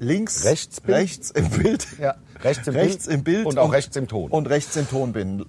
links, 0.00 0.44
Rechts 0.44 0.80
bin? 0.80 0.94
rechts 0.94 1.30
im 1.30 1.48
Bild, 1.50 1.86
Ja, 2.00 2.16
rechts 2.42 2.66
im 2.68 2.74
rechts 2.74 3.06
Bild 3.06 3.16
im 3.18 3.24
Bild 3.24 3.46
und 3.46 3.58
auch 3.58 3.72
rechts 3.72 3.96
im 3.96 4.08
Ton. 4.08 4.30
und 4.30 4.48
rechts 4.48 4.76
im 4.76 4.88
Ton 4.88 5.12
bin. 5.12 5.44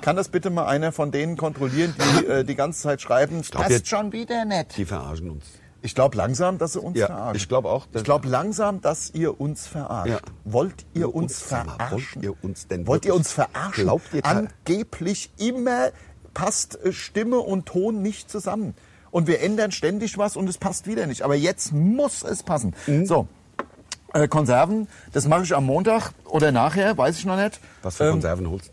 Kann 0.00 0.16
das 0.16 0.28
bitte 0.28 0.50
mal 0.50 0.66
einer 0.66 0.92
von 0.92 1.10
denen 1.10 1.36
kontrollieren, 1.36 1.94
die 2.20 2.26
äh, 2.26 2.44
die 2.44 2.54
ganze 2.54 2.80
Zeit 2.82 3.00
schreiben, 3.00 3.42
glaub, 3.42 3.64
passt 3.64 3.88
schon 3.88 4.12
wieder 4.12 4.44
nicht. 4.44 4.76
Die 4.76 4.84
verarschen 4.84 5.30
uns. 5.30 5.44
Ich 5.82 5.94
glaube 5.94 6.16
langsam, 6.16 6.56
dass 6.56 6.72
sie 6.72 6.80
uns 6.80 6.98
Ja, 6.98 7.08
verarschen. 7.08 7.36
ich 7.36 7.46
glaube 7.48 7.68
auch, 7.68 7.86
Ich 7.94 8.04
glaube 8.04 8.26
langsam, 8.28 8.80
dass 8.80 9.10
ihr 9.12 9.38
uns 9.38 9.66
verarscht. 9.66 10.12
Ja. 10.12 10.18
Wollt 10.44 10.86
ihr 10.94 11.02
Ja, 11.02 11.06
uns 11.08 11.42
und 11.42 11.50
mal, 11.50 11.64
verarschen? 11.76 11.90
wollt 12.14 12.24
ihr 12.24 12.44
uns 12.44 12.66
denn 12.68 12.86
Wollt 12.86 13.04
ihr 13.04 13.14
uns 13.14 13.32
verarschen? 13.32 13.84
Glaubt 13.84 14.14
ihr 14.14 14.24
Angeblich 14.24 15.30
immer 15.36 15.90
passt 16.32 16.78
äh, 16.84 16.92
Stimme 16.92 17.38
und 17.38 17.66
Ton 17.66 18.00
nicht 18.00 18.30
zusammen. 18.30 18.74
Und 19.10 19.26
wir 19.28 19.40
ändern 19.42 19.70
ständig 19.72 20.16
was 20.18 20.36
und 20.36 20.48
es 20.48 20.56
passt 20.58 20.86
wieder 20.86 21.06
nicht. 21.06 21.22
Aber 21.22 21.34
jetzt 21.36 21.72
muss 21.72 22.22
es 22.24 22.42
passen. 22.42 22.74
Mhm. 22.86 23.04
So. 23.06 23.28
Äh, 24.14 24.28
Konserven, 24.28 24.88
das 25.12 25.26
mache 25.26 25.42
ich 25.42 25.54
am 25.54 25.66
Montag 25.66 26.12
oder 26.24 26.52
nachher, 26.52 26.96
weiß 26.96 27.18
ich 27.18 27.26
noch 27.26 27.36
nicht. 27.36 27.60
Was 27.82 27.96
für 27.96 28.04
Ähm, 28.04 28.12
Konserven 28.12 28.48
holst 28.50 28.70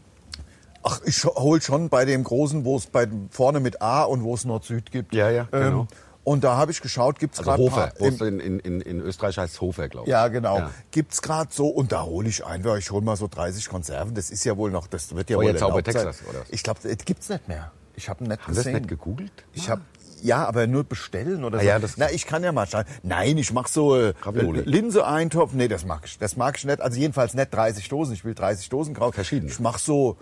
Ach, 0.84 1.00
ich 1.06 1.24
hol 1.26 1.62
schon 1.62 1.90
bei 1.90 2.06
dem 2.06 2.24
großen, 2.24 2.64
wo 2.66 2.76
es 2.78 2.88
bei 2.88 3.08
vorne 3.30 3.60
mit 3.60 3.82
A 3.82 4.04
und 4.04 4.24
wo 4.24 4.34
es 4.34 4.46
Nord-Süd 4.46 4.92
gibt. 4.92 5.14
Ja, 5.14 5.30
ja, 5.30 5.44
genau. 5.52 5.86
und 6.24 6.44
da 6.44 6.58
habe 6.58 6.72
ich 6.72 6.82
geschaut, 6.82 7.20
gibt's 7.20 7.38
Also 7.40 7.52
gerade 7.52 7.64
Hofer. 7.64 7.76
paar- 7.88 7.94
Wo 8.00 8.06
im- 8.06 8.14
es 8.16 8.22
in, 8.22 8.40
in, 8.40 8.60
in, 8.60 8.82
in 8.82 9.00
Österreich 9.00 9.38
heißt 9.38 9.54
es 9.56 9.62
Hofer, 9.62 9.90
glaube 9.90 10.08
ich. 10.08 10.12
Ja, 10.12 10.28
genau. 10.30 10.58
Ja. 10.58 10.72
Gibt's 10.90 11.22
gerade 11.22 11.50
so 11.54 11.68
und 11.68 11.92
da 11.92 12.04
hole 12.04 12.28
ich 12.30 12.44
einfach, 12.46 12.78
ich 12.78 12.90
hole 12.90 13.04
mal 13.04 13.16
so 13.16 13.28
30 13.28 13.68
Konserven. 13.70 14.16
Das 14.16 14.32
ist 14.32 14.44
ja 14.44 14.58
wohl 14.58 14.72
noch, 14.72 14.88
das 14.88 15.16
wird 15.16 15.30
ja 15.30 15.38
wohl 15.38 15.46
Feuerzauber 15.46 15.80
erlaubt 15.80 15.94
sein. 15.94 16.06
Texas, 16.08 16.28
oder? 16.30 16.40
Ich 16.50 16.64
glaube, 16.64 16.80
das 16.84 17.06
gibt's 17.06 17.30
nicht 17.30 17.48
mehr. 17.48 17.72
Ich 17.96 18.10
habe 18.10 18.24
nicht 18.24 18.42
Haben 18.42 18.54
Sie 18.54 18.58
das 18.58 18.64
gesehen. 18.66 18.74
nicht 18.80 18.88
gegoogelt? 18.88 19.32
Ich 19.54 19.70
habe 19.70 19.82
ja, 20.22 20.46
aber 20.46 20.68
nur 20.68 20.84
bestellen 20.84 21.44
oder 21.44 21.58
Ah 21.58 21.62
so. 21.62 21.68
ja, 21.68 21.80
das- 21.80 21.98
Na, 21.98 22.10
ich 22.12 22.26
kann 22.26 22.44
ja 22.44 22.52
mal 22.52 22.68
schauen. 22.68 22.86
Nein, 23.04 23.38
ich 23.38 23.52
mach 23.54 23.68
so 23.68 23.96
äh, 23.96 24.14
Ravioli. 24.22 24.62
Linse-Eintopf. 24.66 25.54
Nee, 25.54 25.68
das 25.68 25.86
mag 25.86 26.02
ich. 26.06 26.18
Das 26.20 26.38
mag 26.38 26.58
ich 26.58 26.66
nicht. 26.66 26.82
Also 26.82 27.00
jedenfalls 27.00 27.34
nicht 27.34 27.54
30 27.54 27.88
Dosen. 27.90 28.14
Ich 28.14 28.24
will 28.26 28.34
30 28.36 28.70
Dosen 28.70 28.94
kaufen. 28.94 29.14
Verschiedene. 29.14 29.52
Ich 29.52 29.60
mach 29.60 29.78
so 29.80 30.18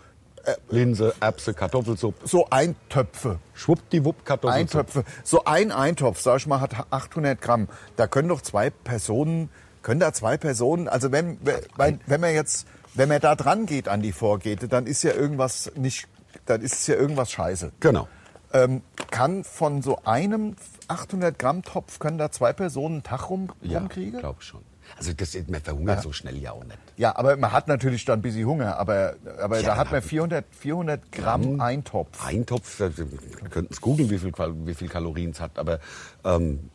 Linse, 0.69 1.13
Erbse, 1.19 1.53
Kartoffelsuppe. 1.53 2.27
so 2.27 2.47
Eintöpfe. 2.49 3.39
Schwuppdiwupp 3.53 4.25
Kartoffelsuppe. 4.25 4.79
Eintöpfe. 4.79 5.03
So 5.23 5.43
ein 5.45 5.71
Eintopf, 5.71 6.21
sag 6.21 6.37
ich 6.37 6.47
mal, 6.47 6.59
hat 6.61 6.87
800 6.91 7.39
Gramm. 7.39 7.67
Da 7.97 8.07
können 8.07 8.29
doch 8.29 8.41
zwei 8.41 8.69
Personen, 8.69 9.49
können 9.83 9.99
da 9.99 10.11
zwei 10.13 10.37
Personen, 10.37 10.87
also 10.87 11.11
wenn, 11.11 11.37
wenn, 11.75 11.99
wenn 12.05 12.21
man 12.21 12.33
jetzt, 12.33 12.67
wenn 12.95 13.09
man 13.09 13.19
da 13.19 13.35
dran 13.35 13.65
geht 13.65 13.87
an 13.87 14.01
die 14.01 14.11
Vorgete, 14.13 14.67
dann 14.67 14.87
ist 14.87 15.03
ja 15.03 15.13
irgendwas 15.13 15.71
nicht, 15.75 16.07
dann 16.45 16.61
ist 16.61 16.73
es 16.73 16.87
ja 16.87 16.95
irgendwas 16.95 17.31
scheiße. 17.31 17.71
Genau. 17.81 18.07
Ähm, 18.51 18.81
kann 19.11 19.43
von 19.43 19.81
so 19.81 19.99
einem 20.05 20.55
800 20.87 21.37
Gramm 21.37 21.63
Topf, 21.63 21.99
können 21.99 22.17
da 22.17 22.31
zwei 22.31 22.51
Personen 22.53 22.95
einen 22.95 23.03
Tag 23.03 23.29
rum, 23.29 23.51
Ja, 23.61 23.79
rumkriegen? 23.79 24.19
glaube 24.19 24.37
ich 24.41 24.47
schon. 24.47 24.61
Also 24.97 25.13
das, 25.13 25.37
man 25.47 25.61
verhungert 25.61 26.01
so 26.01 26.11
schnell 26.11 26.35
ja 26.37 26.51
auch 26.51 26.63
nicht. 26.63 26.79
Ja, 26.97 27.15
aber 27.15 27.37
man 27.37 27.51
hat 27.51 27.67
natürlich 27.67 28.05
dann 28.05 28.19
ein 28.19 28.21
bisschen 28.23 28.47
Hunger, 28.47 28.77
aber, 28.77 29.15
aber 29.39 29.57
Ja, 29.59 29.67
da 29.67 29.77
hat 29.77 29.91
man 29.91 30.01
na, 30.01 30.07
400, 30.07 30.45
400 30.49 31.11
Gramm 31.11 31.61
Eintopf. 31.61 32.25
Eintopf, 32.25 32.79
äh, 32.79 32.91
wir 32.97 33.49
könnten 33.51 33.71
es 33.71 33.81
googeln, 33.81 34.09
wie 34.09 34.17
viel, 34.17 34.33
wie 34.65 34.73
viel 34.73 34.89
Kalorien 34.89 35.29
es 35.29 35.39
hat, 35.39 35.59
aber 35.59 35.79
ähm, 36.23 36.69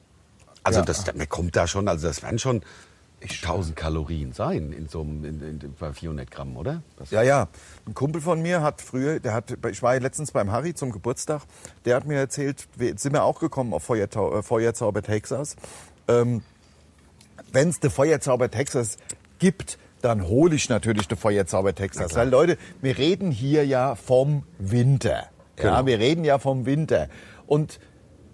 also 0.62 0.78
Ja. 0.80 0.84
das, 0.86 1.12
man 1.12 1.28
kommt 1.28 1.56
da 1.56 1.66
schon, 1.66 1.88
also 1.88 2.06
das 2.06 2.22
werden 2.22 2.38
schon 2.38 2.62
1000 3.30 3.76
Kalorien 3.76 4.32
sein 4.32 4.72
in 4.72 4.88
so 4.88 5.00
einem, 5.00 5.24
in, 5.24 5.40
in, 5.42 5.74
bei 5.78 5.92
400 5.92 6.30
Gramm, 6.30 6.56
oder? 6.56 6.82
Das, 6.96 7.10
Ja, 7.10 7.22
ja. 7.22 7.48
Ein 7.86 7.94
Kumpel 7.94 8.20
von 8.20 8.40
mir 8.42 8.62
hat 8.62 8.80
früher, 8.80 9.20
der 9.20 9.32
hat, 9.34 9.56
ich 9.70 9.82
war 9.82 9.98
letztens 9.98 10.32
beim 10.32 10.50
Harry 10.52 10.74
zum 10.74 10.92
Geburtstag, 10.92 11.42
der 11.84 11.96
hat 11.96 12.06
mir 12.06 12.18
erzählt, 12.18 12.66
wir 12.76 12.96
sind 12.98 13.12
wir 13.12 13.24
auch 13.24 13.40
gekommen 13.40 13.72
auf 13.72 13.84
Feuertau, 13.84 14.38
äh, 14.38 14.42
Feuerzauber 14.42 15.02
Texas. 15.02 15.56
Ähm, 16.08 16.42
Wenn 17.52 17.68
es 17.68 17.80
den 17.80 17.90
Feuerzauber 17.90 18.50
Texas 18.50 18.96
gibt, 19.38 19.78
dann 20.02 20.26
hole 20.28 20.54
ich 20.54 20.68
natürlich 20.68 21.08
den 21.08 21.16
Feuerzauber 21.16 21.74
Texas. 21.74 22.14
Weil 22.14 22.28
Leute, 22.28 22.58
wir 22.82 22.98
reden 22.98 23.30
hier 23.30 23.66
ja 23.66 23.94
vom 23.94 24.42
Winter. 24.58 25.28
Ja, 25.56 25.62
Genau. 25.62 25.86
wir 25.86 25.98
reden 25.98 26.24
ja 26.24 26.38
vom 26.38 26.66
Winter. 26.66 27.08
Und 27.46 27.78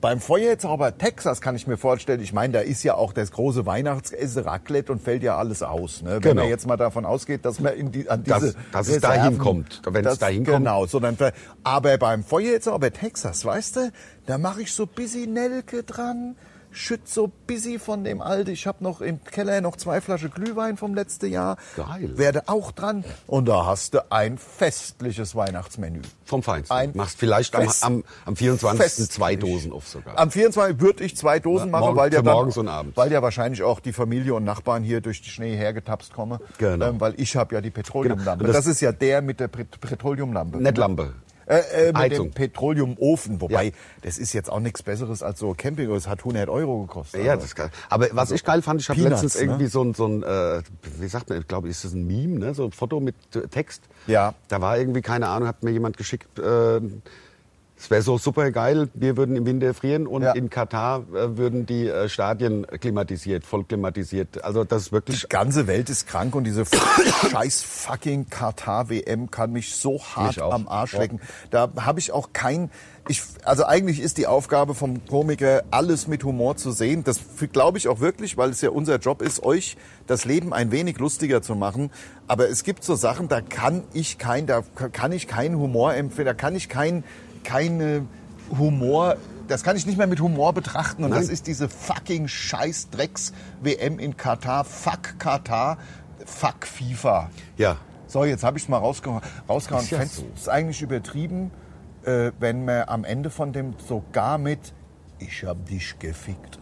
beim 0.00 0.20
Feuerzauber 0.20 0.96
Texas 0.96 1.40
kann 1.40 1.56
ich 1.56 1.66
mir 1.66 1.76
vorstellen, 1.76 2.20
ich 2.22 2.32
meine, 2.32 2.52
da 2.54 2.60
ist 2.60 2.82
ja 2.82 2.94
auch 2.94 3.12
das 3.12 3.32
große 3.32 3.66
Weihnachtsessen, 3.66 4.44
Raclette 4.44 4.90
und 4.92 5.02
fällt 5.02 5.22
ja 5.22 5.36
alles 5.36 5.62
aus. 5.62 6.02
Ne? 6.02 6.12
Wenn 6.14 6.20
Genau. 6.22 6.42
man 6.42 6.48
jetzt 6.50 6.66
mal 6.66 6.76
davon 6.76 7.04
ausgeht, 7.04 7.44
dass 7.44 7.60
man 7.60 7.74
in 7.74 7.92
die, 7.92 8.08
an 8.08 8.24
Dass- 8.24 8.40
diese 8.40 8.54
dass 8.72 8.88
es 8.88 8.96
Reserven- 8.96 9.16
dahin 9.18 9.38
kommt. 9.38 9.82
Wenn 9.84 10.04
es 10.04 10.12
das- 10.12 10.18
dahin 10.20 10.44
kommt. 10.44 10.56
Genau, 10.58 10.86
sondern 10.86 11.16
aber 11.64 11.98
beim 11.98 12.24
Feuerzauber 12.24 12.92
Texas, 12.92 13.44
weißt 13.44 13.76
du, 13.76 13.92
da 14.26 14.38
mache 14.38 14.62
ich 14.62 14.72
so 14.72 14.86
bisschen 14.86 15.34
Nelke 15.34 15.82
dran, 15.82 16.36
schütt 16.72 17.09
so 17.09 17.30
busy 17.46 17.78
von 17.78 18.04
dem 18.04 18.20
Alten. 18.20 18.50
Ich 18.50 18.66
habe 18.66 18.83
noch 18.85 19.00
im 19.00 19.22
Keller 19.24 19.61
noch 19.61 19.76
zwei 19.76 20.00
Flaschen 20.00 20.30
Glühwein 20.30 20.76
vom 20.76 20.94
letzten 20.94 21.30
Jahr. 21.30 21.56
Geil. 21.76 22.16
Werde 22.16 22.48
auch 22.48 22.72
dran. 22.72 23.04
Und 23.26 23.46
da 23.48 23.66
hast 23.66 23.94
du 23.94 24.11
ein 24.12 24.38
festliches 24.38 25.35
Weihnachtsmenü. 25.35 26.00
Vom 26.24 26.42
Feinsten. 26.42 26.72
Ein 26.76 26.92
Machst 26.94 27.18
vielleicht 27.18 27.56
am, 27.56 27.68
am, 27.80 28.04
am 28.24 28.37
24. 28.37 28.80
Festlich. 28.80 29.11
zwei 29.11 29.35
Dosen 29.37 29.72
auf 29.72 29.88
sogar. 29.88 30.16
Am 30.18 30.30
24 30.30 30.80
würde 30.80 31.02
ich 31.04 31.16
zwei 31.16 31.40
Dosen 31.40 31.70
machen, 31.70 31.87
morgen- 31.87 31.96
weil 31.96 32.12
ja 32.14 32.22
dann, 32.22 32.35
morgens 32.35 32.56
und 32.56 32.68
abends. 32.68 32.96
weil 32.96 33.11
ja 33.11 33.20
wahrscheinlich 33.20 33.62
auch 33.62 33.80
die 33.80 33.92
Familie 33.92 34.35
und 34.35 34.44
Nachbarn 34.44 34.83
hier 34.85 35.00
durch 35.00 35.22
die 35.22 35.30
Schnee 35.30 35.56
hergetapst 35.56 36.12
kommen. 36.12 36.38
Genau. 36.59 36.87
Ähm, 36.90 37.00
weil 37.00 37.14
ich 37.16 37.35
habe 37.37 37.54
ja 37.54 37.61
die 37.61 37.70
Petroleumlampe. 37.70 38.44
Genau. 38.44 38.52
Das, 38.52 38.64
das- 38.64 38.66
ist 38.74 38.80
ja 38.80 38.92
der 38.92 39.22
mit 39.22 39.40
der 39.40 39.48
Pet- 39.48 39.80
Petroleumlampe. 39.80 40.59
Nicht 40.59 40.78
Lampe. 40.78 41.14
Äh, 41.50 41.58
äh, 41.58 41.86
mit 41.88 41.96
Heizung. 41.96 42.28
dem 42.28 42.34
Petroleumofen. 42.34 43.40
Wobei, 43.40 43.64
Ja. 43.66 43.72
das 44.02 44.18
ist 44.18 44.32
jetzt 44.32 44.50
auch 44.50 44.60
nichts 44.60 44.84
Besseres 44.84 45.22
als 45.22 45.40
so 45.40 45.52
Camping. 45.56 45.90
Es 45.90 46.06
hat 46.06 46.20
100 46.20 46.48
Euro 46.48 46.82
gekostet. 46.82 47.24
Ja, 47.24 47.34
das 47.34 47.46
ist 47.46 47.56
geil. 47.56 47.70
Aber 47.88 48.06
was 48.12 48.30
ich 48.30 48.44
geil 48.44 48.62
fand, 48.62 48.80
ich 48.80 48.88
habe 48.88 49.00
letztens 49.00 49.34
irgendwie 49.34 49.64
ne? 49.64 49.68
so 49.68 49.82
ein, 49.82 49.94
so 49.94 50.06
ein 50.06 50.22
äh, 50.22 50.62
wie 50.98 51.08
sagt 51.08 51.28
man, 51.28 51.40
ich 51.40 51.48
glaube, 51.48 51.68
ist 51.68 51.84
das 51.84 51.92
ein 51.92 52.06
Meme, 52.06 52.38
ne? 52.38 52.54
so 52.54 52.64
ein 52.66 52.72
Foto 52.72 53.00
mit 53.00 53.16
Text. 53.50 53.82
Ja. 54.06 54.34
Da 54.46 54.60
war 54.60 54.78
irgendwie, 54.78 55.02
keine 55.02 55.26
Ahnung, 55.26 55.48
hat 55.48 55.64
mir 55.64 55.72
jemand 55.72 55.96
geschickt, 55.96 56.38
äh, 56.38 56.80
es 57.81 57.90
wäre 57.90 58.03
so 58.03 58.19
super 58.19 58.51
geil, 58.51 58.88
wir 58.93 59.16
würden 59.16 59.37
im 59.37 59.47
Winter 59.47 59.73
frieren 59.73 60.07
und 60.07 60.23
Ja. 60.23 60.33
in 60.33 60.51
Katar 60.51 61.05
äh, 61.14 61.38
würden 61.38 61.64
die 61.64 61.88
äh, 61.88 62.11
Stadien 62.11 62.66
klimatisiert, 62.66 63.45
voll 63.47 63.64
klimatisiert. 63.64 64.45
Also 64.45 64.64
das 64.64 64.83
ist 64.83 64.93
wirklich... 64.93 65.23
Die 65.23 65.29
ganze 65.29 65.66
Welt 65.66 65.88
ist 65.88 66.07
krank 66.07 66.35
und 66.35 66.45
diese 66.45 66.64
scheiß 67.31 67.62
fucking 67.62 68.29
Katar-WM 68.29 69.31
kann 69.31 69.53
mich 69.53 69.75
so 69.75 69.99
hart 69.99 70.37
Mich 70.37 70.43
am 70.43 70.69
Arsch 70.69 70.93
Ja. 70.93 71.01
lecken. 71.01 71.21
Da 71.51 71.71
habe 71.81 71.99
ich 72.01 72.12
auch 72.12 72.35
kein... 72.35 72.71
Ich, 73.09 73.23
also 73.45 73.64
eigentlich 73.64 73.99
ist 73.99 74.19
die 74.19 74.27
Aufgabe 74.27 74.75
vom 74.75 75.05
Komiker, 75.07 75.64
alles 75.71 76.07
mit 76.07 76.23
Humor 76.23 76.57
zu 76.57 76.71
sehen. 76.73 77.03
Das 77.03 77.19
glaube 77.51 77.79
ich 77.79 77.88
auch 77.88 78.01
wirklich, 78.01 78.37
weil 78.37 78.51
es 78.51 78.61
ja 78.61 78.69
unser 78.71 78.97
Job 78.99 79.23
ist, 79.23 79.43
euch 79.43 79.79
das 80.07 80.27
Leben 80.27 80.53
ein 80.53 80.71
wenig 80.71 80.99
lustiger 80.99 81.40
zu 81.40 81.55
machen. 81.55 81.90
Aber 82.29 82.49
es 82.51 82.62
gibt 82.62 82.85
so 82.85 82.95
Sachen, 82.95 83.27
da 83.29 83.40
kann 83.40 83.85
ich 83.95 84.19
kein, 84.19 84.47
da 84.47 84.62
kann 84.93 85.12
ich 85.12 85.27
keinen 85.27 85.57
Humor 85.59 85.95
empfinden, 85.95 86.27
da 86.27 86.35
kann 86.35 86.55
ich 86.55 86.69
kein, 86.69 87.03
keine 87.44 88.07
Humor 88.59 89.16
das 89.50 89.64
kann 89.64 89.76
ich 89.76 89.85
nicht 89.85 89.98
mehr 89.98 90.07
mit 90.07 90.20
Humor 90.20 90.53
betrachten. 90.53 91.03
Und 91.03 91.11
Nein. 91.11 91.20
das 91.20 91.29
ist 91.29 91.48
diese 91.48 91.68
fucking 91.68 92.29
Scheiß-Drecks-WM 92.29 93.98
in 93.98 94.16
Katar. 94.16 94.64
Fuck 94.64 95.18
Katar, 95.18 95.76
fuck 96.24 96.66
FIFA. 96.66 97.31
Ja. 97.57 97.76
So, 98.07 98.24
jetzt 98.24 98.44
habe 98.44 98.59
ich 98.59 98.64
es 98.64 98.68
mal 98.68 98.79
rausgehauen. 98.79 99.22
rausgehauen. 99.48 99.85
Ist 99.85 99.90
ja 99.90 100.05
so. 100.05 100.50
eigentlich 100.50 100.83
übertrieben, 100.83 101.50
äh, 102.05 102.31
wenn 102.38 102.64
man 102.64 102.85
am 102.88 103.05
Ende 103.05 103.31
von 103.31 103.53
dem 103.53 103.74
sogar 103.88 104.38
mit 104.38 104.72
ich 105.20 105.44
hab 105.44 105.66
dich 105.66 105.98
gefickt. 105.98 106.59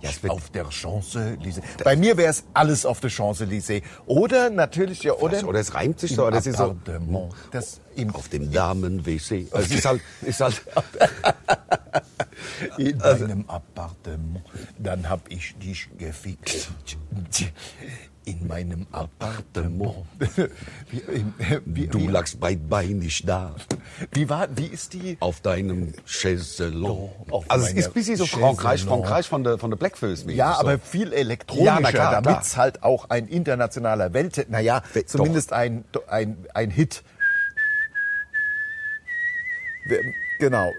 Ja, 0.00 0.10
es 0.10 0.22
wird- 0.22 0.32
auf 0.32 0.50
der 0.50 0.66
Champs-Élysées. 0.70 1.62
Bei 1.84 1.96
mir 1.96 2.16
wäre 2.16 2.30
es 2.30 2.44
alles 2.52 2.84
auf 2.84 3.00
der 3.00 3.10
Champs-Élysées. 3.10 3.82
Oder 4.06 4.50
natürlich, 4.50 5.02
ja, 5.02 5.12
oder, 5.14 5.46
Oder 5.46 5.60
es 5.60 5.74
reimt 5.74 6.00
sich 6.00 6.14
so, 6.14 6.26
oder 6.26 6.38
es 6.38 6.46
ist 6.46 6.58
so-. 6.58 6.76
Das 7.52 7.80
im, 7.94 8.14
Auf 8.14 8.28
dem 8.28 8.50
Damen-WC. 8.52 9.48
Also 9.50 9.66
es 9.72 9.78
ist 9.78 9.84
halt, 9.86 10.00
ist 10.22 10.40
halt 10.40 10.62
In 12.78 12.98
meinem 12.98 13.44
Appartement. 13.48 14.42
Dann 14.78 15.08
hab 15.08 15.30
ich 15.30 15.56
dich 15.58 15.88
gefixt. 15.96 16.70
In 18.28 18.44
meinem 18.48 18.88
Appartement. 18.90 20.04
Wie, 20.90 21.02
wie, 21.64 21.86
Du 21.86 22.00
wie, 22.00 22.06
lagst 22.08 22.40
beidbeinig 22.40 23.22
da 23.24 23.54
wie, 24.10 24.28
war, 24.28 24.48
wie 24.56 24.66
ist 24.66 24.94
die? 24.94 25.16
auf 25.20 25.40
deinem 25.40 25.92
Chaiselon. 26.06 27.08
Also 27.46 27.66
es 27.66 27.72
ist 27.74 27.86
ein 27.86 27.92
bisschen 27.92 28.16
so 28.16 28.26
Frankreich. 28.26 28.82
Frankreich 28.82 29.28
von 29.28 29.44
der, 29.44 29.58
von 29.58 29.70
der 29.70 29.76
mäßig 30.24 30.36
Ja, 30.36 30.54
so. 30.54 30.60
aber 30.60 30.80
viel 30.80 31.10
Ja, 31.10 31.18
elektronischer, 31.18 31.80
na 31.80 31.90
klar, 31.92 32.20
damit 32.20 32.42
es 32.42 32.52
klar. 32.54 32.64
halt 32.64 32.82
auch 32.82 33.10
ein 33.10 33.28
internationaler 33.28 34.12
Welt, 34.12 34.46
naja, 34.50 34.82
Doch. 34.92 35.06
zumindest 35.06 35.52
ein, 35.52 35.84
ein, 36.08 36.36
ein 36.52 36.70
Hit. 36.70 37.04
Genau, 40.40 40.72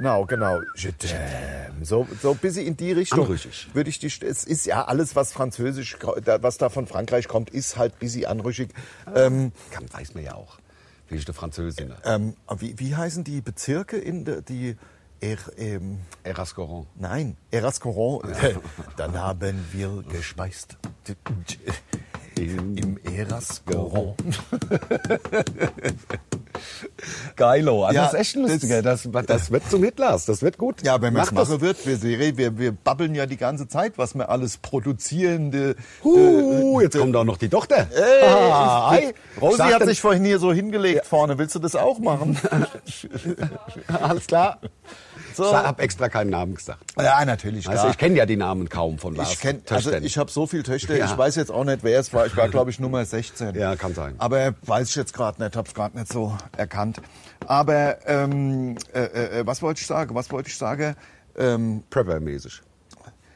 genau, 0.00 0.24
genau. 0.24 0.60
Je 0.74 0.92
t'aime. 0.92 1.84
So, 1.84 2.06
so 2.20 2.32
ein 2.32 2.38
bisschen 2.38 2.66
in 2.66 2.76
die 2.76 2.92
Richtung. 2.92 3.20
Anrüchig. 3.20 3.68
Würde 3.74 3.90
ich 3.90 3.98
die, 3.98 4.06
es 4.06 4.44
ist 4.44 4.66
ja 4.66 4.84
alles, 4.84 5.14
was 5.14 5.32
französisch, 5.32 5.96
was 6.00 6.58
da 6.58 6.68
von 6.70 6.86
Frankreich 6.86 7.28
kommt, 7.28 7.50
ist 7.50 7.76
halt 7.76 7.94
ein 7.94 7.98
bisschen 7.98 8.26
anrüchig. 8.26 8.70
Ähm, 9.14 9.52
Kann, 9.70 9.92
weiß 9.92 10.14
man 10.14 10.24
ja 10.24 10.34
auch. 10.34 10.58
Wie 11.08 11.16
ich 11.16 11.24
der 11.24 11.34
Französin. 11.34 11.92
ähm, 12.04 12.34
wie, 12.58 12.78
wie 12.78 12.94
heißen 12.94 13.24
die 13.24 13.40
Bezirke 13.40 13.98
in 13.98 14.24
der, 14.24 14.42
die, 14.42 14.76
er, 15.20 15.38
ähm, 15.58 15.98
Erascoron. 16.22 16.86
Nein, 16.94 17.36
Erascoron. 17.50 18.22
Dann 18.96 19.20
haben 19.20 19.66
wir 19.72 20.02
gespeist. 20.08 20.78
Im 22.36 22.98
Erascoron. 23.16 24.14
Geilo. 27.36 27.84
Also 27.84 27.96
Ja, 27.96 28.04
das 28.04 28.14
ist 28.14 28.20
echt 28.20 28.36
ein 28.36 28.42
lustiger. 28.42 28.82
Das, 28.82 29.08
das 29.26 29.50
wird 29.50 29.68
zum 29.70 29.82
Hitlers. 29.84 30.26
Das 30.26 30.42
wird 30.42 30.58
gut. 30.58 30.82
Ja, 30.84 31.00
wenn 31.02 31.12
man 31.12 31.22
es 31.24 31.32
machen 31.32 31.60
wird, 31.60 31.86
wir, 31.86 32.02
wir, 32.02 32.36
wir, 32.36 32.58
wir 32.58 32.72
babbeln 32.72 33.14
ja 33.14 33.26
die 33.26 33.36
ganze 33.36 33.68
Zeit, 33.68 33.98
was 33.98 34.14
wir 34.14 34.28
alles 34.30 34.56
produzierende. 34.58 35.76
Uh, 36.04 36.80
jetzt 36.80 36.96
kommt 36.98 37.14
auch 37.16 37.24
noch 37.24 37.36
die 37.38 37.48
Tochter. 37.48 37.86
Hey, 37.92 38.22
Ah, 38.28 38.96
ich- 38.98 39.06
hi. 39.06 39.14
Rosi 39.40 39.62
hat 39.62 39.84
sich 39.84 40.00
vorhin 40.00 40.24
hier 40.24 40.38
so 40.38 40.52
hingelegt 40.52 41.06
vorne. 41.06 41.38
Willst 41.38 41.54
du 41.54 41.58
das 41.58 41.76
auch 41.76 41.98
machen? 41.98 42.38
Alles 44.02 44.26
klar. 44.26 44.60
So. 45.34 45.44
Ich 45.46 45.52
habe 45.52 45.82
extra 45.82 46.08
keinen 46.08 46.30
Namen 46.30 46.54
gesagt. 46.54 46.80
Ja, 47.00 47.24
natürlich, 47.24 47.68
Also 47.68 47.88
ich 47.88 47.98
kenne 47.98 48.16
ja 48.16 48.26
die 48.26 48.36
Namen 48.36 48.68
kaum 48.68 48.98
von 48.98 49.14
Lars. 49.14 49.32
Ich 49.32 49.40
kenn, 49.40 49.62
also 49.70 49.92
ich 49.92 50.18
habe 50.18 50.30
so 50.30 50.46
viele 50.46 50.62
Töchter, 50.62 50.96
Ja. 50.96 51.06
ich 51.06 51.16
weiß 51.16 51.36
jetzt 51.36 51.50
auch 51.50 51.64
nicht, 51.64 51.82
wer 51.82 51.98
es 52.00 52.12
war. 52.12 52.26
Ich 52.26 52.36
war, 52.36 52.48
glaube 52.48 52.70
ich, 52.70 52.80
Nummer 52.80 53.04
16. 53.04 53.54
Ja, 53.54 53.76
kann 53.76 53.94
sein. 53.94 54.14
Aber 54.18 54.54
weiß 54.62 54.90
ich 54.90 54.96
jetzt 54.96 55.12
gerade 55.14 55.42
nicht, 55.42 55.56
habe 55.56 55.68
es 55.68 55.74
gerade 55.74 55.98
nicht 55.98 56.12
so 56.12 56.36
erkannt. 56.56 57.00
Aber 57.46 58.06
ähm, 58.06 58.76
äh, 58.92 59.40
äh, 59.40 59.46
was 59.46 59.62
wollte 59.62 59.80
ich 59.80 59.86
sagen? 59.86 60.14
Was 60.14 60.30
wollte 60.30 60.48
ich 60.50 60.56
sagen? 60.56 60.94
Ähm, 61.36 61.82
Prepper-mäßig. 61.90 62.60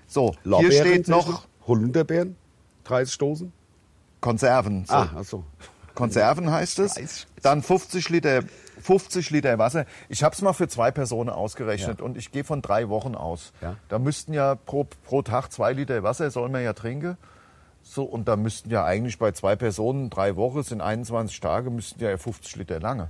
so, 0.06 0.32
hier 0.42 0.50
Lorbeeren 0.50 0.72
steht 0.72 1.06
sehe 1.06 1.16
ich 1.16 1.26
noch 1.26 1.46
Holunderbeeren. 1.66 2.36
30 2.84 3.16
Dosen. 3.18 3.52
Konserven. 4.20 4.84
So. 4.86 4.94
Ah, 4.94 5.08
ach 5.18 5.24
so. 5.24 5.44
Konserven 5.94 6.50
heißt 6.50 6.78
es. 6.80 6.94
30. 6.94 7.26
Dann 7.42 7.62
50 7.62 8.08
Liter, 8.08 8.42
50 8.84 9.30
Liter 9.30 9.58
Wasser. 9.58 9.86
Ich 10.10 10.22
habe 10.22 10.34
es 10.34 10.42
mal 10.42 10.52
für 10.52 10.68
zwei 10.68 10.90
Personen 10.90 11.30
ausgerechnet 11.30 12.00
Ja. 12.00 12.04
und 12.04 12.18
ich 12.18 12.30
gehe 12.30 12.44
von 12.44 12.60
drei 12.60 12.90
Wochen 12.90 13.14
aus. 13.14 13.52
Ja. 13.62 13.76
Da 13.88 13.98
müssten 13.98 14.34
ja 14.34 14.56
pro, 14.56 14.84
pro 15.04 15.22
Tag 15.22 15.50
zwei 15.50 15.72
Liter 15.72 16.02
Wasser, 16.02 16.30
soll 16.30 16.50
man 16.50 16.62
ja 16.62 16.74
trinken. 16.74 17.16
So, 17.82 18.04
und 18.04 18.28
da 18.28 18.36
müssten 18.36 18.70
ja 18.70 18.84
eigentlich 18.84 19.18
bei 19.18 19.32
zwei 19.32 19.56
Personen 19.56 20.10
drei 20.10 20.36
Wochen, 20.36 20.62
sind 20.62 20.82
21 20.82 21.40
Tage, 21.40 21.70
müssten 21.70 22.02
ja 22.02 22.16
50 22.16 22.56
Liter 22.56 22.78
lange. 22.78 23.08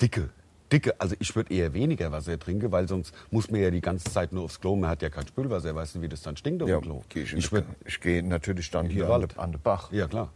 Dicke. 0.00 0.30
Dicke. 0.70 0.94
Also 1.00 1.16
ich 1.18 1.34
würde 1.34 1.52
eher 1.52 1.74
weniger 1.74 2.12
Wasser 2.12 2.38
trinken, 2.38 2.70
weil 2.70 2.86
sonst 2.86 3.12
muss 3.32 3.50
man 3.50 3.60
ja 3.60 3.70
die 3.72 3.80
ganze 3.80 4.10
Zeit 4.12 4.32
nur 4.32 4.44
aufs 4.44 4.60
Klo. 4.60 4.76
Man 4.76 4.90
hat 4.90 5.02
ja 5.02 5.10
kein 5.10 5.26
Spülwasser. 5.26 5.74
Weißt 5.74 5.96
du, 5.96 6.02
wie 6.02 6.08
das 6.08 6.22
dann 6.22 6.36
stinkt 6.36 6.62
auf 6.62 6.68
dem 6.68 6.80
Klo? 6.80 7.02
geh 7.08 7.22
ich, 7.22 7.32
ich 7.34 7.50
ich 7.84 8.00
gehe 8.00 8.22
natürlich 8.22 8.70
dann 8.70 8.86
hier 8.86 9.08
an, 9.10 9.26
an 9.36 9.52
den 9.52 9.60
Bach. 9.60 9.90
Ja, 9.92 10.06
klar. 10.06 10.30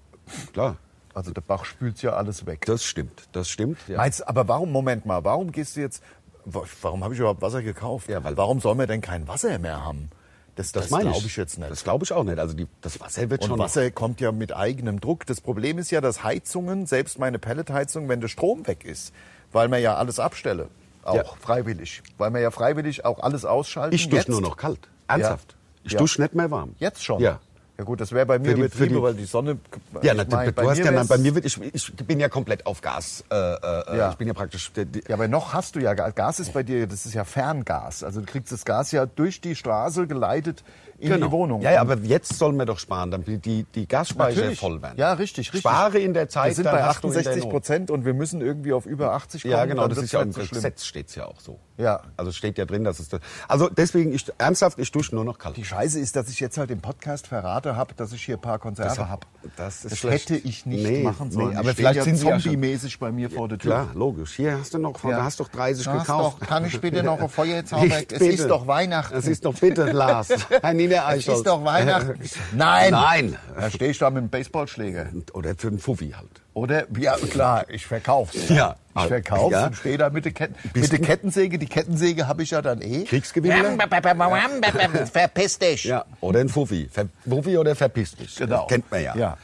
Klar. 0.52 0.76
Also 1.14 1.32
der 1.32 1.40
Bach 1.40 1.64
spült 1.64 2.02
ja 2.02 2.12
alles 2.12 2.46
weg. 2.46 2.64
Das 2.66 2.84
stimmt. 2.84 3.28
Das 3.32 3.48
stimmt. 3.48 3.78
Ja. 3.88 3.96
Meinst, 3.96 4.26
aber 4.28 4.46
warum, 4.48 4.70
Moment 4.70 5.06
mal, 5.06 5.24
warum 5.24 5.50
gehst 5.52 5.76
du 5.76 5.80
jetzt, 5.80 6.02
wa- 6.44 6.64
warum 6.82 7.02
habe 7.04 7.14
ich 7.14 7.20
überhaupt 7.20 7.42
Wasser 7.42 7.62
gekauft? 7.62 8.08
Ja, 8.08 8.22
weil- 8.22 8.36
warum 8.36 8.60
soll 8.60 8.74
man 8.76 8.86
denn 8.86 9.00
kein 9.00 9.26
Wasser 9.26 9.58
mehr 9.58 9.84
haben? 9.84 10.10
Das, 10.56 10.72
das, 10.72 10.90
meine 10.90 11.10
glaube 11.10 11.26
ich 11.26 11.36
jetzt 11.36 11.58
nicht. 11.58 11.70
Das 11.70 11.84
glaube 11.84 12.04
ich 12.04 12.12
auch 12.12 12.22
nicht. 12.24 12.38
Also 12.38 12.54
die, 12.54 12.66
das 12.82 13.00
Wasser 13.00 13.30
wird 13.30 13.42
und 13.42 13.48
schon. 13.48 13.58
Wasser 13.58 13.90
kommt 13.90 14.20
ja 14.20 14.30
mit 14.30 14.54
eigenem 14.54 15.00
Druck. 15.00 15.24
Das 15.26 15.40
Problem 15.40 15.78
ist 15.78 15.90
ja, 15.90 16.00
dass 16.00 16.22
Heizungen, 16.22 16.86
selbst 16.86 17.18
meine 17.18 17.38
Pelletheizung, 17.38 18.08
wenn 18.08 18.20
der 18.20 18.28
Strom 18.28 18.66
weg 18.66 18.84
ist, 18.84 19.12
weil 19.52 19.68
man 19.68 19.80
ja 19.80 19.94
alles 19.96 20.18
abstelle, 20.20 20.68
auch 21.02 21.14
Ja. 21.16 21.24
freiwillig, 21.40 22.02
weil 22.18 22.30
man 22.30 22.42
ja 22.42 22.50
freiwillig 22.50 23.04
auch 23.04 23.20
alles 23.20 23.44
ausschalten. 23.44 23.94
ich 23.94 24.08
dusche 24.08 24.30
nur 24.30 24.40
noch 24.42 24.56
kalt. 24.56 24.80
Ernsthaft. 25.08 25.56
Ich 25.82 25.92
Ja. 25.92 25.98
dusche 25.98 26.20
nicht 26.20 26.34
mehr 26.34 26.50
warm. 26.50 26.74
Jetzt 26.78 27.02
schon? 27.04 27.20
Ja. 27.22 27.40
Ja 27.80 27.84
gut, 27.84 27.98
das 27.98 28.12
wäre 28.12 28.26
bei 28.26 28.38
mir 28.38 28.52
die- 28.54 28.60
übertrieben, 28.60 28.94
die- 28.96 29.02
weil 29.02 29.14
die 29.14 29.24
Sonne... 29.24 29.56
Ja, 30.02 30.12
ich 30.12 30.18
natürlich. 30.18 30.54
du 30.54 30.68
hast 30.68 30.78
ja, 30.80 31.02
bei 31.04 31.16
mir 31.16 31.34
wird, 31.34 31.46
ich, 31.46 31.58
ich 31.72 31.96
bin 31.96 32.20
ja 32.20 32.28
komplett 32.28 32.66
auf 32.66 32.82
Gas. 32.82 33.24
Äh, 33.30 33.34
äh, 33.34 33.96
Ja. 33.96 34.10
Ich 34.10 34.16
bin 34.16 34.28
ja 34.28 34.34
praktisch. 34.34 34.70
Die, 34.76 35.02
Ja, 35.08 35.14
aber 35.14 35.28
noch 35.28 35.54
hast 35.54 35.76
du 35.76 35.80
ja 35.80 35.94
Gas. 35.94 36.14
Gas 36.14 36.40
ist 36.40 36.52
bei 36.52 36.62
dir, 36.62 36.86
das 36.86 37.06
ist 37.06 37.14
ja 37.14 37.24
Ferngas. 37.24 38.04
Also 38.04 38.20
du 38.20 38.26
kriegst 38.26 38.52
das 38.52 38.66
Gas 38.66 38.92
ja 38.92 39.06
durch 39.06 39.40
die 39.40 39.56
Straße 39.56 40.06
geleitet 40.06 40.62
in 41.00 41.20
die 41.20 41.30
Wohnung. 41.30 41.60
Genau. 41.60 41.70
Ja, 41.70 41.76
ja, 41.76 41.80
aber 41.80 41.96
jetzt 41.98 42.34
sollen 42.38 42.56
wir 42.56 42.66
doch 42.66 42.78
sparen, 42.78 43.10
damit 43.10 43.44
die, 43.44 43.64
die 43.74 43.86
Gasspeicher 43.88 44.36
Natürlich. 44.40 44.60
voll 44.60 44.82
werden. 44.82 44.98
Ja, 44.98 45.12
richtig, 45.14 45.48
richtig. 45.48 45.60
Spare 45.60 45.98
in 45.98 46.14
der 46.14 46.28
Zeit, 46.28 46.48
wir 46.50 46.54
sind 46.56 46.64
bei 46.64 46.82
hast 46.82 47.02
du 47.02 47.08
in 47.08 47.12
der 47.14 47.20
68 47.20 47.42
Not. 47.44 47.52
Prozent 47.52 47.90
und 47.90 48.04
wir 48.04 48.14
müssen 48.14 48.40
irgendwie 48.40 48.72
auf 48.72 48.86
über 48.86 49.12
80 49.12 49.42
kommen. 49.42 49.52
Ja, 49.52 49.64
genau, 49.64 49.88
das 49.88 49.98
ist 49.98 50.12
ja 50.12 50.22
im 50.22 50.32
so. 50.32 50.40
Gesetz 50.40 50.84
steht's 50.84 51.14
ja 51.14 51.26
auch 51.26 51.40
so. 51.40 51.58
Ja. 51.76 52.02
Also 52.16 52.30
steht 52.32 52.58
ja 52.58 52.64
drin, 52.66 52.84
dass 52.84 52.98
es. 53.00 53.08
Also 53.48 53.68
deswegen, 53.68 54.12
ich, 54.12 54.30
ernsthaft, 54.38 54.78
ich 54.78 54.92
dusche 54.92 55.14
nur 55.14 55.24
noch 55.24 55.38
kalt. 55.38 55.56
Die 55.56 55.64
Scheiße 55.64 55.98
ist, 55.98 56.14
dass 56.16 56.28
ich 56.28 56.38
jetzt 56.40 56.58
halt 56.58 56.70
im 56.70 56.80
Podcast 56.80 57.26
verrate 57.26 57.74
habe, 57.76 57.94
dass 57.94 58.12
ich 58.12 58.22
hier 58.24 58.36
ein 58.36 58.40
paar 58.40 58.58
Konserve 58.58 58.90
Das- 58.96 59.08
habe. 59.08 59.26
das 59.56 59.82
das 59.82 60.02
hätte 60.04 60.36
ich 60.36 60.66
nicht 60.66 60.82
Nee, 60.84 61.02
machen 61.02 61.30
sollen. 61.30 61.50
nee, 61.50 61.56
aber 61.56 61.74
vielleicht 61.74 61.96
ja 61.96 62.02
sind 62.04 62.16
sie 62.16 62.26
ja 62.26 62.38
zombie-mäßig 62.38 62.98
bei 62.98 63.10
mir 63.10 63.30
vor 63.30 63.48
der 63.48 63.56
Tür. 63.58 63.70
Klar, 63.70 63.88
logisch. 63.94 64.34
Hier 64.36 64.58
hast 64.58 64.74
du 64.74 64.78
noch, 64.78 65.02
Ja. 65.04 65.16
du 65.18 65.22
hast 65.24 65.40
doch 65.40 65.48
30 65.48 65.84
Da 65.86 65.92
hast 65.94 66.06
gekauft. 66.06 66.36
doch- 66.42 66.46
kann 66.46 66.64
ich 66.66 66.78
bitte 66.80 67.02
noch 67.02 67.18
ein 67.20 67.28
Feuerzauber? 67.30 67.84
Nicht 67.84 68.12
Es 68.12 68.20
ist 68.20 68.48
doch 68.50 68.66
Weihnachten. 68.66 69.16
Es 69.16 69.26
ist 69.26 69.44
doch 69.46 69.54
bitte, 69.54 69.90
Lars. 69.90 70.28
Herr 70.90 71.16
Es 71.16 71.26
ist 71.28 71.46
doch 71.46 71.64
Weihnachten. 71.64 72.18
Nein. 72.52 72.90
Nein. 72.92 73.36
Da 73.56 73.70
stehe 73.70 73.90
ich 73.90 73.98
da 73.98 74.10
mit 74.10 74.22
dem 74.22 74.28
Baseballschläger. 74.30 75.06
Oder 75.32 75.54
für 75.56 75.68
einen 75.68 75.78
Fuffi 75.78 76.10
halt. 76.16 76.28
Oder? 76.54 76.84
Ja, 76.98 77.16
klar, 77.16 77.64
ich 77.68 77.86
verkauf's. 77.86 78.36
Ja. 78.48 78.76
Ich 78.96 79.02
verkauf's 79.06 79.52
Ja. 79.52 79.66
und 79.68 79.76
stehe 79.76 79.96
da 79.98 80.10
mit 80.10 80.24
der, 80.24 80.32
Ketten, 80.32 80.56
mit 80.74 80.90
der 80.90 80.98
du- 80.98 81.04
Kettensäge. 81.04 81.58
Die 81.58 81.66
Kettensäge 81.66 82.26
habe 82.26 82.42
ich 82.42 82.50
ja 82.50 82.60
dann 82.60 82.82
eh. 82.82 83.04
Kriegsgewinnler? 83.04 83.76
Verpiss 85.12 85.58
dich. 85.58 85.84
Ja. 85.84 86.04
Oder 86.20 86.40
ein 86.40 86.48
Fuffi. 86.48 86.88
Ver 86.90 87.06
Fuffi 87.28 87.56
oder 87.56 87.76
verpiss 87.76 88.16
dich. 88.16 88.34
Genau. 88.36 88.62
Das 88.62 88.68
kennt 88.68 88.90
man 88.90 89.02
ja. 89.02 89.16
Ja. 89.16 89.36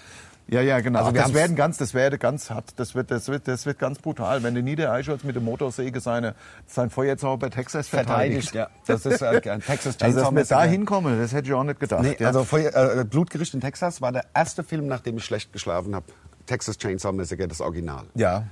Ja, 0.49 0.61
ja, 0.61 0.79
genau. 0.81 1.01
Also 1.01 1.11
das 1.11 1.35
werden 1.35 1.57
ganz, 1.57 1.77
das 1.77 1.93
werde 1.93 2.19
ganz 2.19 2.51
hart, 2.51 2.75
das 2.77 2.95
wird, 2.95 3.11
das 3.11 3.29
wird, 3.29 3.49
das 3.49 3.67
wird 3.67 3.81
ganz 3.81 3.99
brutal, 3.99 4.45
wenn 4.45 4.55
der 4.55 4.63
Niedereichholz 4.63 5.25
mit 5.25 5.35
der 5.35 5.43
Motorsäge 5.43 5.99
seine, 6.01 6.37
sein 6.67 6.89
Feuerzauber 6.89 7.49
bei 7.49 7.51
Texas 7.51 7.89
verteidigt. 7.89 8.55
Ja. 8.55 8.69
Das 8.87 9.05
ist 9.07 9.23
äh, 9.23 9.27
ein 9.51 9.61
Texas 9.61 9.97
Also, 10.01 10.21
dass 10.21 10.29
Chainsaw 10.29 10.35
wir 10.37 10.45
da 10.45 10.63
hinkommen, 10.65 11.19
das 11.19 11.33
hätte 11.33 11.49
ich 11.49 11.55
auch 11.55 11.65
nicht 11.65 11.81
gedacht. 11.81 12.03
Nee, 12.03 12.17
ja. 12.19 12.29
also 12.29 12.45
Feuer, 12.45 12.73
äh, 13.01 13.05
Blutgericht 13.05 13.55
in 13.55 13.61
Texas 13.61 14.01
war 14.01 14.13
der 14.13 14.25
erste 14.35 14.63
Film, 14.63 14.87
nachdem 14.87 15.17
ich 15.17 15.25
schlecht 15.25 15.53
geschlafen 15.53 15.95
habe. 15.97 16.07
Texas 16.47 16.79
Chainsaw 16.79 17.13
Massacre, 17.13 17.49
das 17.49 17.61
Original. 17.61 18.05
ja. 18.15 18.45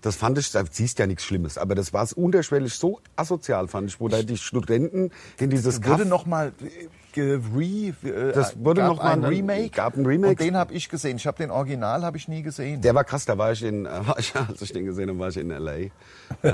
Das 0.00 0.14
fand 0.14 0.38
ich, 0.38 0.52
da 0.52 0.62
siehst 0.70 1.00
ja 1.00 1.08
nichts 1.08 1.24
Schlimmes, 1.24 1.58
aber 1.58 1.74
das 1.74 1.92
war 1.92 2.04
es 2.04 2.12
unterschwellig 2.12 2.72
so 2.74 3.00
asozial, 3.16 3.66
fand 3.66 3.90
ich, 3.90 3.98
wo 3.98 4.06
da 4.06 4.22
die 4.22 4.36
Studenten 4.36 5.10
in 5.40 5.50
dieses 5.50 5.78
wurde 5.84 6.02
Kaff- 6.02 6.08
noch 6.08 6.24
mal 6.24 6.52
re, 7.20 7.94
äh, 8.08 8.32
Das 8.32 8.54
wurde 8.62 8.82
noch 8.82 9.02
mal 9.02 9.12
ein 9.12 9.24
Remake. 9.24 9.70
gab 9.70 9.96
ein 9.96 10.06
Remake. 10.06 10.30
Und 10.32 10.40
den 10.40 10.56
habe 10.56 10.72
ich 10.74 10.88
gesehen. 10.88 11.16
Ich 11.16 11.26
habe 11.26 11.36
den 11.38 11.50
Original 11.50 12.02
habe 12.04 12.16
ich 12.16 12.28
nie 12.28 12.42
gesehen. 12.42 12.80
Der 12.80 12.94
war 12.94 13.04
krass, 13.04 13.24
da 13.24 13.36
war 13.38 13.52
ich 13.52 13.62
in, 13.62 13.84
war 13.84 14.16
ich, 14.18 14.34
als 14.34 14.62
ich 14.62 14.72
den 14.72 14.84
gesehen 14.86 15.08
habe, 15.10 15.18
war 15.18 15.28
ich 15.28 15.36
in 15.36 15.50
L.A. 15.50 15.90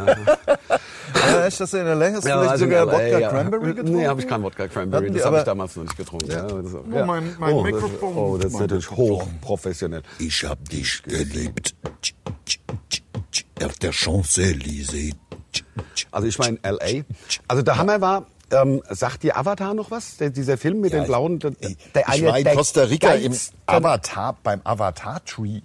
Ja, 1.14 1.46
ist 1.46 1.61
das 1.61 1.72
in 1.74 1.85
der 1.85 1.94
Länge? 1.94 2.16
Hast 2.16 2.24
du 2.24 2.29
vielleicht 2.31 2.50
also 2.50 2.64
in 2.64 2.70
sogar 2.70 2.87
LA, 2.87 2.92
Wodka 2.92 3.18
ja. 3.18 3.29
Cranberry 3.31 3.74
getrunken? 3.74 3.92
Nee, 3.96 4.07
habe 4.07 4.20
ich 4.20 4.29
keinen 4.29 4.42
Wodka 4.42 4.68
Cranberry. 4.68 5.11
Das 5.12 5.24
habe 5.24 5.38
ich 5.38 5.44
damals 5.44 5.77
noch 5.77 5.85
nicht 5.85 5.96
getrunken. 5.96 6.31
Ja. 6.31 6.42
das, 6.42 6.74
Oh, 6.74 6.83
mein- 7.07 7.37
mein 7.38 7.53
oh, 7.53 7.62
das, 7.64 7.72
Mikrofon. 7.72 8.16
oh, 8.16 8.38
das 8.38 8.53
ist 8.53 8.59
natürlich 8.61 8.90
hochprofessionell. 8.90 10.03
Ich 10.18 10.44
hab 10.44 10.68
dich 10.68 11.03
geliebt. 11.03 11.74
Auf 13.62 13.79
der 13.79 13.92
Champs-Élysées. 13.92 15.14
Also 16.11 16.27
ich 16.29 16.38
war 16.38 16.48
in 16.48 16.59
L.A. 16.62 17.03
Also 17.48 17.62
der 17.62 17.77
Hammer 17.79 18.00
war, 18.00 18.27
ähm, 18.62 18.83
sagt 18.90 19.23
dir 19.23 19.37
Avatar 19.37 19.75
noch 19.75 19.90
was? 19.90 20.17
Der, 20.17 20.31
dieser 20.31 20.57
Film 20.57 20.81
mit 20.81 20.93
Ja, 20.93 21.01
den 21.01 21.07
blauen... 21.07 21.38
Der, 21.38 21.51
der 21.51 22.05
Ich 22.14 22.25
war 22.25 22.38
in 22.38 22.45
der 22.45 22.55
Costa 22.55 22.83
Rica 22.85 23.12
im 23.14 23.35
Avatar, 23.67 24.37
beim 24.43 24.61
Avatar-Tree. 24.64 25.61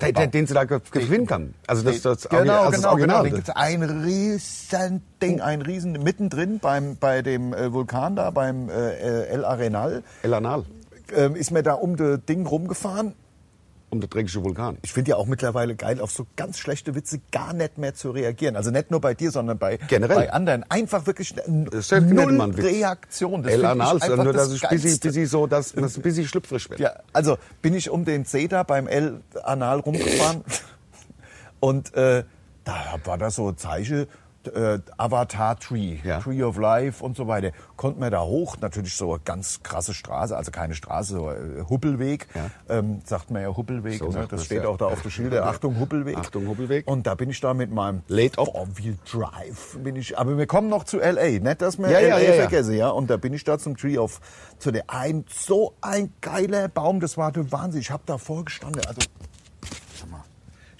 der, 0.00 0.12
der, 0.12 0.26
den 0.28 0.46
sie 0.46 0.54
da 0.54 0.64
ge- 0.64 0.80
gewinnen 0.90 1.26
kann. 1.26 1.54
Also 1.66 1.82
das, 1.82 2.00
das, 2.02 2.28
genau, 2.28 2.60
also 2.64 2.70
das 2.70 2.80
genau, 2.80 2.90
Original. 2.92 3.22
genau. 3.22 3.30
Da 3.30 3.36
gibt's 3.36 3.50
ein 3.50 3.82
riesen 3.82 5.02
Ding, 5.20 5.40
ein 5.40 5.62
riesen, 5.62 5.92
mittendrin 5.92 6.58
beim, 6.60 6.96
bei 6.96 7.22
dem 7.22 7.52
äh, 7.52 7.72
Vulkan 7.72 8.16
da, 8.16 8.30
beim 8.30 8.68
äh, 8.70 8.72
El 9.26 9.44
Arenal, 9.44 10.02
El 10.22 10.34
Anal. 10.34 10.64
ähm, 11.14 11.36
ist 11.36 11.50
mir 11.50 11.62
da 11.62 11.74
um 11.74 11.96
das 11.96 12.20
Ding 12.26 12.46
rumgefahren. 12.46 13.14
Um 13.92 14.00
Vulkan. 14.42 14.78
Ich 14.82 14.92
finde 14.92 15.10
ja 15.10 15.16
auch 15.16 15.26
mittlerweile 15.26 15.76
geil, 15.76 16.00
auf 16.00 16.10
so 16.10 16.26
ganz 16.34 16.58
schlechte 16.58 16.94
Witze 16.94 17.20
gar 17.30 17.52
nicht 17.52 17.76
mehr 17.76 17.94
zu 17.94 18.10
reagieren. 18.10 18.56
Also 18.56 18.70
nicht 18.70 18.90
nur 18.90 19.02
bei 19.02 19.12
dir, 19.12 19.30
sondern 19.30 19.58
bei, 19.58 19.76
Generell. 19.76 20.16
bei 20.16 20.32
anderen. 20.32 20.64
Einfach 20.70 21.06
wirklich 21.06 21.34
Das 21.70 21.90
null. 21.90 22.50
Reaktion. 22.52 23.42
Das 23.42 23.52
El 23.52 23.60
find 23.60 23.64
ich 23.64 23.70
Anal, 23.82 23.94
einfach 24.02 24.24
nur 24.24 24.32
das 24.32 24.44
dass 24.48 24.54
ich 24.54 24.62
Geilste. 24.62 25.08
busy 25.08 25.26
so, 25.26 25.46
dass 25.46 25.72
das 25.74 25.96
ein 25.96 26.02
bisschen 26.02 26.26
schlüpfrig 26.26 26.70
wird. 26.70 26.80
Ja, 26.80 26.94
also 27.12 27.36
bin 27.60 27.74
ich 27.74 27.90
um 27.90 28.06
den 28.06 28.24
da 28.48 28.62
beim 28.62 28.86
El 28.86 29.20
Anal 29.42 29.80
rumgefahren 29.80 30.42
und 31.60 31.94
äh, 31.94 32.24
da 32.64 32.74
war 33.04 33.18
da 33.18 33.30
so 33.30 33.48
ein 33.48 33.58
Zeichen, 33.58 34.06
äh, 34.48 34.78
Avatar 34.96 35.58
Tree, 35.58 35.98
Ja. 36.04 36.20
Tree 36.20 36.42
of 36.42 36.56
Life 36.58 37.04
und 37.04 37.16
so 37.16 37.28
weiter. 37.28 37.52
Konnten 37.76 38.00
wir 38.00 38.10
da 38.10 38.22
hoch, 38.22 38.56
natürlich 38.60 38.94
so 38.96 39.12
eine 39.14 39.22
ganz 39.24 39.62
krasse 39.62 39.94
Straße, 39.94 40.36
also 40.36 40.50
keine 40.50 40.74
Straße, 40.74 41.14
so 41.14 41.28
ein 41.28 41.66
Huppelweg, 41.68 42.26
Ja. 42.34 42.50
ähm, 42.78 43.00
sagt 43.04 43.30
man 43.30 43.42
ja 43.42 43.56
Huppelweg, 43.56 43.98
So 43.98 44.08
ne? 44.08 44.26
das 44.28 44.44
steht 44.44 44.62
ja. 44.64 44.68
auch 44.68 44.76
da 44.76 44.86
auf 44.86 45.02
der 45.02 45.10
Schilder, 45.10 45.46
Achtung 45.46 45.78
Huppelweg. 45.80 46.16
Achtung, 46.16 46.46
Huppelweg. 46.48 46.86
Und 46.86 47.06
da 47.06 47.14
bin 47.14 47.30
ich 47.30 47.40
da 47.40 47.54
mit 47.54 47.70
meinem 47.70 48.02
Late 48.08 48.38
up. 48.40 48.46
Four-Wheel 48.48 48.96
Drive, 49.10 49.78
bin 49.82 49.96
ich, 49.96 50.18
aber 50.18 50.36
wir 50.38 50.46
kommen 50.46 50.68
noch 50.68 50.84
zu 50.84 51.00
L.A., 51.00 51.38
nicht, 51.40 51.62
dass 51.62 51.78
wir 51.78 51.90
Ja, 51.90 52.00
ja, 52.00 52.16
L.A. 52.16 52.18
ja, 52.20 52.34
ja. 52.34 52.40
vergessen, 52.42 52.74
ja, 52.74 52.88
und 52.90 53.10
da 53.10 53.16
bin 53.16 53.32
ich 53.34 53.44
da 53.44 53.58
zum 53.58 53.76
Tree 53.76 53.98
of, 53.98 54.20
zu 54.58 54.70
der, 54.70 54.84
ein, 54.88 55.24
so 55.28 55.74
ein 55.80 56.12
geiler 56.20 56.68
Baum, 56.68 57.00
das 57.00 57.16
war 57.16 57.32
der 57.32 57.50
Wahnsinn, 57.52 57.80
ich 57.80 57.90
habe 57.90 58.02
da 58.06 58.18
vorgestanden, 58.18 58.82
also, 58.86 59.00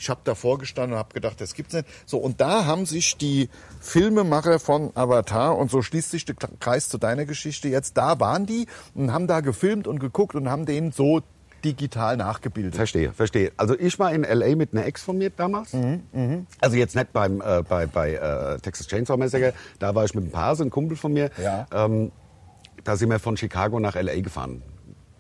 ich 0.03 0.11
habe 0.11 0.21
da 0.25 0.35
vorgestanden 0.35 0.95
und 0.95 0.99
habe 0.99 1.15
gedacht, 1.15 1.41
das 1.41 1.55
gibt's 1.55 1.75
nicht. 1.75 1.87
So, 2.07 2.19
und 2.19 2.41
da 2.41 2.67
haben 2.67 2.87
sich 2.87 3.17
die 3.17 3.49
Filmemacher 3.81 4.59
von 4.59 4.91
Avatar, 4.97 5.57
und 5.57 5.71
so 5.71 5.81
schließt 5.81 6.11
sich 6.11 6.25
der 6.25 6.35
Kreis 6.59 6.89
zu 6.89 6.99
deiner 6.99 7.25
Geschichte 7.25 7.69
jetzt, 7.69 7.97
da 7.97 8.19
waren 8.19 8.45
die 8.45 8.67
und 8.95 9.13
haben 9.13 9.29
da 9.29 9.41
gefilmt 9.41 9.87
und 9.87 10.01
geguckt 10.01 10.35
und 10.35 10.51
haben 10.51 10.67
den 10.67 10.91
so 10.91 11.21
digital 11.65 12.17
nachgebildet. 12.17 12.75
Verstehe, 12.75 13.13
verstehe. 13.13 13.53
Also 13.57 13.79
ich 13.79 13.97
war 14.01 14.13
in 14.13 14.25
L.A. 14.25 14.57
mit 14.57 14.73
einer 14.73 14.85
Ex 14.85 15.03
von 15.03 15.17
mir 15.19 15.31
damals. 15.31 15.73
Mhm, 15.73 16.47
Also 16.61 16.77
jetzt 16.77 16.97
nicht 16.97 17.13
beim, 17.13 17.41
äh, 17.41 17.63
bei, 17.63 17.87
bei 17.87 18.15
äh, 18.15 18.59
Texas 18.59 18.89
Chainsaw 18.89 19.17
Massacre. 19.17 19.55
Da 19.79 19.95
war 19.95 20.05
ich 20.05 20.15
mit 20.17 20.25
ein 20.25 20.33
paar, 20.33 20.57
so 20.57 20.65
ein 20.65 20.71
Kumpel 20.71 20.97
von 20.97 21.13
mir. 21.13 21.31
Ja. 21.41 21.67
Ähm, 21.73 22.11
da 22.83 22.97
sind 22.97 23.11
wir 23.11 23.21
von 23.21 23.37
Chicago 23.37 23.79
nach 23.79 23.95
L.A. 23.95 24.21
gefahren. 24.21 24.63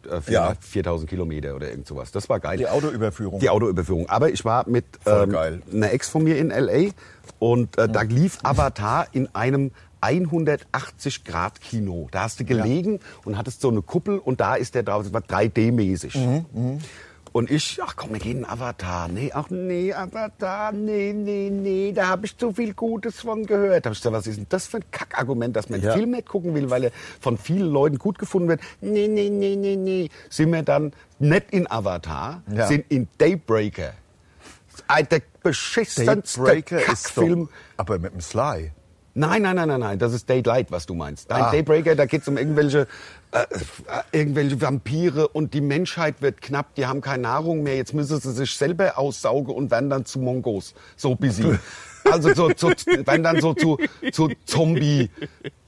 Äh, 0.06 0.20
vier- 0.20 0.32
Ja. 0.34 0.54
4000 0.60 1.08
Kilometer 1.08 1.54
oder 1.54 1.70
irgend 1.70 1.86
sowas. 1.86 2.10
Das 2.12 2.28
war 2.28 2.40
geil. 2.40 2.58
Die 2.58 2.66
Autoüberführung. 2.68 3.40
Die 3.40 3.48
Autoüberführung. 3.50 4.08
Aber 4.08 4.30
ich 4.30 4.44
war 4.44 4.68
mit 4.68 4.84
ähm, 5.06 5.30
einer 5.72 5.92
Ex 5.92 6.08
von 6.08 6.24
mir 6.24 6.38
in 6.38 6.50
L.A. 6.50 6.90
und 7.38 7.76
äh, 7.78 7.88
da 7.88 8.02
lief 8.02 8.38
Avatar 8.42 9.06
in 9.12 9.28
einem 9.34 9.70
180 10.00 11.24
Grad 11.24 11.60
Kino. 11.60 12.08
Da 12.10 12.22
hast 12.22 12.40
du 12.40 12.44
gelegen 12.44 13.00
und 13.24 13.36
hattest 13.38 13.60
so 13.60 13.68
eine 13.70 13.82
Kuppel 13.82 14.18
und 14.18 14.40
da 14.40 14.54
ist 14.56 14.74
der 14.74 14.82
drauf, 14.82 15.04
das 15.04 15.12
war 15.12 15.20
3D-mäßig. 15.22 16.16
Mhm, 16.52 16.78
Und 17.32 17.50
ich, 17.50 17.78
ach 17.82 17.96
komm, 17.96 18.10
wir 18.12 18.18
gehen 18.18 18.38
in 18.40 18.44
Avatar. 18.44 19.08
Nee, 19.08 19.30
ach 19.32 19.48
nee, 19.48 19.92
Avatar, 19.94 20.70
nee, 20.72 21.14
nee, 21.14 21.48
nee, 21.50 21.92
da 21.92 22.08
habe 22.08 22.26
ich 22.26 22.36
zu 22.36 22.52
viel 22.52 22.74
Gutes 22.74 23.20
von 23.22 23.46
gehört. 23.46 23.86
Da 23.86 23.88
hab 23.88 23.94
ich 23.94 24.00
gesagt, 24.00 24.14
was 24.14 24.26
ist 24.26 24.36
denn 24.36 24.46
das 24.50 24.66
für 24.66 24.76
ein 24.78 24.84
Kackargument, 24.90 25.56
dass 25.56 25.70
man 25.70 25.80
einen 25.80 25.88
Ja. 25.88 25.94
Film 25.94 26.10
nicht 26.10 26.28
gucken 26.28 26.54
will, 26.54 26.68
weil 26.68 26.84
er 26.84 26.90
von 27.20 27.38
vielen 27.38 27.70
Leuten 27.70 27.96
gut 27.98 28.18
gefunden 28.18 28.48
wird. 28.48 28.60
Nee, 28.82 29.08
nee, 29.08 29.30
nee, 29.30 29.56
nee, 29.56 29.76
nee. 29.76 30.10
Sind 30.28 30.52
wir 30.52 30.62
dann 30.62 30.92
nicht 31.18 31.46
in 31.52 31.70
Avatar, 31.70 32.42
Ja. 32.54 32.66
sind 32.66 32.84
in 32.90 33.08
Daybreaker. 33.16 33.94
Ein- 34.86 35.08
Der 35.10 35.22
beschissenste 35.42 36.40
Daybreaker 36.42 36.78
ist 36.80 36.86
Kackfilm. 37.14 37.46
doch, 37.46 37.52
aber 37.78 37.98
mit 37.98 38.12
dem 38.12 38.20
Sly. 38.20 38.72
Nein, 39.14 39.42
nein, 39.42 39.56
nein, 39.56 39.68
nein, 39.68 39.80
nein, 39.80 39.98
das 39.98 40.14
ist 40.14 40.28
Daylight, 40.28 40.70
was 40.70 40.86
du 40.86 40.94
meinst. 40.94 41.28
Nein, 41.28 41.42
Ah. 41.42 41.50
Daybreaker, 41.50 41.94
da 41.94 42.06
geht's 42.06 42.28
um 42.28 42.38
irgendwelche, 42.38 42.86
äh, 43.32 43.40
äh, 43.40 44.18
irgendwelche 44.18 44.60
Vampire 44.60 45.28
und 45.28 45.52
die 45.52 45.60
Menschheit 45.60 46.22
wird 46.22 46.40
knapp, 46.40 46.74
die 46.76 46.86
haben 46.86 47.02
keine 47.02 47.24
Nahrung 47.24 47.62
mehr, 47.62 47.76
jetzt 47.76 47.92
müssen 47.92 48.18
sie 48.18 48.32
sich 48.32 48.54
selber 48.56 48.98
aussaugen 48.98 49.54
und 49.54 49.70
werden 49.70 49.90
dann 49.90 50.06
zu 50.06 50.18
Mongos, 50.18 50.74
so 50.96 51.14
busy. 51.14 51.58
Also 52.10 52.34
so, 52.34 52.50
so, 52.56 52.68
werden 53.06 53.22
dann 53.22 53.40
so 53.40 53.54
zu, 53.54 53.78
zu 54.10 54.28
Zombie, 54.44 55.08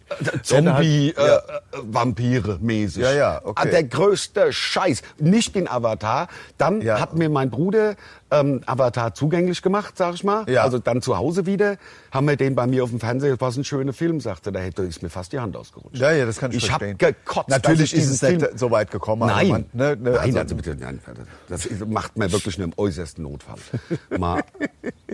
äh, 0.09 0.43
Zombie, 0.43 1.11
äh, 1.11 1.15
Ja. 1.17 1.37
äh. 1.37 2.95
Ja, 2.97 3.13
ja, 3.13 3.41
okay. 3.45 3.63
Ah, 3.67 3.71
Der 3.71 3.85
größte 3.85 4.53
Scheiß. 4.53 5.03
Nicht 5.19 5.57
in 5.57 5.69
Avatar. 5.69 6.29
Dann 6.59 6.81
Ja. 6.81 7.01
hat 7.01 7.15
mir 7.15 7.29
mein 7.29 7.51
Bruder 7.51 7.95
ähm, 8.31 8.63
Avatar 8.67 9.15
zugänglich 9.15 9.63
gemacht, 9.63 9.97
sag 9.97 10.15
ich 10.15 10.25
mal. 10.25 10.49
Ja. 10.51 10.63
Also 10.65 10.79
dann 10.79 11.03
zu 11.03 11.17
Hause 11.17 11.47
wieder, 11.47 11.77
haben 12.11 12.27
wir 12.27 12.37
den 12.37 12.55
bei 12.55 12.67
mir 12.67 12.83
auf 12.83 12.91
dem 12.91 12.99
Fernseher, 13.01 13.37
was 13.41 13.57
ein 13.57 13.65
schöner 13.65 13.93
Film, 13.93 14.21
sagte, 14.21 14.51
da 14.51 14.59
hätte 14.61 14.83
ist 14.83 15.03
mir 15.03 15.11
fast 15.11 15.33
die 15.33 15.39
Hand 15.39 15.57
ausgerutscht. 15.57 15.97
Ja, 15.99 16.11
ja, 16.11 16.27
das 16.27 16.39
kann 16.39 16.51
ich, 16.51 16.57
Ich 16.59 16.67
verstehen. 16.67 16.99
gekotzt, 16.99 17.49
Natürlich 17.51 17.91
dass 17.93 17.99
ich 18.01 18.05
ist 18.05 18.23
es 18.23 18.23
nicht 18.23 18.59
so 18.59 18.71
weit 18.71 18.91
gekommen. 18.91 19.27
Nein, 19.29 19.49
man- 19.49 19.65
ne, 19.73 19.97
ne, 19.97 20.11
nein, 20.11 20.19
also- 20.19 20.39
also 20.41 20.55
bitte, 20.57 20.75
nein, 20.75 21.01
das 21.49 21.69
macht 21.87 22.17
man 22.19 22.33
wirklich 22.33 22.59
nur 22.59 22.67
im 22.67 22.73
äußersten 22.77 23.23
Notfall. 23.23 23.59
Mal, 24.19 24.43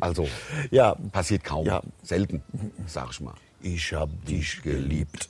also, 0.01 0.26
Ja. 0.70 0.95
passiert 1.12 1.45
kaum, 1.45 1.66
Ja. 1.66 1.82
selten, 2.03 2.43
sag 2.86 3.09
ich 3.11 3.20
mal. 3.20 3.34
Ich 3.62 3.92
hab 3.92 4.08
dich 4.26 4.62
geliebt. 4.62 5.28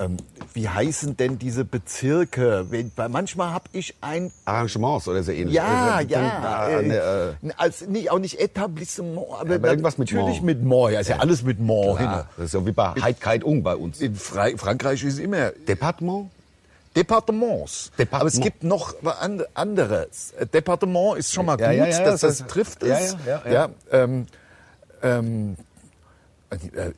Ähm, 0.00 0.16
wie 0.54 0.68
heißen 0.68 1.16
denn 1.18 1.38
diese 1.38 1.64
Bezirke? 1.66 2.66
Weil 2.96 3.08
manchmal 3.10 3.52
hab 3.52 3.68
ich 3.72 3.94
ein 4.00 4.32
Arrangements 4.46 5.06
oder 5.06 5.22
so 5.22 5.32
ähnlich. 5.32 5.54
ja, 5.54 6.00
Äh, 6.00 6.06
ja, 6.06 6.68
äh, 6.68 6.88
äh, 6.88 7.28
äh, 7.30 7.34
als 7.58 7.86
nicht 7.86 8.10
auch 8.10 8.18
nicht 8.18 8.40
Etablissement, 8.40 9.26
aber, 9.38 9.54
aber 9.56 9.68
irgendwas 9.68 9.98
mit 9.98 10.10
natürlich 10.10 10.36
Mont. 10.36 10.44
mit 10.44 10.62
Mont. 10.64 10.92
Ja, 10.94 11.00
ist 11.00 11.08
ja 11.08 11.18
alles 11.18 11.42
mit 11.42 11.60
Mont. 11.60 12.00
ja, 12.00 12.16
hin. 12.16 12.24
das 12.38 12.44
ist 12.46 12.52
so 12.52 12.66
wie 12.66 12.72
bei 12.72 12.94
Heid 13.00 13.20
Kite 13.20 13.44
Ung 13.44 13.62
bei 13.62 13.76
uns. 13.76 14.00
In 14.00 14.14
Fra 14.14 14.48
Frankreich 14.56 15.04
ist 15.04 15.18
immer 15.18 15.50
Departement? 15.50 16.30
Departements. 16.96 17.90
Departement. 17.98 18.20
Aber 18.20 18.28
es 18.28 18.40
gibt 18.40 18.64
noch 18.64 18.94
an- 19.20 19.42
anderes. 19.54 20.32
Äh, 20.38 20.46
Departement 20.46 21.18
ist 21.18 21.32
schon 21.34 21.46
mal 21.46 21.58
Ja, 21.60 21.68
gut, 21.68 21.76
ja, 21.78 21.86
ja, 21.86 21.90
dass 21.90 21.98
das 21.98 22.20
das 22.20 22.40
ist- 22.40 22.48
trifft 22.48 22.82
ja, 22.82 22.98
es. 22.98 23.16
ja, 23.26 23.42
ja, 23.46 23.52
ja. 23.52 23.68
ähm, 23.92 24.26
ähm, 25.02 25.56
äh, 25.56 25.62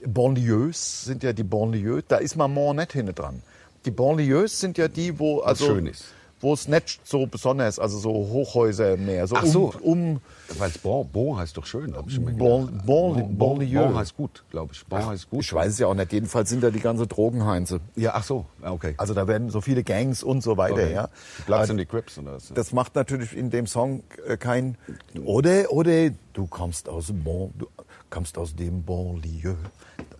Banlieues 0.06 1.04
sind 1.04 1.22
ja 1.22 1.32
die 1.32 1.44
Banlieues, 1.44 2.04
da 2.08 2.16
ist 2.16 2.36
Maman 2.36 2.76
nicht 2.76 2.92
hinten 2.92 3.14
dran. 3.14 3.42
Die 3.84 3.90
Banlieues 3.90 4.58
sind 4.60 4.78
ja 4.78 4.88
die, 4.88 5.18
wo 5.18 5.40
also 5.40 5.66
schön 5.66 5.86
ist. 5.86 6.04
wo 6.40 6.52
es 6.54 6.68
nicht 6.68 7.00
so 7.04 7.26
besonders, 7.26 7.78
also 7.78 7.98
so 7.98 8.10
Hochhäuser 8.10 8.96
mehr, 8.96 9.26
so 9.26 9.36
Ach 9.36 9.46
so. 9.46 9.72
um, 9.82 10.14
um 10.16 10.20
Weil 10.58 10.70
Bon, 10.82 11.08
bon 11.10 11.36
heißt 11.38 11.56
doch 11.56 11.64
schön, 11.66 11.92
glaube 11.92 12.10
ich. 12.10 12.18
Bon-. 12.20 12.36
Bon- 12.36 12.82
bon, 12.84 13.38
Banlieue. 13.38 13.86
bon 13.86 13.94
heißt 13.96 14.16
gut, 14.16 14.44
glaube 14.50 14.72
ich. 14.74 14.84
Bon 14.86 15.04
heißt 15.06 15.30
gut. 15.30 15.42
ich 15.42 15.52
weiß 15.52 15.72
es 15.72 15.78
ja 15.78 15.86
auch 15.86 15.94
nicht, 15.94 16.12
jedenfalls 16.12 16.48
sind 16.50 16.62
da 16.62 16.70
die 16.70 16.80
ganze 16.80 17.06
Drogenheinze. 17.06 17.80
Ja, 17.96 18.12
ach 18.14 18.24
so, 18.24 18.46
ja, 18.62 18.72
okay. 18.72 18.94
Also 18.98 19.14
da 19.14 19.26
werden 19.28 19.50
so 19.50 19.60
viele 19.60 19.82
Gangs 19.84 20.22
und 20.22 20.42
so 20.42 20.56
weiter, 20.56 20.74
okay. 20.74 20.92
ja. 20.94 21.08
Platz 21.46 21.68
Äh, 21.68 21.72
in 21.72 21.78
die 21.78 21.86
Crips 21.86 22.18
oder 22.18 22.34
was? 22.34 22.52
Das 22.54 22.72
macht 22.72 22.94
natürlich 22.94 23.34
in 23.36 23.50
dem 23.50 23.66
Song 23.66 24.02
äh, 24.26 24.36
kein 24.36 24.76
oder 25.24 25.70
oder 25.72 26.10
du 26.32 26.46
kommst 26.46 26.88
aus 26.88 27.10
bon, 27.12 27.52
du 27.58 27.66
kommst 28.14 28.38
aus 28.38 28.54
dem 28.54 28.84
Banlieue. 28.84 29.56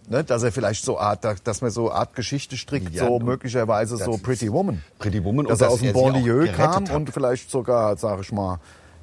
Ne, 0.09 0.23
dass 0.23 0.43
er 0.43 0.53
vielleicht 0.53 0.85
so 0.85 0.99
Art, 0.99 1.25
dass 1.45 1.63
man 1.63 1.71
so 1.71 1.91
Art 1.91 2.15
Geschichte 2.15 2.57
strickt, 2.59 2.93
Ja, 2.93 3.07
so 3.07 3.19
möglicherweise 3.21 3.97
so 3.97 4.19
Pretty 4.19 4.53
Woman. 4.53 4.83
Pretty 4.99 5.25
Woman 5.25 5.47
dass 5.47 5.61
und 5.61 5.65
er 5.65 5.69
dass 5.69 5.75
aus 5.75 5.81
dem 5.81 5.93
Banlieue 5.95 6.41
gerettet 6.41 6.57
kam 6.57 6.89
hat. 6.89 6.91
und 6.95 7.11
vielleicht 7.11 7.51
sogar, 7.51 7.97
sag 7.97 8.21
ich 8.21 8.31
mal, 8.33 8.59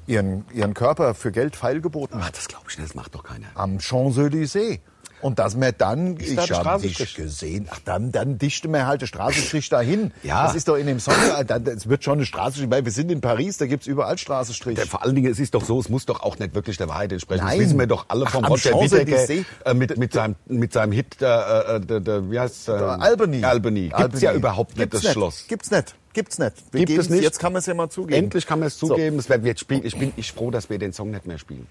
ihren 0.06 0.44
ihren 0.52 0.74
Körper 0.74 1.14
für 1.14 1.32
Geld 1.32 1.56
feilgeboten 1.56 2.18
Ach, 2.20 2.26
hat 2.26 2.36
das 2.36 2.46
glaube 2.48 2.66
ich 2.68 2.78
nicht, 2.78 2.90
das 2.90 2.94
macht 2.94 3.14
doch 3.14 3.24
keiner. 3.24 3.46
am 3.54 3.78
Champs-Élysées. 3.78 4.78
Und 5.22 5.38
dass 5.38 5.56
man 5.56 5.72
dann, 5.78 6.16
da 6.16 6.22
ich 6.22 6.34
der 6.48 6.64
habe 6.64 6.82
dich 6.82 7.14
gesehen, 7.14 7.68
ach 7.70 7.78
dann, 7.84 8.12
dann 8.12 8.38
dichte 8.38 8.68
man 8.68 8.86
halt 8.86 9.00
den 9.02 9.06
Straßenstrich 9.06 9.68
dahin. 9.68 10.12
Ja. 10.24 10.46
Das 10.46 10.56
ist 10.56 10.68
doch 10.68 10.76
in 10.76 10.86
dem 10.86 10.98
Song, 11.00 11.14
äh, 11.38 11.44
da- 11.44 11.56
es 11.58 11.88
wird 11.88 12.02
schon 12.04 12.14
eine 12.18 12.26
Straßenstrich, 12.26 12.68
weil 12.70 12.84
wir 12.84 12.92
sind 12.92 13.10
in 13.10 13.20
Paris, 13.20 13.56
da 13.58 13.66
gibt's 13.66 13.86
überall 13.86 14.18
Straßenstrich. 14.18 14.74
Der, 14.76 14.86
vor 14.86 15.02
allen 15.04 15.14
Dingen, 15.14 15.30
es 15.32 15.38
ist 15.38 15.54
doch 15.54 15.64
so, 15.64 15.78
es 15.80 15.88
muss 15.88 16.06
doch 16.06 16.22
auch 16.22 16.38
nicht 16.38 16.54
wirklich 16.54 16.76
der 16.76 16.88
Wahrheit 16.88 17.12
entsprechen. 17.12 17.44
Nein. 17.44 17.58
Das 17.58 17.66
wissen 17.68 17.78
wir 17.78 17.86
doch 17.86 18.06
alle 18.08 18.26
vom 18.26 18.44
Roger 18.44 18.70
Champs-Élysées. 18.72 19.44
äh, 19.64 19.74
mit, 19.74 19.96
mit, 19.96 20.12
seinem, 20.12 20.34
mit 20.46 20.72
seinem 20.72 20.92
Hit, 20.92 21.22
äh, 21.22 21.76
äh, 21.76 21.80
der, 21.80 22.00
der, 22.00 22.30
wie 22.30 22.38
heißt 22.40 22.68
äh, 22.68 22.72
Albany. 22.72 23.44
Albany. 23.44 23.80
Gibt's 23.82 23.94
Albany. 24.00 24.24
ja 24.24 24.32
überhaupt 24.34 24.76
nicht 24.76 24.90
Gibt's 24.90 25.04
das 25.04 25.12
Schloss. 25.12 25.44
Gibt's 25.48 25.70
nicht. 25.70 25.94
Gibt's 26.14 26.38
nicht. 26.38 26.52
Wir 26.72 26.84
Gibt 26.84 26.98
es 27.00 27.08
nicht? 27.08 27.22
Jetzt 27.22 27.38
kann 27.38 27.52
man 27.52 27.60
es 27.60 27.66
ja 27.66 27.74
mal 27.74 27.88
zugeben. 27.88 28.24
Endlich 28.24 28.44
kann 28.46 28.58
man 28.58 28.66
es 28.68 28.78
So. 28.78 28.88
zugeben. 28.88 29.18
Es 29.18 29.28
wird, 29.28 29.44
wird 29.44 29.60
spielen. 29.60 29.82
Ich 29.84 29.96
bin 29.96 30.12
ich 30.16 30.32
froh, 30.32 30.50
dass 30.50 30.68
wir 30.68 30.78
den 30.78 30.92
Song 30.92 31.10
nicht 31.12 31.26
mehr 31.26 31.38
spielen. 31.38 31.66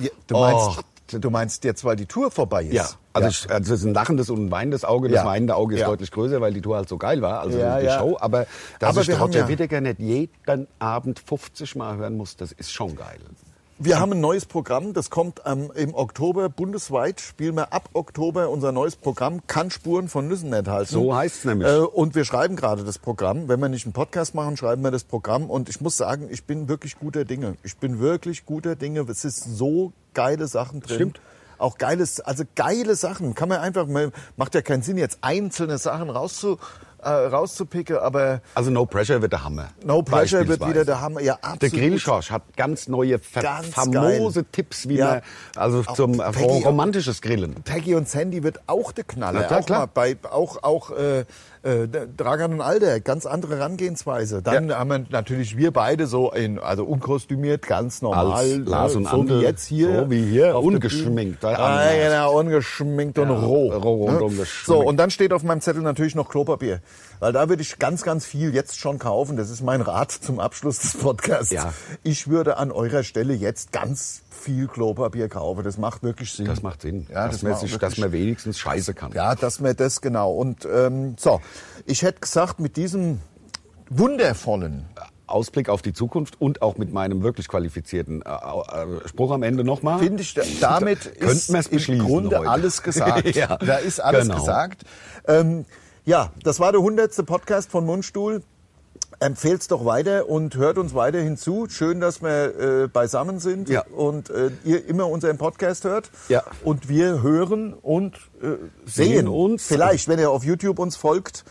Ja, 0.00 0.08
Du 0.28 0.34
meinst, 0.38 0.56
Och. 0.78 0.82
Du 1.08 1.30
meinst 1.30 1.64
jetzt, 1.64 1.84
weil 1.84 1.96
die 1.96 2.06
Tour 2.06 2.30
vorbei 2.30 2.64
ist? 2.64 2.72
Ja, 2.74 2.88
also, 3.12 3.28
Ich, 3.28 3.50
also 3.50 3.74
es 3.74 3.80
ist 3.80 3.86
ein 3.86 3.94
lachendes 3.94 4.30
und 4.30 4.46
ein 4.46 4.50
weinendes 4.50 4.84
Auge. 4.84 5.08
Das 5.08 5.16
Ja. 5.18 5.26
weinende 5.26 5.54
Auge 5.56 5.74
ist 5.74 5.80
Ja. 5.82 5.86
deutlich 5.88 6.10
größer, 6.10 6.40
weil 6.40 6.52
die 6.52 6.60
Tour 6.60 6.76
halt 6.76 6.88
so 6.88 6.96
geil 6.98 7.20
war, 7.22 7.40
also 7.40 7.58
Ja, 7.58 7.78
die 7.78 7.86
ja. 7.86 7.98
Show. 7.98 8.16
Aber 8.20 8.46
dass 8.78 8.90
Aber 8.90 9.00
ich 9.02 9.20
Roger 9.20 9.40
ja- 9.40 9.48
Whittaker 9.48 9.80
nicht 9.80 9.98
jeden 10.00 10.66
Abend 10.78 11.20
50 11.20 11.76
Mal 11.76 11.96
hören 11.96 12.16
muss, 12.16 12.36
das 12.36 12.52
ist 12.52 12.72
schon 12.72 12.96
geil. 12.96 13.18
Wir 13.78 13.98
haben 13.98 14.12
ein 14.12 14.20
neues 14.20 14.46
Programm, 14.46 14.92
das 14.92 15.10
kommt 15.10 15.42
ähm, 15.46 15.72
im 15.74 15.96
Oktober 15.96 16.48
bundesweit. 16.48 17.20
Spielen 17.20 17.56
wir 17.56 17.72
ab 17.72 17.88
Oktober 17.92 18.48
unser 18.48 18.70
neues 18.70 18.94
Programm, 18.94 19.44
kann 19.48 19.72
Spuren 19.72 20.06
von 20.06 20.28
Nüssen 20.28 20.52
enthalten. 20.52 20.92
So 20.92 21.14
heißt's 21.14 21.44
nämlich. 21.44 21.68
Äh, 21.68 21.78
und 21.78 22.14
wir 22.14 22.24
schreiben 22.24 22.54
gerade 22.54 22.84
das 22.84 22.98
Programm. 22.98 23.48
Wenn 23.48 23.58
wir 23.58 23.68
nicht 23.68 23.84
einen 23.84 23.92
Podcast 23.92 24.32
machen, 24.36 24.56
schreiben 24.56 24.82
wir 24.82 24.92
das 24.92 25.02
Programm. 25.02 25.50
Und 25.50 25.68
ich 25.68 25.80
muss 25.80 25.96
sagen, 25.96 26.28
ich 26.30 26.44
bin 26.44 26.68
wirklich 26.68 27.00
guter 27.00 27.24
Dinge. 27.24 27.56
Ich 27.64 27.76
bin 27.76 27.98
wirklich 27.98 28.46
guter 28.46 28.76
Dinge. 28.76 29.00
Es 29.10 29.24
ist 29.24 29.42
so 29.42 29.92
geile 30.14 30.46
Sachen 30.46 30.80
drin. 30.80 30.94
Stimmt. 30.94 31.20
Auch 31.58 31.76
geiles, 31.76 32.20
also 32.20 32.44
geile 32.54 32.94
Sachen. 32.94 33.34
Kann 33.34 33.48
man 33.48 33.58
einfach, 33.58 33.88
man, 33.88 34.12
macht 34.36 34.54
ja 34.54 34.62
keinen 34.62 34.82
Sinn, 34.82 34.98
jetzt 34.98 35.18
einzelne 35.22 35.78
Sachen 35.78 36.10
rauszu, 36.10 36.58
äh, 37.04 37.26
rauszupicken, 37.26 37.98
aber 37.98 38.40
Also 38.54 38.70
No 38.70 38.86
Pressure 38.86 39.20
wird 39.22 39.32
der 39.32 39.44
Hammer. 39.44 39.68
No 39.84 40.02
Pressure 40.02 40.46
wird 40.48 40.66
wieder 40.66 40.84
der 40.84 41.00
Hammer. 41.00 41.20
Ja, 41.20 41.34
absolut. 41.34 41.62
Der 41.62 41.70
Grillschorsch 41.70 42.30
hat 42.30 42.42
ganz 42.56 42.88
neue, 42.88 43.18
Ganz 43.34 43.68
famose 43.68 44.42
geil. 44.42 44.48
Tipps, 44.52 44.88
wie 44.88 44.96
Ja. 44.96 45.06
man, 45.06 45.20
also 45.56 45.82
Auch 45.86 45.94
zum 45.94 46.12
Peggy- 46.20 46.42
ro- 46.44 46.58
romantisches 46.68 47.20
Grillen. 47.22 47.54
Peggy 47.64 47.94
und 47.94 48.08
Sandy 48.08 48.42
wird 48.42 48.60
auch 48.66 48.92
der 48.92 49.04
Knaller. 49.04 49.40
Na 49.40 49.46
klar, 49.46 49.60
auch 49.60 49.66
klar. 49.66 49.86
Bei, 49.86 50.16
auch 50.30 50.62
auch 50.62 50.90
äh, 50.90 51.24
äh, 51.64 51.88
Dragan 51.88 52.52
und 52.52 52.60
Alder, 52.60 53.00
ganz 53.00 53.26
andere 53.26 53.56
Herangehensweise. 53.56 54.42
Dann 54.42 54.72
haben 54.72 54.90
wir 54.90 55.04
natürlich 55.10 55.56
wir 55.56 55.70
beide 55.70 56.06
so 56.06 56.30
in, 56.30 56.58
also 56.58 56.84
unkostümiert, 56.84 57.66
ganz 57.66 58.02
normal. 58.02 58.32
Als 58.32 58.56
Lars 58.66 58.92
ne, 58.92 58.98
und 58.98 59.04
so 59.08 59.16
Andel, 59.16 59.40
wie 59.40 59.44
jetzt 59.44 59.66
hier. 59.66 60.00
so 60.02 60.10
wie 60.10 60.24
hier, 60.24 60.56
ungeschminkt, 60.56 61.44
Ah, 61.44 61.90
genau, 61.94 62.38
ungeschminkt 62.38 63.18
und 63.18 63.30
Ja, 63.30 63.34
roh. 63.34 63.72
roh 63.72 64.04
und 64.04 64.14
ne? 64.14 64.22
ungeschminkt. 64.22 64.66
So, 64.66 64.78
und 64.80 64.98
dann 64.98 65.10
steht 65.10 65.32
auf 65.32 65.42
meinem 65.42 65.60
Zettel 65.60 65.82
natürlich 65.82 66.14
noch 66.14 66.28
Klopapier. 66.28 66.80
Weil 67.20 67.32
da 67.32 67.48
würde 67.48 67.62
ich 67.62 67.78
ganz, 67.78 68.02
ganz 68.02 68.24
viel 68.26 68.54
jetzt 68.54 68.78
schon 68.78 68.98
kaufen. 68.98 69.36
Das 69.36 69.50
ist 69.50 69.62
mein 69.62 69.80
Rat 69.80 70.12
zum 70.12 70.40
Abschluss 70.40 70.78
des 70.78 70.96
Podcasts. 70.96 71.50
Ja. 71.50 71.72
Ich 72.02 72.28
würde 72.28 72.56
an 72.56 72.72
eurer 72.72 73.02
Stelle 73.02 73.34
jetzt 73.34 73.72
ganz 73.72 74.22
viel 74.30 74.66
Klopapier 74.66 75.28
kaufen. 75.28 75.64
Das 75.64 75.78
macht 75.78 76.02
wirklich 76.02 76.32
Sinn. 76.32 76.46
Das 76.46 76.62
macht 76.62 76.82
Sinn, 76.82 77.06
Ja, 77.10 77.26
dass, 77.26 77.40
das 77.40 77.42
man 77.42 77.56
sich, 77.58 77.76
dass 77.78 77.98
man 77.98 78.12
wenigstens 78.12 78.58
scheiße 78.58 78.94
kann. 78.94 79.12
ja, 79.12 79.34
dass 79.34 79.62
wir 79.62 79.74
das 79.74 80.00
genau. 80.00 80.32
Und 80.32 80.66
ähm, 80.70 81.16
so, 81.18 81.40
ich 81.86 82.02
hätte 82.02 82.20
gesagt, 82.20 82.60
mit 82.60 82.76
diesem 82.76 83.20
wundervollen, 83.88 84.86
Ausblick 85.26 85.68
auf 85.68 85.82
die 85.82 85.92
Zukunft 85.92 86.40
und 86.40 86.62
auch 86.62 86.76
mit 86.76 86.92
meinem 86.92 87.22
wirklich 87.22 87.48
qualifizierten 87.48 88.22
äh, 88.22 88.28
äh, 88.28 89.08
Spruch 89.08 89.32
am 89.32 89.42
Ende 89.42 89.64
nochmal. 89.64 89.98
finde 89.98 90.22
ich, 90.22 90.34
damit 90.60 91.06
ist 91.06 91.48
im 91.88 91.98
Grunde 91.98 92.38
heute. 92.38 92.50
alles 92.50 92.82
gesagt. 92.82 93.34
Ja, 93.34 93.56
da 93.56 93.76
ist 93.76 94.00
alles 94.00 94.28
genau. 94.28 94.38
gesagt. 94.40 94.82
Ähm, 95.26 95.64
ja, 96.04 96.32
das 96.42 96.60
war 96.60 96.72
der 96.72 96.80
hundertste 96.82 97.22
Podcast 97.24 97.70
von 97.70 97.84
Mundstuhl. 97.86 98.42
Empfehlt's 99.20 99.68
doch 99.68 99.84
weiter 99.84 100.28
und 100.28 100.56
hört 100.56 100.76
uns 100.76 100.94
weiterhin 100.94 101.36
zu. 101.36 101.66
Schön, 101.68 102.00
dass 102.00 102.20
wir 102.20 102.82
äh, 102.84 102.88
beisammen 102.88 103.38
sind 103.38 103.68
Ja. 103.68 103.84
und 103.96 104.28
äh, 104.28 104.50
ihr 104.64 104.84
immer 104.86 105.08
unseren 105.08 105.38
Podcast 105.38 105.84
hört. 105.84 106.10
Ja. 106.28 106.42
Und 106.64 106.88
wir 106.88 107.22
hören 107.22 107.72
und 107.74 108.16
äh, 108.42 108.56
sehen 108.86 109.12
Sehen 109.14 109.28
uns. 109.28 109.66
Vielleicht, 109.66 110.08
wenn 110.08 110.18
ihr 110.18 110.30
auf 110.30 110.44
YouTube 110.44 110.78
uns 110.78 110.96
folgt, 110.96 111.44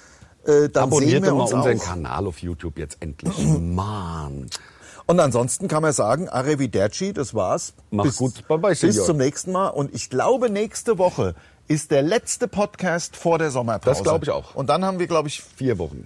äh, 0.46 0.68
dann 0.70 0.72
sehen 0.72 0.76
Abonniert 0.84 1.24
wir 1.24 1.30
doch 1.30 1.38
mal 1.38 1.44
uns 1.44 1.54
unseren 1.54 1.80
auch. 1.80 1.84
Kanal 1.84 2.28
auf 2.28 2.40
YouTube 2.40 2.78
jetzt 2.78 2.98
endlich. 3.00 3.34
Mann. 3.60 4.50
Und 5.06 5.20
ansonsten 5.20 5.68
kann 5.68 5.82
man 5.82 5.94
sagen, 5.94 6.30
Arrivederci, 6.30 7.12
das 7.14 7.34
war's. 7.34 7.74
Mach's 7.92 8.18
gut. 8.18 8.48
Bye 8.48 8.58
bye, 8.58 8.76
Bis 8.76 9.06
zum 9.06 9.18
nächsten 9.18 9.52
Mal. 9.52 9.70
Und 9.70 9.94
ich 9.94 10.10
glaube, 10.10 10.50
nächste 10.50 10.98
Woche 10.98 11.34
ist 11.68 11.92
der 11.92 12.02
letzte 12.02 12.48
Podcast 12.48 13.16
vor 13.16 13.38
der 13.40 13.50
Sommerpause. 13.52 13.90
Das 13.96 14.04
glaube 14.04 14.26
ich 14.26 14.32
auch. 14.32 14.56
Und 14.56 14.70
dann 14.70 14.84
haben 14.86 15.00
wir, 15.00 15.08
glaube 15.08 15.28
ich, 15.30 15.42
Vier 15.42 15.78
Wochen. 15.80 16.06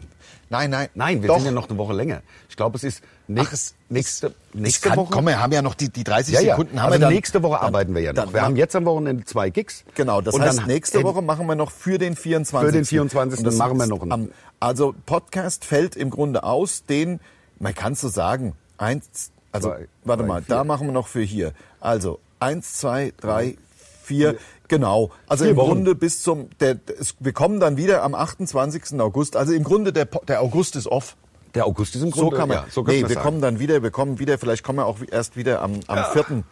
nein, 0.49 0.69
nein. 0.69 0.89
Nein, 0.93 1.21
wir 1.21 1.27
doch. 1.27 1.37
sind 1.37 1.45
ja 1.45 1.51
noch 1.51 1.67
eine 1.69 1.77
Woche 1.77 1.93
länger. 1.93 2.21
Ich 2.49 2.55
glaube, 2.55 2.77
es 2.77 2.83
ist 2.83 3.01
Ach, 3.03 3.27
nächst, 3.27 3.53
es 3.53 3.75
nächste, 3.89 4.33
nächste 4.53 4.89
kann, 4.89 4.97
Woche. 4.97 5.11
komm, 5.11 5.25
wir 5.27 5.39
haben 5.41 5.51
ja 5.51 5.61
noch 5.61 5.73
die, 5.73 5.89
die 5.89 6.03
30 6.03 6.33
ja, 6.35 6.41
ja. 6.41 6.51
Sekunden. 6.55 6.79
Haben 6.79 6.87
also 6.87 6.95
wir 6.99 7.05
dann, 7.07 7.13
nächste 7.13 7.43
Woche 7.43 7.57
dann- 7.57 7.65
arbeiten 7.67 7.93
wir 7.95 8.01
ja 8.01 8.13
noch. 8.13 8.23
dann- 8.25 8.33
wir 8.33 8.41
haben 8.43 8.55
jetzt 8.55 8.75
am 8.75 8.85
Wochenende 8.85 9.25
zwei 9.25 9.49
Gigs. 9.49 9.83
Genau, 9.95 10.21
das 10.21 10.35
Und 10.35 10.41
heißt, 10.41 10.59
dann 10.59 10.67
nächste 10.67 11.03
Woche 11.03 11.21
machen 11.21 11.45
wir 11.47 11.55
noch 11.55 11.71
für 11.71 11.97
den 11.97 12.15
24. 12.15 12.67
Für 12.69 12.71
den 12.77 12.85
24. 12.85 13.39
Und 13.39 13.45
das 13.45 13.55
machen 13.55 13.77
wir 13.77 13.87
noch 13.87 14.01
einen. 14.03 14.11
am- 14.11 14.31
Also 14.59 14.93
Podcast 15.05 15.65
fällt 15.65 15.95
im 15.95 16.09
Grunde 16.11 16.43
aus, 16.43 16.83
den, 16.85 17.19
man 17.59 17.73
kann 17.75 17.95
so 17.95 18.07
sagen, 18.09 18.53
eins, 18.77 19.31
also 19.51 19.69
Zwei, 19.69 19.87
warte 20.03 20.23
drei, 20.23 20.27
mal, 20.27 20.41
vier. 20.43 20.55
da 20.55 20.63
machen 20.63 20.87
wir 20.87 20.93
noch 20.93 21.07
für 21.07 21.21
hier. 21.21 21.51
Also 21.79 22.19
eins, 22.39 22.73
zwei, 22.75 23.11
drei, 23.19 23.57
vier, 24.03 24.37
genau. 24.67 25.11
Also 25.27 25.43
Vier 25.43 25.51
im 25.51 25.57
Wochen. 25.57 25.67
Grunde 25.69 25.95
bis 25.95 26.21
zum, 26.21 26.49
der, 26.59 26.77
es, 26.99 27.15
wir 27.19 27.33
kommen 27.33 27.59
dann 27.59 27.77
wieder 27.77 28.03
am 28.03 28.15
28. 28.15 28.99
August. 28.99 29.35
Also 29.35 29.53
im 29.53 29.63
Grunde 29.63 29.93
der, 29.93 30.05
der 30.05 30.41
August 30.41 30.75
ist 30.75 30.87
off. 30.87 31.15
Der 31.55 31.65
August 31.65 31.95
ist 31.95 32.01
im 32.03 32.11
So 32.11 32.21
Grunde, 32.21 32.37
kann 32.37 32.49
man. 32.49 32.57
ja, 32.59 32.65
so 32.69 32.83
könnte 32.83 32.97
nee, 32.97 33.01
man 33.01 33.09
wir 33.09 33.15
sagen. 33.15 33.25
kommen 33.25 33.41
dann 33.41 33.59
wieder, 33.59 33.81
wir 33.81 33.91
kommen 33.91 34.19
wieder, 34.19 34.37
vielleicht 34.37 34.63
kommen 34.63 34.79
wir 34.79 34.85
auch 34.85 34.97
erst 35.09 35.37
wieder 35.37 35.61
am, 35.61 35.79
am 35.87 36.05
vierten. 36.13 36.43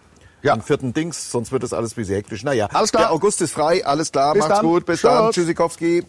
Ja. 0.41 0.53
Am 0.53 0.61
vierten 0.61 0.93
Dings, 0.93 1.31
sonst 1.31 1.51
wird 1.51 1.63
das 1.63 1.73
alles 1.73 1.93
ein 1.93 1.95
bisschen 1.95 2.15
hektisch. 2.15 2.43
Naja, 2.43 2.67
Alles 2.71 2.91
klar. 2.91 3.03
Der 3.05 3.11
August 3.11 3.41
ist 3.41 3.51
frei, 3.51 3.83
alles 3.83 4.11
klar, 4.11 4.33
Bis 4.33 4.41
macht's 4.43 4.57
dann. 4.59 4.65
gut, 4.65 4.85
bis 4.85 5.01
Tschüss. 5.01 5.09
dann, 5.09 5.31
Tschüssikowski. 5.31 6.03